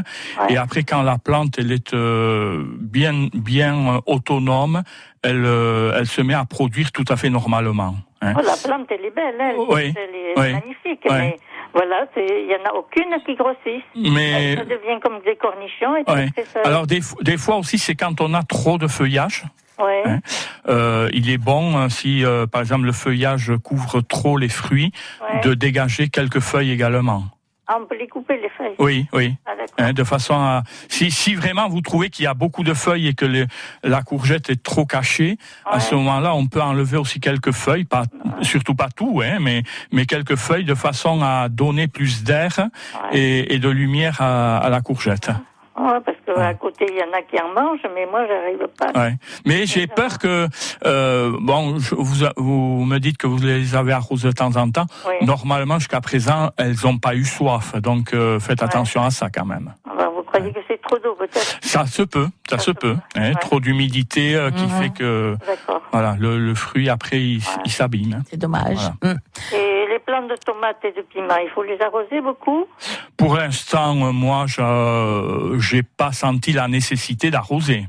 Et 0.49 0.57
après, 0.57 0.83
quand 0.85 1.03
la 1.03 1.19
plante 1.19 1.59
elle 1.59 1.73
est 1.73 1.95
euh, 1.95 2.65
bien 2.79 3.29
bien 3.35 3.75
euh, 3.97 4.01
autonome, 4.07 4.83
elle 5.23 5.45
euh, 5.45 5.95
elle 5.99 6.07
se 6.07 6.23
met 6.23 6.35
à 6.35 6.45
produire 6.45 6.93
tout 6.93 7.05
à 7.09 7.17
fait 7.17 7.31
normalement. 7.31 7.95
hein. 8.21 8.35
Oh, 8.37 8.41
la 8.45 8.57
plante, 8.57 8.87
elle 8.91 9.05
est 9.05 9.15
belle, 9.15 9.35
elle. 9.41 9.57
Oui, 9.59 9.93
Elle 9.97 10.15
est 10.15 10.35
oui, 10.41 10.53
magnifique. 10.53 11.01
oui. 11.05 11.11
Mais 11.11 11.37
voilà, 11.75 12.07
il 12.17 12.47
n'y 12.49 12.55
en 12.55 12.71
a 12.71 12.75
aucune 12.75 13.13
qui 13.27 13.35
grossisse. 13.35 13.83
Mais- 13.97 14.57
Ça 14.57 14.65
devient 14.65 15.01
comme 15.03 15.21
des 15.25 15.37
cornichons. 15.37 15.97
Et 15.97 16.11
Ouais. 16.11 16.29
ça... 16.53 16.61
Alors 16.65 16.87
des 16.87 17.37
fois 17.39 17.57
aussi, 17.57 17.79
c'est 17.79 17.95
quand 17.95 18.21
on 18.21 18.33
a 18.35 18.43
trop 18.43 18.79
de 18.79 18.87
feuillage. 18.87 19.45
Ouais. 19.85 20.03
hein. 20.07 20.21
Euh, 20.69 21.09
il 21.13 21.29
est 21.31 21.39
bon 21.39 21.77
euh, 21.77 21.89
si, 21.89 22.25
euh, 22.25 22.47
par 22.47 22.61
exemple, 22.61 22.85
le 22.87 22.93
feuillage 22.93 23.53
couvre 23.63 24.01
trop 24.01 24.37
les 24.39 24.49
fruits, 24.49 24.93
Ouais. 25.23 25.41
de 25.41 25.55
dégager 25.55 26.09
quelques 26.09 26.41
feuilles 26.41 26.71
également. 26.71 27.25
Ah, 27.69 27.79
on 27.81 27.87
peut 27.87 27.97
les 27.97 28.09
couper, 28.09 28.39
les 28.43 28.49
feuilles. 28.51 28.75
Oui, 28.79 29.07
oui. 29.13 29.37
Ah. 29.47 29.51
Hein, 29.79 29.93
de 29.93 30.05
façon 30.05 30.35
à 30.35 30.63
si, 30.89 31.11
si 31.11 31.35
vraiment 31.35 31.69
vous 31.69 31.81
trouvez 31.81 32.11
qu'il 32.11 32.25
y 32.25 32.29
a 32.29 32.35
beaucoup 32.35 32.65
de 32.65 32.75
feuilles 32.75 33.07
et 33.09 33.15
que 33.15 33.47
la 33.83 34.03
courgette 34.03 34.51
est 34.51 34.63
trop 34.63 34.85
cachée, 34.85 35.39
à 35.65 35.81
ce 35.81 35.95
moment-là, 35.95 36.35
on 36.35 36.47
peut 36.49 36.61
enlever 36.61 36.99
aussi 36.99 37.21
quelques 37.21 37.53
feuilles, 37.53 37.85
pas 37.85 38.03
surtout 38.43 38.75
pas 38.75 38.89
tout, 38.95 39.23
hein, 39.25 39.39
mais 39.41 39.63
mais 39.93 40.05
quelques 40.07 40.37
feuilles 40.37 40.65
de 40.65 40.75
façon 40.75 41.23
à 41.23 41.49
donner 41.49 41.87
plus 41.89 42.25
d'air 42.25 42.69
et, 43.13 43.55
et 43.55 43.59
de 43.59 43.69
lumière 43.71 44.21
à, 44.21 44.59
à 44.59 44.69
la 44.69 44.81
courgette. 44.81 45.31
Ouais, 45.79 45.99
parce 46.05 46.19
qu'à 46.27 46.55
côté, 46.55 46.87
il 46.91 46.97
y 46.97 47.03
en 47.03 47.13
a 47.17 47.23
qui 47.23 47.41
en 47.41 47.49
mangent, 47.55 47.81
mais 47.95 48.05
moi, 48.07 48.27
j'arrive 48.27 48.67
pas. 48.79 48.93
Ouais. 49.01 49.15
Mais 49.47 49.65
j'ai 49.67 49.87
peur 50.01 50.19
que 50.19 50.47
euh, 50.85 51.33
bon, 51.41 51.79
je- 51.79 51.95
vous, 51.95 52.25
a- 52.25 52.33
vous 52.37 52.85
me 52.85 52.99
dites 52.99 53.17
que 53.17 53.27
vous 53.27 53.39
les 53.43 53.75
avez 53.75 53.93
arrosées 53.93 54.29
de 54.29 54.35
temps 54.35 54.55
en 54.57 54.71
temps. 54.71 54.87
Oui. 55.09 55.27
Normalement, 55.27 55.79
jusqu'à 55.79 56.03
présent, 56.03 56.51
elles 56.59 56.77
n'ont 56.85 56.99
pas 56.99 57.15
eu 57.15 57.25
soif, 57.25 57.75
donc 57.81 58.13
euh, 58.13 58.39
faites 58.39 58.63
attention 58.63 59.03
à 59.03 59.11
ça 59.11 59.31
quand 59.31 59.47
même. 59.47 59.73
Va 59.97 60.09
vous 60.11 60.12
croyez 60.33 60.53
que 60.53 60.61
c'est 60.69 60.81
trop 60.83 60.99
d'eau 60.99 61.15
peut-être 61.15 61.59
Ça 61.63 61.87
se 61.87 62.03
peut, 62.03 62.29
ça 62.49 62.59
se 62.59 62.71
peut. 62.71 62.97
hein, 63.17 63.35
Trop 63.41 63.61
d'humidité 63.61 64.35
euh, 64.37 64.51
qui 64.51 64.65
Mhm. 64.65 64.69
fait 64.71 64.91
que 64.91 65.37
voilà 65.93 66.17
le, 66.19 66.39
le 66.39 66.55
fruit 66.55 66.89
après 66.89 67.21
il, 67.21 67.43
s'abîme. 67.71 68.15
hein. 68.19 68.23
C'est 68.29 68.37
dommage. 68.39 68.91
Voilà. 69.03 69.17
Et 69.55 69.87
les 69.91 69.99
plantes 69.99 70.29
de 70.31 70.37
tomates 70.37 70.85
et 70.85 70.93
de 70.93 71.03
piments, 71.03 71.37
il 71.43 71.51
faut 71.55 71.63
les 71.63 71.81
arroser 71.81 72.21
beaucoup? 72.21 72.67
Pour 73.17 73.37
l'instant, 73.37 73.95
euh, 74.07 74.13
moi, 74.13 74.47
je 74.47 75.59
j'ai 75.61 75.83
pas 75.83 76.13
senti 76.13 76.53
la 76.53 76.69
nécessité 76.69 77.31
d'arroser. 77.31 77.87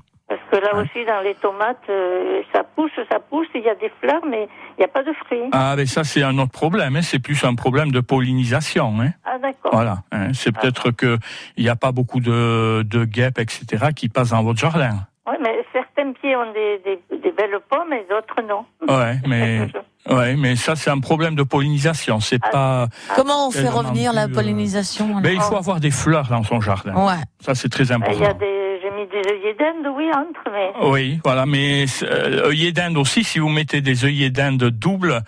Parce 0.53 0.61
que 0.61 0.75
là 0.75 0.81
aussi, 0.81 1.03
dans 1.07 1.21
les 1.21 1.33
tomates, 1.35 1.77
euh, 1.89 2.41
ça 2.53 2.63
pousse, 2.75 2.91
ça 3.11 3.17
pousse, 3.19 3.47
il 3.55 3.61
y 3.61 3.69
a 3.69 3.75
des 3.75 3.91
fleurs, 3.99 4.21
mais 4.29 4.47
il 4.77 4.81
n'y 4.81 4.85
a 4.85 4.87
pas 4.87 5.01
de 5.03 5.11
fruits. 5.25 5.49
Ah, 5.51 5.73
mais 5.75 5.87
ça 5.87 6.03
c'est 6.03 6.21
un 6.21 6.37
autre 6.37 6.51
problème. 6.51 6.95
hein, 6.95 7.01
C'est 7.01 7.17
plus 7.19 7.43
un 7.43 7.55
problème 7.55 7.91
de 7.91 8.01
pollinisation. 8.01 8.93
Hein. 9.01 9.13
Ah, 9.25 9.39
d'accord. 9.39 9.71
Voilà. 9.73 9.97
hein. 10.11 10.27
C'est 10.33 10.51
peut-être 10.51 10.91
que 10.91 11.17
il 11.57 11.63
n'y 11.63 11.69
a 11.69 11.75
pas 11.75 11.91
beaucoup 11.91 12.19
de, 12.19 12.83
de 12.83 13.03
guêpes, 13.05 13.39
etc., 13.39 13.87
qui 13.95 14.09
passent 14.09 14.29
dans 14.29 14.43
votre 14.43 14.59
jardin. 14.59 14.91
Oui, 15.25 15.35
mais 15.41 15.55
certains 15.71 16.11
pieds 16.11 16.35
ont 16.35 16.51
des, 16.53 16.81
des, 16.83 17.17
des 17.17 17.31
belles 17.31 17.57
pommes 17.69 17.93
et 17.93 18.05
d'autres 18.09 18.41
non. 18.47 18.65
Ouais, 18.87 19.15
mais 19.27 19.67
ouais, 20.13 20.35
mais 20.35 20.55
ça 20.55 20.75
c'est 20.75 20.89
un 20.91 20.99
problème 20.99 21.33
de 21.35 21.43
pollinisation. 21.43 22.19
C'est 22.19 22.41
pas. 22.51 22.87
Comment 23.15 23.47
on 23.47 23.51
fait 23.51 23.63
tellement 23.63 23.77
revenir 23.79 24.13
la 24.13 24.25
euh, 24.25 24.27
pollinisation 24.33 25.21
Mais 25.23 25.33
il 25.33 25.41
faut 25.41 25.55
avoir 25.55 25.79
des 25.79 25.91
fleurs 25.91 26.27
dans 26.27 26.43
son 26.43 26.59
jardin. 26.61 26.93
Ouais. 26.93 27.21
Ça 27.39 27.55
c'est 27.55 27.69
très 27.69 27.85
Il 27.85 27.89
y 27.89 27.93
a 27.93 27.95
important. 27.95 28.37
des, 28.37 28.62
mis 29.03 29.07
des 29.09 29.29
œillets 29.29 29.53
d'Inde, 29.55 29.93
oui, 29.95 30.09
entre, 30.09 30.41
mais. 30.51 30.71
Oui, 30.89 31.19
voilà, 31.23 31.45
mais 31.45 31.85
euh, 32.03 32.47
œillets 32.49 32.71
d'Inde 32.71 32.97
aussi, 32.97 33.23
si 33.23 33.39
vous 33.39 33.49
mettez 33.49 33.81
des 33.81 34.05
œillets 34.05 34.29
d'Inde 34.29 34.63
doubles, 34.69 35.21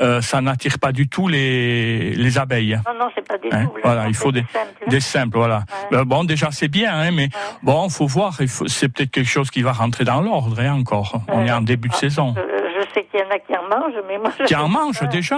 euh, 0.00 0.20
ça 0.20 0.40
n'attire 0.40 0.78
pas 0.78 0.92
du 0.92 1.08
tout 1.08 1.28
les, 1.28 2.10
les 2.14 2.38
abeilles. 2.38 2.78
Non, 2.86 2.98
non, 2.98 3.10
c'est 3.14 3.26
pas 3.26 3.38
des 3.38 3.48
Hein, 3.52 3.64
doubles. 3.64 3.80
voilà, 3.84 4.08
il 4.08 4.14
faut 4.14 4.32
des, 4.32 4.44
simples. 4.52 4.88
des 4.88 5.00
simples, 5.00 5.36
voilà. 5.36 5.64
Euh, 5.92 6.04
bon, 6.04 6.24
déjà 6.24 6.50
c'est 6.50 6.68
bien, 6.68 6.92
hein, 6.94 7.10
mais 7.12 7.28
bon, 7.62 7.88
faut 7.88 8.06
voir. 8.06 8.38
C'est 8.66 8.88
peut-être 8.88 9.10
quelque 9.10 9.28
chose 9.28 9.50
qui 9.50 9.62
va 9.62 9.72
rentrer 9.72 10.04
dans 10.04 10.20
l'ordre, 10.20 10.58
hein, 10.60 10.74
encore. 10.74 11.20
On 11.28 11.44
est 11.46 11.52
en 11.52 11.60
début 11.60 11.88
de 11.88 11.94
saison. 11.94 12.34
Euh, 12.36 12.42
je 12.80 12.94
sais 12.94 13.04
qu'il 13.10 13.20
y 13.20 13.22
en 13.22 13.30
a 13.30 13.38
qui 13.38 13.52
en 13.56 13.62
mangent, 13.68 14.00
mais 14.08 14.18
moi. 14.18 14.30
je 14.38 14.44
Qui 14.44 14.54
en 14.56 14.66
sais 14.66 14.72
mange 14.72 15.00
pas. 15.00 15.06
déjà 15.06 15.36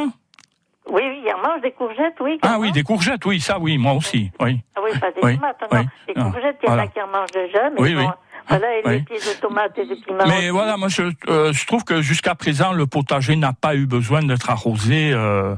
Oui, 0.90 1.02
oui, 1.02 1.22
ils 1.26 1.32
en 1.32 1.38
mangent 1.38 1.62
des 1.62 1.72
courgettes, 1.72 2.16
oui. 2.20 2.38
Ah 2.42 2.56
oui, 2.58 2.70
des 2.72 2.82
courgettes, 2.82 3.24
oui, 3.24 3.40
ça, 3.40 3.58
oui, 3.58 3.78
moi 3.78 3.92
aussi, 3.94 4.30
oui. 4.40 4.60
Ah 4.76 4.80
oui, 4.84 4.98
pas 4.98 5.10
des 5.12 5.20
Oui, 5.22 5.36
tomates, 5.36 5.56
non. 5.62 5.78
oui. 5.78 5.86
Des 6.14 6.20
Non, 6.20 6.30
courgettes, 6.30 6.58
il 6.62 6.66
y 6.66 6.68
en 6.68 6.72
voilà. 6.74 6.82
a 6.82 6.86
qui 6.88 7.00
en 7.02 7.06
mangent 7.08 7.32
déjà, 7.32 7.70
mais 7.70 7.80
Oui, 7.80 7.94
bon, 7.94 8.00
oui. 8.00 8.06
Voilà, 8.46 8.66
et 8.76 8.82
Oui. 8.84 8.92
les 8.92 9.00
pieds 9.00 9.16
de 9.16 9.40
tomates 9.40 9.78
et 9.78 9.86
de 9.86 9.94
piments. 9.94 10.24
Mais 10.28 10.50
voilà, 10.50 10.76
moi 10.76 10.88
je, 10.88 11.02
euh, 11.28 11.52
je 11.54 11.66
trouve 11.66 11.82
que 11.84 12.02
jusqu'à 12.02 12.34
présent 12.34 12.72
le 12.74 12.86
potager 12.86 13.36
n'a 13.36 13.54
pas 13.54 13.74
eu 13.74 13.86
besoin 13.86 14.22
d'être 14.22 14.50
arrosé. 14.50 15.12
Euh, 15.14 15.54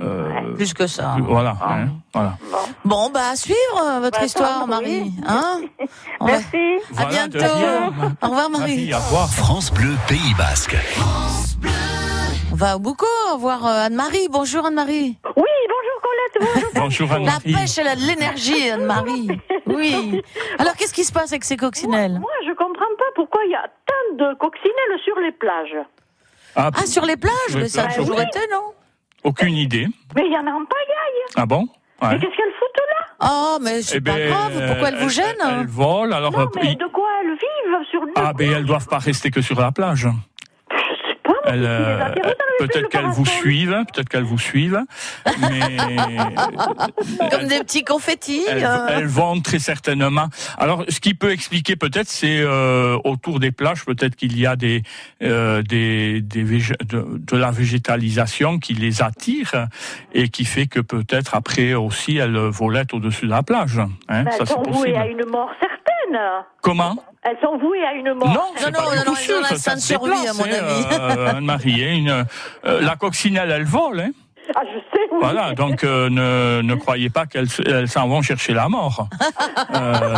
euh, 0.00 0.54
Plus 0.54 0.72
que 0.72 0.86
ça. 0.86 1.16
Voilà, 1.18 1.56
hein, 1.60 1.88
voilà. 2.14 2.38
Bon, 2.84 3.10
bah 3.10 3.30
à 3.32 3.36
suivre 3.36 3.82
euh, 3.84 3.98
votre 3.98 4.22
histoire, 4.22 4.64
Marie. 4.68 5.10
Hein 5.26 5.60
Merci. 6.24 6.56
À 6.96 7.02
Voilà, 7.02 7.26
de 7.26 7.38
bientôt. 7.38 7.54
Au 8.22 8.28
revoir, 8.28 8.48
Marie. 8.50 8.94
Au 8.94 8.98
revoir. 8.98 9.28
France 9.28 9.72
Bleu 9.74 9.96
Pays 10.06 10.34
Basque. 10.38 10.76
On 11.00 11.99
va 12.60 12.76
au 12.76 12.78
Boucau 12.78 13.06
voir 13.38 13.64
euh, 13.66 13.86
Anne-Marie. 13.86 14.28
Bonjour 14.30 14.66
Anne-Marie. 14.66 15.16
Oui, 15.36 15.42
bonjour 15.68 16.00
Colette, 16.02 16.54
bonjour. 16.54 16.70
Bonjour 16.74 17.08
La 17.08 17.14
Anne-Marie. 17.16 17.52
pêche, 17.54 17.78
elle 17.78 17.88
a 17.88 17.96
de 17.96 18.00
l'énergie, 18.02 18.70
Anne-Marie. 18.70 19.28
Oui. 19.66 20.20
Alors, 20.58 20.74
qu'est-ce 20.74 20.92
qui 20.92 21.04
se 21.04 21.12
passe 21.12 21.30
avec 21.32 21.44
ces 21.44 21.56
coccinelles 21.56 22.18
Moi, 22.18 22.30
je 22.44 22.52
comprends 22.54 22.92
pas 22.98 23.04
pourquoi 23.14 23.40
il 23.44 23.52
y 23.52 23.54
a 23.54 23.62
tant 23.86 24.16
de 24.16 24.34
coccinelles 24.34 24.98
sur 25.04 25.16
les 25.20 25.30
plages. 25.30 25.76
Ah, 26.56 26.70
Ah, 26.74 26.86
sur 26.86 27.04
les 27.04 27.16
plages 27.16 27.32
Sur 27.48 27.58
les 27.58 27.62
Mais 27.64 27.68
ça 27.68 27.84
a 27.84 27.94
toujours 27.94 28.16
oui. 28.16 28.24
été, 28.24 28.40
non 28.50 28.72
Aucune 29.22 29.54
idée. 29.54 29.86
Mais 30.16 30.22
il 30.26 30.32
y 30.32 30.36
en 30.36 30.46
a 30.46 30.50
en 30.50 30.64
pagaille. 30.64 31.22
Ah 31.36 31.46
bon 31.46 31.68
Mais 32.02 32.08
qu'est-ce 32.18 32.36
qu'elles 32.36 32.54
foutent 32.58 32.76
là 33.20 33.28
Oh, 33.30 33.58
mais 33.62 33.82
c'est 33.82 33.98
Eh 33.98 34.00
pas 34.00 34.14
ben, 34.14 34.28
grave. 34.30 34.66
Pourquoi 34.66 34.88
elle 34.88 34.96
vous 34.96 35.02
elles- 35.04 35.10
gêne 35.10 35.36
Elles 35.60 35.66
volent, 35.68 36.16
alors. 36.16 36.32
Non, 36.32 36.40
euh, 36.40 36.46
mais 36.56 36.72
il- 36.72 36.76
de 36.78 36.86
quoi 36.86 37.08
elles 37.22 37.30
vivent 37.30 37.88
sur 37.90 38.00
le 38.04 38.12
Ah, 38.16 38.32
ben 38.32 38.50
elles 38.52 38.64
doivent 38.66 38.88
pas 38.88 38.98
rester 38.98 39.30
que 39.30 39.40
sur 39.40 39.60
la 39.60 39.70
plage. 39.70 40.08
Euh, 41.50 41.98
peut-être 42.58 42.88
qu'elles 42.88 43.06
vous 43.06 43.26
suivent, 43.26 43.76
peut-être 43.92 44.08
qu'elles 44.08 44.22
vous 44.24 44.38
suivent, 44.38 44.80
mais 45.40 45.76
Comme 47.30 47.46
des 47.48 47.60
petits 47.60 47.84
confettis. 47.84 48.42
elles, 48.48 48.64
euh. 48.64 48.86
elles 48.90 49.06
vont 49.06 49.40
très 49.40 49.58
certainement. 49.58 50.26
Alors, 50.58 50.84
ce 50.88 51.00
qui 51.00 51.14
peut 51.14 51.30
expliquer 51.30 51.76
peut-être, 51.76 52.08
c'est 52.08 52.40
euh, 52.40 52.98
autour 53.04 53.40
des 53.40 53.50
plages, 53.52 53.84
peut-être 53.84 54.16
qu'il 54.16 54.38
y 54.38 54.46
a 54.46 54.56
des, 54.56 54.82
euh, 55.22 55.62
des, 55.62 56.20
des 56.20 56.44
végé- 56.44 56.76
de, 56.86 57.04
de 57.18 57.36
la 57.36 57.50
végétalisation 57.50 58.58
qui 58.58 58.74
les 58.74 59.02
attire 59.02 59.66
et 60.14 60.28
qui 60.28 60.44
fait 60.44 60.66
que 60.66 60.80
peut-être 60.80 61.34
après 61.34 61.74
aussi 61.74 62.16
elles 62.16 62.36
volettent 62.36 62.94
au-dessus 62.94 63.26
de 63.26 63.30
la 63.30 63.42
plage. 63.42 63.78
Hein, 63.78 64.24
Mais 64.24 64.30
ça 64.32 64.44
c'est 64.46 64.62
possible. 64.62 64.96
à 64.96 65.06
une 65.06 65.24
mort 65.26 65.50
certaine. 65.60 65.79
Comment 66.62 66.96
Elles 67.22 67.36
sont 67.42 67.58
vouées 67.58 67.84
à 67.84 67.92
une 67.94 68.14
mort. 68.14 68.28
Non, 68.28 68.34
Non, 68.34 68.70
non, 68.72 68.80
non, 68.82 69.04
non, 69.06 69.12
ont 69.12 69.56
ça 69.56 69.76
se 69.76 69.86
survie, 69.86 70.26
à 70.28 70.32
mon 70.32 70.44
hein, 70.44 70.48
avis. 70.52 70.86
euh, 71.00 71.30
Anne-Marie, 71.36 71.84
hein, 71.84 71.94
une, 71.94 72.26
euh, 72.66 72.80
la 72.80 72.96
coccinelle, 72.96 73.50
elle 73.50 73.64
vole. 73.64 74.00
Hein. 74.00 74.10
Ah, 74.56 74.62
je 74.64 74.78
sais, 74.78 75.04
oui. 75.12 75.18
Voilà, 75.20 75.52
donc 75.52 75.84
euh, 75.84 76.08
ne, 76.10 76.60
ne 76.62 76.74
croyez 76.74 77.08
pas 77.08 77.26
qu'elles 77.26 77.48
se- 77.48 77.62
elles 77.62 77.88
s'en 77.88 78.08
vont 78.08 78.20
chercher 78.20 78.52
la 78.52 78.68
mort. 78.68 79.06
Euh, 79.74 80.14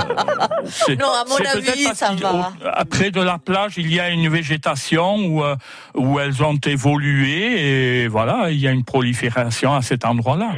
Non, 0.98 1.08
à 1.08 1.24
mon 1.28 1.36
avis, 1.36 1.84
ça 1.94 2.12
va. 2.12 2.32
au- 2.32 2.66
Après 2.72 3.10
de 3.10 3.20
la 3.20 3.36
plage, 3.36 3.74
il 3.76 3.92
y 3.92 4.00
a 4.00 4.08
une 4.08 4.28
végétation 4.30 5.16
où, 5.16 5.44
euh, 5.44 5.54
où 5.94 6.18
elles 6.18 6.42
ont 6.42 6.56
évolué 6.64 8.04
et 8.04 8.08
voilà, 8.08 8.50
il 8.50 8.58
y 8.58 8.66
a 8.66 8.70
une 8.70 8.84
prolifération 8.84 9.74
à 9.74 9.82
cet 9.82 10.04
endroit-là. 10.06 10.52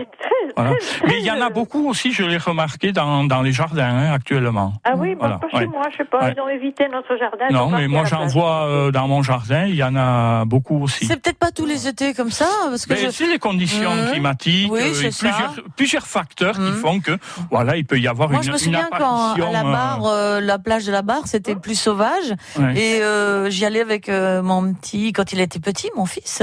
Voilà. 0.57 0.73
Mais 1.07 1.19
il 1.21 1.25
y 1.25 1.31
en 1.31 1.41
a 1.41 1.51
beaucoup 1.51 1.89
aussi, 1.89 2.13
je 2.13 2.23
l'ai 2.23 2.37
remarqué 2.37 2.93
dans, 2.93 3.25
dans 3.25 3.43
les 3.43 3.53
jardins 3.53 3.85
hein, 3.87 4.13
actuellement. 4.13 4.73
Ah 4.85 4.93
oui, 4.97 5.15
Voilà, 5.19 5.39
pas 5.39 5.47
ouais. 5.53 5.61
chez 5.63 5.67
moi, 5.67 5.83
je 5.93 5.97
sais 5.99 6.05
pas, 6.05 6.19
Ouais. 6.25 6.35
ils 6.37 6.41
ont 6.41 6.49
évité 6.49 6.87
notre 6.93 7.17
jardin. 7.17 7.47
Non, 7.51 7.69
mais 7.71 7.89
moi 7.89 8.03
à 8.03 8.05
j'en 8.05 8.17
plage. 8.19 8.33
vois 8.33 8.65
euh, 8.67 8.91
dans 8.91 9.09
mon 9.09 9.23
jardin, 9.23 9.65
il 9.67 9.75
y 9.77 9.83
en 9.85 9.97
a 9.97 10.45
beaucoup 10.45 10.83
aussi. 10.83 11.07
C'est 11.07 11.21
peut-être 11.21 11.39
pas 11.39 11.51
tous 11.51 11.67
les 11.67 11.89
étés 11.89 12.15
comme 12.15 12.31
ça, 12.31 12.47
parce 12.69 12.87
que 12.87 12.95
Mais 12.95 13.01
je- 13.01 13.11
c'est 13.11 13.27
les 13.27 13.39
conditions 13.39 13.95
Mhm. 13.95 14.11
climatiques, 14.13 14.73
Oui, 14.73 14.81
euh, 14.81 14.87
et 15.09 15.11
plusieurs, 15.11 15.55
plusieurs 15.77 16.07
facteurs 16.07 16.55
qui 16.57 16.73
font 16.73 17.01
que 17.01 17.13
voilà, 17.51 17.77
il 17.77 17.85
peut 17.85 17.99
y 17.99 18.09
avoir 18.09 18.29
Moi, 18.31 18.39
une 18.39 18.45
je 18.45 18.51
me 18.51 18.55
une 18.57 18.59
souviens 18.61 18.89
quand 18.97 19.35
à 19.35 19.51
la 19.53 19.61
euh, 19.61 19.73
barre, 19.73 20.07
euh, 20.07 20.41
la 20.41 20.59
plage 20.59 20.85
de 20.87 20.93
la 20.93 21.03
barre, 21.03 21.27
c'était 21.27 21.55
plus 21.57 21.79
sauvage. 21.79 22.35
Ouais. 22.59 22.75
Et 22.79 23.03
euh, 23.03 23.51
j'y 23.51 23.65
allais 23.65 23.81
avec 23.81 24.09
euh, 24.09 24.43
mon 24.43 24.73
petit, 24.75 25.13
quand 25.13 25.33
il 25.33 25.41
était 25.41 25.59
petit, 25.61 25.91
mon 25.97 26.07
fils. 26.07 26.43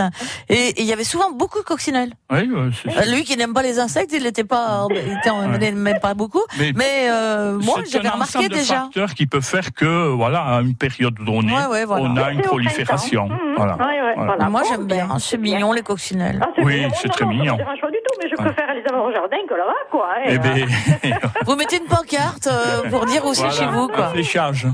Et 0.49 0.79
il 0.81 0.85
y 0.85 0.93
avait 0.93 1.03
souvent 1.03 1.31
beaucoup 1.31 1.59
de 1.59 1.63
coccinelles. 1.63 2.13
Oui, 2.31 2.49
c'est 2.83 3.09
lui 3.11 3.23
qui 3.23 3.35
n'aime 3.37 3.53
pas 3.53 3.61
les 3.63 3.79
insectes, 3.79 3.90
il 4.13 4.23
n'était 4.23 4.43
pas, 4.43 4.87
il 4.89 4.97
était, 5.17 5.31
n'aimait 5.59 5.99
pas 5.99 6.13
beaucoup. 6.13 6.41
Mais- 6.59 6.71
Mais, 6.75 7.09
euh, 7.09 7.57
moi, 7.59 7.75
c'est 7.85 7.91
j'avais 7.91 8.07
un 8.07 8.11
remarqué 8.11 8.37
ensemble 8.39 8.49
de 8.49 8.55
déjà. 8.55 8.75
facteurs 8.81 9.13
qui 9.13 9.25
peuvent 9.27 9.43
faire 9.45 9.73
que 9.73 10.07
voilà, 10.09 10.39
à 10.41 10.61
une 10.61 10.75
période 10.75 11.15
donnée, 11.15 11.53
Ouais, 11.53 11.65
ouais, 11.67 11.85
voilà. 11.85 12.03
on 12.05 12.17
a 12.17 12.31
une 12.31 12.41
c'est 12.41 12.47
prolifération. 12.47 13.27
printemps. 13.27 13.43
Mhm. 13.45 13.55
Voilà. 13.57 13.75
Ouais, 13.75 13.83
ouais, 13.85 14.13
Voilà. 14.15 14.25
voilà. 14.35 14.49
Moi, 14.49 14.61
j'aime 14.69 14.85
bien. 14.85 15.07
ben, 15.07 15.19
C'est 15.19 15.37
mignon 15.37 15.71
les 15.73 15.81
coccinelles. 15.83 16.39
Ah, 16.41 16.47
c'est 16.55 16.63
Oui, 16.63 16.87
c'est 16.95 17.07
Non, 17.07 17.13
très 17.13 17.25
non, 17.25 17.31
mignon. 17.31 17.45
Ça 17.45 17.51
me 17.53 17.57
dérange 17.57 17.81
pas 17.81 17.87
du 17.91 17.97
tout, 18.05 18.15
mais 18.21 18.29
je 18.29 18.35
Ouais. 18.35 18.45
préfère 18.53 18.73
les 18.73 18.83
avoir 18.89 19.05
au 19.05 19.11
jardin 19.11 19.37
que 19.47 19.53
là-bas, 19.53 19.73
quoi. 19.91 20.07
hein. 20.17 20.21
Eh 20.25 20.37
ben, 20.37 20.65
Vous 21.45 21.55
mettez 21.55 21.77
une 21.77 21.85
pancarte 21.87 22.47
euh, 22.47 22.89
pour 22.89 23.05
dire 23.05 23.25
où 23.25 23.33
c'est 23.33 23.49
chez 23.51 23.65
vous, 23.65 23.83
un 23.83 23.87
quoi. 23.87 24.07
fléchage. 24.09 24.67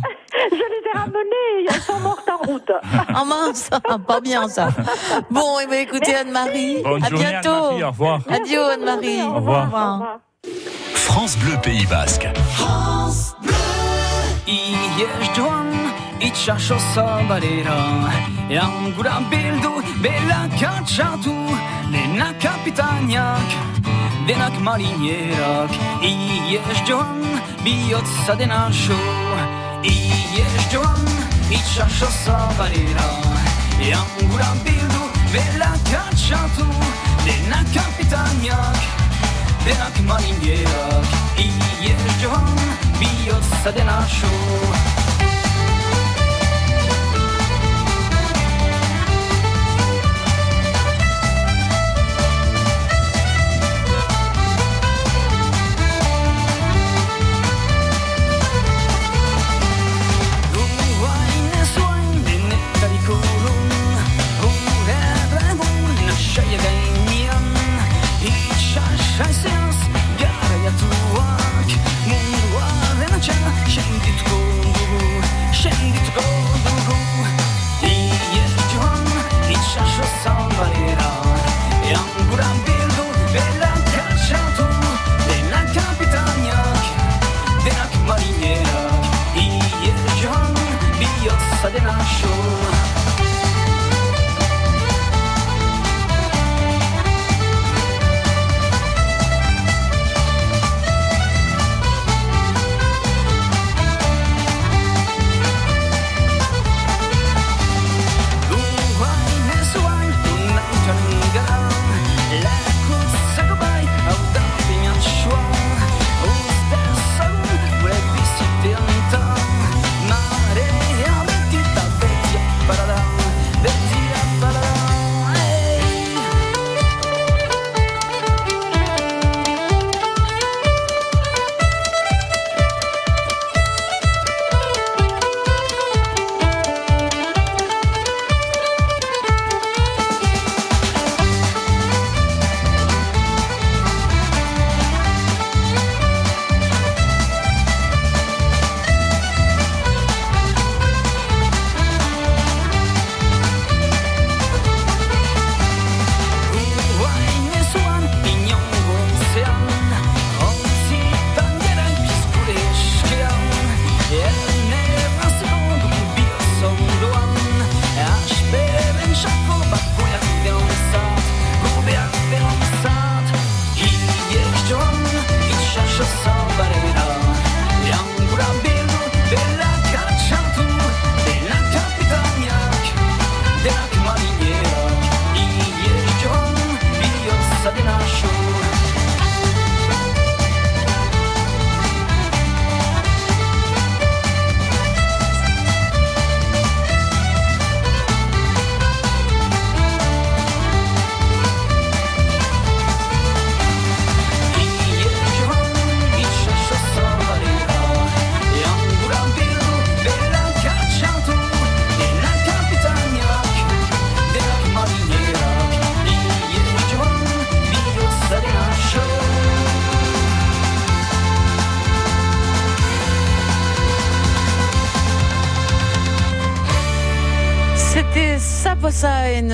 Je 0.52 0.56
les 0.56 0.84
ai 0.90 0.98
ramenés, 0.98 1.68
elles 1.70 1.82
sont 1.82 2.00
mortes 2.00 2.30
en 2.30 2.46
route. 2.46 2.72
Ah 3.14 3.24
mince, 3.26 3.70
pas 4.08 4.22
bien 4.22 4.48
ça. 4.48 4.70
Bon, 5.30 5.60
eh 5.62 5.68
ben, 5.68 5.80
écoutez 5.80 6.16
Anne-Marie, 6.16 6.84
à 6.86 7.10
journée, 7.10 7.26
bientôt. 7.30 7.50
Anne-Marie, 7.50 7.84
au 7.84 7.88
revoir. 7.88 8.22
Adieu 8.30 8.64
Anne-Marie. 8.64 9.22
Au 9.24 9.34
revoir. 9.36 10.20
France 10.94 11.38
Bleu 11.38 11.58
Pays 11.64 11.86
Basque. 11.88 12.28
I 14.48 14.60
jeżdżłam 15.00 15.68
i 16.22 16.32
czaszo 16.32 16.80
sabarera 16.80 17.84
Jam 18.50 18.94
góra 18.96 19.20
bildu, 19.30 19.72
bela 20.02 20.48
kaczatu 20.60 21.36
Lena 21.92 22.34
kapitaniak, 22.42 23.48
denak 24.28 24.60
marinierak 24.60 25.72
I 26.02 26.52
jeżdżłam 26.52 27.22
bi 27.64 27.96
od 27.96 28.08
sadynaszu 28.28 28.98
I 29.84 30.12
jeździłam 30.38 31.06
i 31.52 31.58
czasza 31.76 32.08
sabarira 32.26 33.10
Ja 33.90 34.02
góram 34.22 34.60
bildu 34.60 35.04
velakat 35.32 36.20
szatu 36.30 36.66
Dena 37.26 37.64
kapitaniak, 37.74 38.80
denak 39.66 40.00
maringirak 40.00 41.08
I 41.38 41.52
jeździłam 41.84 42.56
i 43.02 43.32
odsadę 43.32 43.84
naszą 43.86 44.28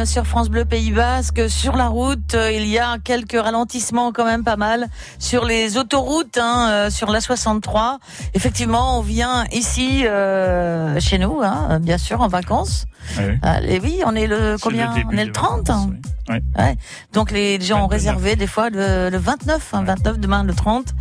Sur 0.06 0.26
France 0.26 0.50
Bleu 0.50 0.66
Pays 0.66 0.92
Basque. 0.92 1.50
Sur 1.50 1.78
la 1.78 1.88
route, 1.88 2.34
euh, 2.36 2.52
il 2.52 2.68
y 2.68 2.78
a 2.78 2.98
quelques 3.04 3.40
ralentissements 3.40 4.12
quand 4.12 4.26
même 4.26 4.44
pas 4.44 4.58
mal 4.58 4.88
sur 5.18 5.46
les 5.46 5.78
autoroutes, 5.78 6.38
hein, 6.38 6.68
euh, 6.70 6.90
sur 6.90 7.10
la 7.10 7.22
63. 7.22 8.00
Effectivement, 8.34 9.00
on 9.00 9.02
vient 9.02 9.46
ici 9.54 10.06
euh, 10.06 11.00
chez 11.00 11.18
nous, 11.20 11.42
hein, 11.42 11.80
bien 11.80 11.98
sûr, 11.98 12.20
en 12.22 12.28
vacances. 12.28 12.86
Oui. 13.18 13.24
Allez, 13.42 13.80
oui, 13.80 14.02
on 14.06 14.16
est 14.16 14.28
le 14.28 14.58
combien 14.62 14.94
le 14.96 15.04
On 15.08 15.18
est 15.18 15.26
le 15.26 15.32
30 15.32 15.68
vacances, 15.68 15.88
oui. 15.92 15.98
Ouais. 16.30 16.42
Ouais. 16.58 16.76
Donc 17.12 17.32
les 17.32 17.60
gens 17.60 17.84
ont 17.84 17.88
réservé 17.88 18.36
des 18.36 18.48
fois 18.48 18.70
le, 18.70 19.10
le 19.10 19.18
29, 19.18 19.74
hein, 19.74 19.84
29 19.84 20.20
demain 20.20 20.44
le 20.44 20.54
30. 20.54 20.94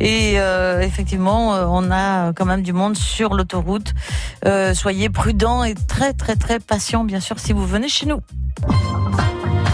Et 0.00 0.34
euh, 0.36 0.80
effectivement, 0.80 1.54
euh, 1.54 1.66
on 1.68 1.90
a 1.90 2.32
quand 2.32 2.44
même 2.44 2.62
du 2.62 2.72
monde 2.72 2.96
sur 2.96 3.34
l'autoroute. 3.34 3.94
Euh, 4.44 4.74
soyez 4.74 5.08
prudents 5.10 5.64
et 5.64 5.74
très 5.74 6.12
très 6.12 6.36
très 6.36 6.58
patients, 6.58 7.04
bien 7.04 7.20
sûr, 7.20 7.38
si 7.38 7.52
vous 7.52 7.66
venez 7.66 7.88
chez 7.88 8.06
nous. 8.06 8.20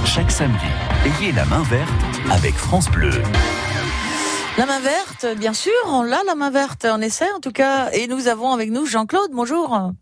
Chaque 0.04 0.30
samedi, 0.30 0.66
ayez 1.04 1.32
la 1.32 1.44
main 1.46 1.62
verte 1.62 1.90
avec 2.30 2.54
France 2.54 2.90
Bleu. 2.90 3.10
La 4.58 4.66
main 4.66 4.80
verte, 4.80 5.26
bien 5.38 5.54
sûr, 5.54 5.72
on 5.86 6.02
l'a 6.02 6.20
la 6.26 6.34
main 6.34 6.50
verte, 6.50 6.86
on 6.90 7.00
essaie 7.00 7.30
en 7.34 7.40
tout 7.40 7.52
cas. 7.52 7.90
Et 7.92 8.08
nous 8.08 8.28
avons 8.28 8.52
avec 8.52 8.70
nous 8.70 8.84
Jean-Claude. 8.84 9.30
Bonjour. 9.32 9.92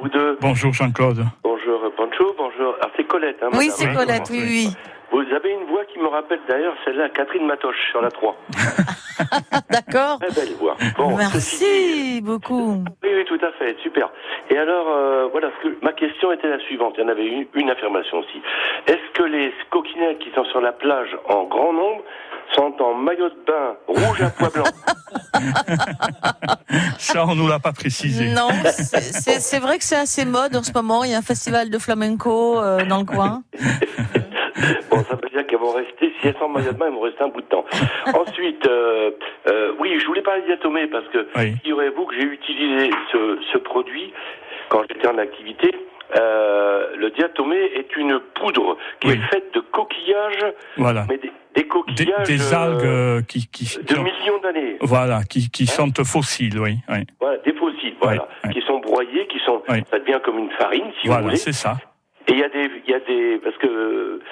Bonjour 0.00 0.16
à 0.16 0.18
vous 0.22 0.32
deux. 0.32 0.38
Bonjour 0.40 0.72
Jean-Claude. 0.72 1.24
Bonjour 1.42 1.84
euh, 1.84 1.90
Pancho, 1.96 2.34
bonjour. 2.38 2.74
Ah, 2.80 2.88
c'est 2.96 3.04
Colette, 3.04 3.36
hein, 3.42 3.48
Oui, 3.52 3.68
madame. 3.68 3.70
c'est 3.76 3.92
Colette, 3.92 4.30
oui, 4.30 4.42
oui. 4.42 4.68
Vous 5.12 5.34
avez 5.34 5.50
une 5.52 5.66
voix 5.68 5.84
qui 5.86 5.98
me 5.98 6.06
rappelle 6.06 6.38
d'ailleurs 6.48 6.74
celle-là, 6.84 7.08
Catherine 7.10 7.44
Matoche 7.46 7.76
sur 7.90 8.00
la 8.00 8.10
3. 8.10 8.36
D'accord. 9.70 10.18
Très 10.20 10.32
belle 10.32 10.54
voix. 10.54 10.76
Bon, 10.96 11.18
ceci 11.32 11.64
Merci 11.64 12.20
beaucoup. 12.22 12.84
Oui, 13.02 13.10
oui, 13.14 13.24
tout 13.26 13.38
à 13.44 13.50
fait, 13.52 13.76
super. 13.82 14.08
Et 14.48 14.56
alors, 14.56 14.86
euh, 14.88 15.28
voilà, 15.32 15.50
ce 15.58 15.68
que, 15.68 15.76
ma 15.82 15.92
question 15.92 16.32
était 16.32 16.48
la 16.48 16.60
suivante. 16.60 16.94
Il 16.96 17.02
y 17.02 17.04
en 17.04 17.08
avait 17.08 17.26
une, 17.26 17.46
une 17.54 17.70
affirmation 17.70 18.18
aussi. 18.18 18.40
Est-ce 18.86 19.12
que 19.14 19.24
les 19.24 19.52
coquinettes 19.70 20.20
qui 20.20 20.30
sont 20.34 20.44
sur 20.44 20.60
la 20.60 20.72
plage 20.72 21.16
en 21.28 21.44
grand 21.44 21.72
nombre 21.72 22.02
sont 22.54 22.74
en 22.80 22.94
maillot 22.94 23.28
de 23.28 23.36
bain 23.46 23.76
rouge 23.86 24.22
à 24.22 24.30
pois 24.30 24.48
blanc 24.50 24.64
Ça, 26.98 27.24
on 27.26 27.34
nous 27.34 27.48
l'a 27.48 27.58
pas 27.58 27.72
précisé. 27.72 28.32
Non, 28.32 28.48
c'est- 28.64 29.58
vrai 29.60 29.78
que 29.78 29.84
c'est 29.84 29.96
assez 29.96 30.24
mode 30.24 30.54
en 30.56 30.62
ce 30.62 30.72
moment. 30.72 31.04
Il 31.04 31.10
y 31.10 31.14
a 31.14 31.18
un 31.18 31.22
festival 31.22 31.70
de 31.70 31.78
flamenco 31.78 32.58
euh, 32.58 32.84
dans 32.86 32.98
le 32.98 33.04
coin. 33.04 33.42
Bon, 34.90 35.02
ça 35.04 35.14
veut 35.14 35.28
dire 35.30 35.46
qu'elles 35.46 35.58
vont 35.58 35.72
rester, 35.72 36.12
si 36.20 36.28
elles 36.28 36.34
sont 36.34 36.44
en 36.44 36.48
maillot 36.50 36.72
de 36.72 36.76
bain, 36.76 36.86
elles 36.88 36.92
vont 36.94 37.00
rester 37.00 37.22
un 37.24 37.28
bout 37.28 37.40
de 37.40 37.46
temps. 37.46 37.64
Ensuite, 38.12 38.66
euh, 38.66 39.10
euh, 39.48 39.72
oui, 39.78 39.98
je 39.98 40.06
voulais 40.06 40.20
parler 40.22 40.42
d'Yatomé 40.42 40.86
parce 40.88 41.06
que, 41.08 41.26
figurez-vous 41.34 42.04
que 42.06 42.14
j'ai 42.16 42.24
utilisé 42.26 42.90
ce, 43.10 43.38
ce 43.52 43.58
produit 43.58 44.12
quand 44.68 44.82
j'étais 44.90 45.08
en 45.08 45.16
activité. 45.18 45.70
Euh, 46.18 46.94
le 46.96 47.10
diatomée 47.12 47.70
est 47.76 47.96
une 47.96 48.20
poudre 48.34 48.76
qui 49.00 49.10
est 49.10 49.20
faite 49.32 49.54
de 49.54 49.60
coquillages, 49.60 50.44
Voilà. 50.76 51.06
mais 51.08 51.16
des, 51.18 51.32
des 51.54 51.66
coquillages 51.66 52.26
des 52.26 52.52
euh, 52.52 52.56
algues 52.56 52.84
euh, 52.84 53.22
qui, 53.22 53.46
qui, 53.48 53.64
de 53.78 53.82
qui 53.84 53.94
ont- 53.98 54.02
millions 54.02 54.38
d'années. 54.42 54.76
voilà, 54.80 55.22
qui, 55.24 55.50
qui 55.50 55.66
sont 55.66 55.90
fossiles, 56.04 56.58
oui. 56.60 56.76
oui. 56.88 57.06
Voilà, 57.20 57.38
des 57.44 57.52
fossiles, 57.54 57.94
voilà, 58.00 58.28
qui 58.52 58.60
sont 58.62 58.78
broyés, 58.78 59.26
qui 59.28 59.38
sont, 59.44 59.62
ça 59.68 59.98
devient 59.98 60.20
comme 60.24 60.38
une 60.38 60.50
farine, 60.50 60.84
si 61.00 61.06
vous 61.08 61.12
Voilà, 61.12 61.22
voulez. 61.24 61.36
c'est 61.36 61.52
ça. 61.52 61.76
Et 62.28 62.32
il 62.34 62.38
y 62.38 62.44
a 62.44 62.48
des, 62.48 62.70
il 62.86 62.90
y 62.90 62.94
a 62.94 63.00
des, 63.00 63.38
parce 63.42 63.56
que 63.56 63.66
euh, 63.66 64.22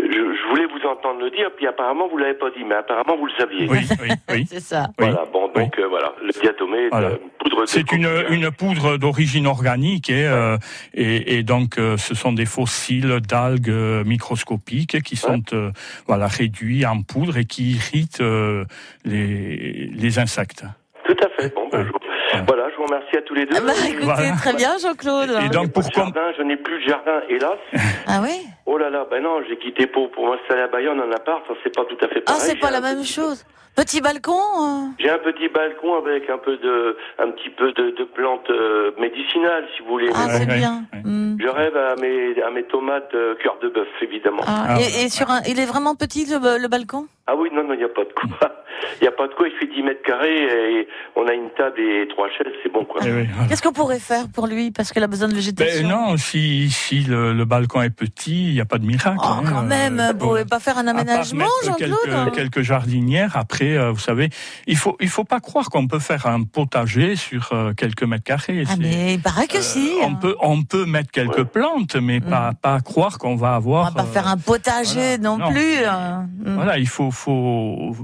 je, 0.00 0.10
je 0.12 0.48
voulais 0.50 0.66
vous 0.66 0.86
entendre 0.88 1.20
le 1.20 1.30
dire, 1.30 1.50
puis 1.56 1.66
apparemment 1.66 2.08
vous 2.08 2.16
l'avez 2.18 2.34
pas 2.34 2.50
dit, 2.56 2.64
mais 2.64 2.76
apparemment 2.76 3.16
vous 3.16 3.26
le 3.26 3.32
saviez. 3.38 3.68
Oui, 3.68 3.78
oui, 4.02 4.08
oui. 4.30 4.46
C'est 4.48 4.60
ça. 4.60 4.88
Voilà, 4.98 5.24
bon, 5.32 5.48
donc 5.48 5.78
euh, 5.78 5.86
voilà, 5.88 6.12
le 6.22 6.30
diatomée, 6.40 6.88
Voilà. 6.90 7.08
euh, 7.08 7.16
poudre 7.38 7.62
de 7.62 7.66
C'est 7.66 7.90
une, 7.92 8.08
une 8.30 8.50
poudre 8.50 8.96
d'origine 8.96 9.46
organique 9.46 10.10
et, 10.10 10.26
euh, 10.26 10.56
et, 10.94 11.38
et 11.38 11.42
donc 11.42 11.78
euh, 11.78 11.96
ce 11.96 12.14
sont 12.14 12.32
des 12.32 12.46
fossiles 12.46 13.20
d'algues 13.20 13.70
euh, 13.70 14.04
microscopiques 14.04 15.02
qui 15.02 15.16
sont 15.16 15.42
euh, 15.52 15.70
voilà 16.06 16.26
réduits 16.26 16.86
en 16.86 17.02
poudre 17.02 17.36
et 17.36 17.44
qui 17.44 17.72
irritent 17.72 18.20
euh, 18.20 18.64
les, 19.04 19.90
les 19.92 20.18
insectes. 20.18 20.64
Tout 21.04 21.16
à 21.24 21.28
fait. 21.40 21.54
Bon, 21.54 21.68
ben, 21.72 21.86
je- 21.86 22.07
voilà, 22.46 22.70
je 22.70 22.76
vous 22.76 22.84
remercie 22.84 23.16
à 23.16 23.22
tous 23.22 23.34
les 23.34 23.46
deux. 23.46 23.56
Ah 23.56 23.60
bah, 23.60 23.72
écoutez, 23.88 24.04
Voilà. 24.04 24.32
très 24.36 24.52
bien, 24.54 24.76
Jean-Claude. 24.80 25.30
Et 25.44 25.48
donc, 25.48 25.72
Pour 25.72 25.82
jardin, 25.90 26.32
je 26.36 26.42
n'ai 26.42 26.56
plus 26.56 26.82
de 26.84 26.88
jardin, 26.88 27.20
hélas. 27.28 27.58
Ah 28.06 28.20
oui 28.22 28.40
Oh 28.66 28.76
là 28.76 28.90
là, 28.90 29.06
ben 29.10 29.22
non, 29.22 29.40
j'ai 29.48 29.56
quitté 29.58 29.86
Pau 29.86 30.08
pour 30.08 30.28
m'installer 30.28 30.62
à 30.62 30.68
Bayonne 30.68 31.00
en 31.00 31.10
appart, 31.12 31.42
ça 31.48 31.54
c'est 31.64 31.74
pas 31.74 31.84
tout 31.86 31.96
à 32.04 32.08
fait 32.08 32.22
Ah, 32.26 32.32
pareil. 32.32 32.42
c'est 32.44 32.56
pas 32.60 32.70
la 32.70 32.80
même 32.80 33.02
chose. 33.04 33.44
Petit 33.76 34.00
balcon 34.00 34.32
euh, 34.32 34.86
J'ai 34.98 35.08
un 35.08 35.18
petit 35.18 35.48
balcon 35.48 35.96
avec 35.98 36.28
un 36.28 36.38
peu 36.38 36.56
de, 36.56 36.96
un 37.20 37.30
petit 37.30 37.48
peu 37.50 37.70
de, 37.72 37.90
de 37.96 38.04
plantes 38.04 38.50
euh, 38.50 38.90
médicinales, 38.98 39.66
si 39.76 39.82
vous 39.82 39.88
voulez. 39.90 40.10
Ah, 40.12 40.26
c'est 40.30 40.46
bien. 40.46 40.82
Hmm. 41.04 41.36
Je 41.40 41.46
rêve 41.48 41.76
à 41.76 41.94
mes, 41.96 42.42
à 42.42 42.50
mes 42.50 42.64
tomates 42.64 43.14
euh, 43.14 43.36
cœur 43.42 43.56
de 43.62 43.68
bœuf, 43.68 43.86
évidemment. 44.02 44.42
Ah, 44.46 44.78
et, 44.80 45.04
et 45.04 45.08
sur 45.08 45.30
un, 45.30 45.40
il 45.48 45.60
est 45.60 45.66
vraiment 45.66 45.94
petit 45.94 46.26
le, 46.26 46.58
le 46.60 46.68
balcon? 46.68 47.06
Ah 47.30 47.34
oui, 47.36 47.50
non, 47.52 47.62
non, 47.62 47.74
il 47.74 47.78
n'y 47.78 47.84
a 47.84 47.88
pas 47.88 48.04
de 48.04 48.12
quoi. 48.14 48.28
Il 49.00 49.02
n'y 49.02 49.08
a 49.08 49.12
pas 49.12 49.26
de 49.26 49.34
quoi, 49.34 49.46
il 49.48 49.54
fait 49.58 49.66
10 49.74 49.82
mètres 49.82 50.02
carrés 50.04 50.44
et 50.80 50.88
on 51.16 51.26
a 51.26 51.32
une 51.32 51.50
table 51.56 51.80
et 51.80 52.06
trois 52.08 52.28
chaises, 52.28 52.52
c'est 52.62 52.72
bon 52.72 52.84
quoi. 52.84 53.00
Qu'est-ce 53.48 53.60
qu'on 53.60 53.72
pourrait 53.72 53.98
faire 53.98 54.28
pour 54.32 54.46
lui 54.46 54.70
Parce 54.70 54.92
qu'il 54.92 55.02
a 55.02 55.08
besoin 55.08 55.26
de 55.26 55.32
Ben 55.32 55.38
végétation. 55.40 55.88
non, 55.88 56.16
si, 56.16 56.70
si 56.70 57.00
le, 57.00 57.32
le 57.32 57.44
balcon 57.44 57.82
est 57.82 57.90
petit, 57.90 58.48
il 58.48 58.54
n'y 58.54 58.60
a 58.60 58.64
pas 58.64 58.78
de 58.78 58.86
miracle. 58.86 59.18
Oh, 59.20 59.42
quand 59.48 59.62
même, 59.62 60.00
vous 60.12 60.18
pouvez 60.28 60.44
pas 60.44 60.60
faire 60.60 60.78
un 60.78 60.86
aménagement, 60.86 61.46
Jean-Claude 61.64 61.98
quelques, 62.06 62.34
quelques 62.34 62.62
jardinières. 62.62 63.36
Après, 63.36 63.76
euh, 63.76 63.90
vous 63.90 63.98
savez, 63.98 64.30
il 64.68 64.76
faut 64.76 64.96
il 65.00 65.08
faut 65.08 65.24
pas 65.24 65.40
croire 65.40 65.70
qu'on 65.70 65.88
peut 65.88 65.98
faire 65.98 66.26
un 66.26 66.44
potager 66.44 67.16
sur 67.16 67.52
euh, 67.52 67.72
quelques 67.74 68.04
mètres 68.04 68.24
carrés. 68.24 68.62
Ah, 68.68 68.74
mais 68.78 69.14
il 69.14 69.20
paraît 69.20 69.48
que 69.48 69.60
si. 69.60 69.90
on 70.02 70.14
peut 70.14 70.36
on 70.40 70.62
peut 70.62 70.86
mettre 70.86 71.10
quelques 71.10 71.44
plantes, 71.44 71.96
mais 71.96 72.20
pas 72.20 72.52
pas 72.60 72.80
croire 72.80 73.18
qu'on 73.18 73.34
va 73.34 73.54
avoir. 73.56 73.86
On 73.86 73.90
va 73.90 74.02
pas 74.04 74.08
euh, 74.08 74.12
faire 74.12 74.28
un 74.28 74.38
potager 74.38 75.18
non, 75.18 75.36
non. 75.38 75.50
plus. 75.50 75.78
euh. 75.84 76.18
Voilà, 76.44 76.78
il 76.78 76.88
faut, 76.88 77.10
faut, 77.18 77.94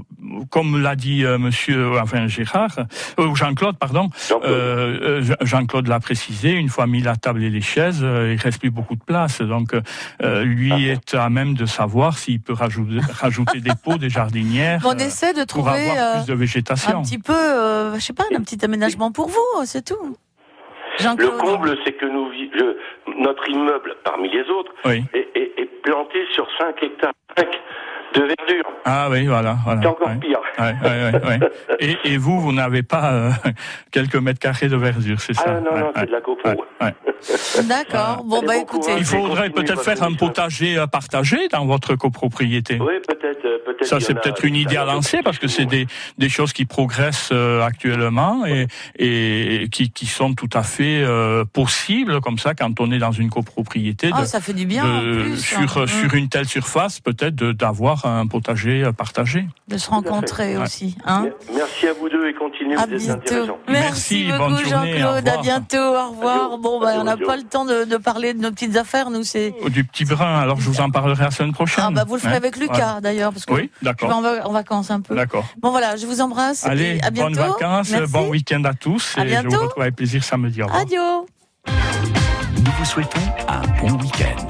comme 0.51 0.81
l'a 0.81 0.95
dit 0.95 1.23
euh, 1.25 1.37
Monsieur, 1.37 1.99
enfin 1.99 2.27
Gérard, 2.27 2.75
euh, 3.19 3.33
Jean-Claude, 3.35 3.77
pardon. 3.77 4.09
euh, 4.31 5.21
euh, 5.23 5.35
Jean-Claude 5.41 5.87
l'a 5.87 5.99
précisé. 5.99 6.51
Une 6.51 6.69
fois 6.69 6.85
mis 6.87 7.01
la 7.01 7.15
table 7.15 7.43
et 7.43 7.49
les 7.49 7.61
chaises, 7.61 8.01
euh, 8.03 8.33
il 8.33 8.39
reste 8.41 8.59
plus 8.59 8.71
beaucoup 8.71 8.95
de 8.95 9.03
place. 9.03 9.41
Donc, 9.41 9.73
euh, 10.21 10.43
lui 10.43 10.87
est 10.87 11.13
à 11.15 11.29
même 11.29 11.53
de 11.55 11.65
savoir 11.65 12.17
s'il 12.17 12.41
peut 12.41 12.53
rajouter, 12.53 12.99
rajouter 13.11 13.59
des 13.61 13.71
pots, 13.83 13.97
des 13.97 14.09
jardinières. 14.09 14.81
On 14.85 14.91
euh, 14.93 14.97
essaie 15.07 15.33
de 15.33 15.39
pour 15.39 15.47
trouver 15.65 15.89
avoir 15.89 16.15
euh, 16.15 16.23
plus 16.23 16.31
de 16.31 16.37
végétation. 16.37 16.99
un 16.99 17.03
petit 17.03 17.19
peu, 17.19 17.33
euh, 17.33 17.95
je 17.95 17.99
sais 18.01 18.13
pas, 18.13 18.23
un 18.35 18.41
petit 18.41 18.63
aménagement 18.63 19.11
pour 19.11 19.27
vous, 19.29 19.65
c'est 19.65 19.85
tout. 19.85 20.17
Le 20.99 21.37
comble, 21.39 21.77
c'est 21.83 21.91
que 21.93 22.05
nous, 22.05 22.29
vi- 22.31 22.49
je- 22.53 23.21
notre 23.21 23.49
immeuble, 23.49 23.95
parmi 24.05 24.29
les 24.31 24.43
autres, 24.49 24.71
Oui. 24.85 25.03
est, 25.13 25.27
est- 25.35 25.53
est 25.61 25.69
planté 25.83 26.19
sur 26.33 26.47
5 26.57 26.81
hectares 26.81 27.11
5 27.37 27.47
de 28.15 28.21
verdure. 28.21 28.65
Ah 28.85 29.07
oui, 29.09 29.25
voilà. 29.27 29.57
voilà 29.63 29.81
C'est 29.81 29.87
encore 29.87 30.07
ouais. 30.07 30.15
pire. 30.15 30.39
Ouais, 30.57 30.73
ouais, 30.83 31.11
ouais, 31.11 31.27
ouais. 31.27 31.39
Et, 31.79 31.97
et 32.13 32.17
vous, 32.17 32.39
vous 32.39 32.53
n'avez 32.53 32.83
pas 32.83 33.11
euh, 33.13 33.31
quelques 33.91 34.15
mètres 34.15 34.39
carrés 34.39 34.69
de 34.69 34.77
verdure, 34.77 35.19
c'est 35.19 35.33
ça? 35.33 35.43
Ah 35.47 35.59
non, 35.59 35.71
non, 35.77 35.85
Ouais, 35.87 35.91
c'est 35.95 36.01
ouais. 36.01 36.07
de 36.07 36.11
la. 36.11 36.85
Ouais. 36.87 36.95
D'accord. 37.67 38.23
Bon, 38.23 38.41
bah 38.45 38.57
écoutez. 38.57 38.91
Il 38.97 39.05
faudrait 39.05 39.49
peut-être 39.49 39.81
faire 39.81 40.01
un 40.03 40.13
potager 40.13 40.77
euh, 40.77 40.87
partagé 40.87 41.47
dans 41.49 41.65
votre 41.65 41.95
copropriété. 41.95 42.77
Oui, 42.79 42.93
peut-être. 43.07 43.45
euh, 43.45 43.57
peut-être 43.65 43.85
Ça, 43.87 43.99
c'est 43.99 44.13
peut-être 44.13 44.45
une 44.45 44.55
idée 44.55 44.77
à 44.77 44.85
lancer 44.85 45.21
parce 45.23 45.37
que 45.39 45.47
c'est 45.47 45.65
des, 45.65 45.87
des 46.17 46.29
choses 46.29 46.53
qui 46.53 46.65
progressent 46.65 47.29
euh, 47.31 47.61
actuellement 47.63 48.45
et, 48.45 48.67
et 48.99 49.67
qui, 49.71 49.89
qui 49.91 50.05
sont 50.05 50.33
tout 50.33 50.49
à 50.53 50.63
fait 50.63 51.01
euh, 51.03 51.43
possibles 51.45 52.21
comme 52.21 52.37
ça 52.37 52.53
quand 52.53 52.79
on 52.79 52.91
est 52.91 52.99
dans 52.99 53.11
une 53.11 53.29
copropriété. 53.29 54.09
Ah, 54.13 54.25
ça 54.25 54.39
fait 54.39 54.53
du 54.53 54.65
bien, 54.65 54.85
en 54.85 55.01
de- 55.01 55.21
plus, 55.23 55.37
sur, 55.37 55.77
hein. 55.77 55.87
sur 55.87 56.13
une 56.13 56.29
telle 56.29 56.45
surface, 56.45 56.99
peut-être 56.99 57.35
de- 57.35 57.51
un 58.05 58.27
potager 58.27 58.83
euh, 58.83 58.91
partagé. 58.91 59.47
De 59.67 59.77
se 59.77 59.89
rencontrer 59.89 60.57
Ouais. 60.57 60.63
aussi. 60.63 60.95
Hein 61.05 61.27
Merci 61.55 61.87
à 61.87 61.93
vous 61.93 62.07
deux 62.09 62.27
et 62.27 62.33
continuez, 62.33 62.75
À 62.75 62.85
bientôt. 62.87 63.11
intéressants. 63.11 63.57
Merci, 63.67 64.27
bonne 64.37 64.51
beaucoup 64.53 64.69
Jean-Claude. 64.69 65.27
À 65.27 65.37
bientôt. 65.41 65.77
Au 65.77 66.09
revoir. 66.11 66.57
Bon, 66.57 66.79
bah, 66.79 66.93
on 66.97 67.03
n'a 67.03 67.13
adieu. 67.13 67.25
pas 67.25 67.37
le 67.37 67.43
temps 67.43 67.65
de, 67.65 67.83
de 67.85 67.97
parler 67.97 68.33
de 68.33 68.39
nos 68.39 68.51
petites 68.51 68.75
affaires. 68.77 69.09
Nous, 69.09 69.23
c'est. 69.23 69.53
Du 69.69 69.83
petit 69.83 70.05
brin, 70.05 70.39
alors 70.39 70.59
je 70.59 70.69
vous 70.69 70.81
en 70.81 70.89
parlerai 70.89 71.23
la 71.23 71.31
semaine 71.31 71.53
prochaine. 71.53 71.85
Ah, 71.87 71.91
bah, 71.91 72.03
vous 72.07 72.15
le 72.15 72.21
ferez 72.21 72.33
Hein 72.33 72.37
avec 72.37 72.57
Lucas, 72.57 72.73
Voilà. 72.73 73.01
d'ailleurs, 73.01 73.31
parce 73.33 73.45
que 73.45 73.53
Oui, 73.53 73.69
je 73.81 73.85
vais 73.85 73.91
d'accord. 73.93 74.15
en, 74.15 74.21
va- 74.21 74.47
en 74.47 74.51
vacances 74.51 74.91
un 74.91 75.01
peu. 75.01 75.15
D'accord. 75.15 75.45
Bon, 75.61 75.71
voilà, 75.71 75.95
je 75.95 76.05
vous 76.05 76.21
embrasse. 76.21 76.65
Allez, 76.65 76.97
et 76.97 77.03
à 77.03 77.09
bientôt. 77.09 77.29
bonnes 77.35 77.47
vacances, 77.49 77.89
Merci. 77.91 78.11
bon 78.13 78.29
week-end 78.29 78.63
à 78.65 78.73
tous 78.73 79.15
À 79.17 79.21
et 79.21 79.23
je 79.25 79.29
bientôt. 79.31 79.49
vous 79.57 79.63
retrouve 79.63 79.83
avec 79.83 79.95
plaisir 79.95 80.23
samedi. 80.23 80.61
Au 80.61 80.65
revoir. 80.65 80.81
Adieu. 80.81 80.99
Nous 82.57 82.71
vous 82.77 82.85
souhaitons 82.85 83.19
un 83.47 83.61
bon 83.81 83.91
week-end. 84.01 84.41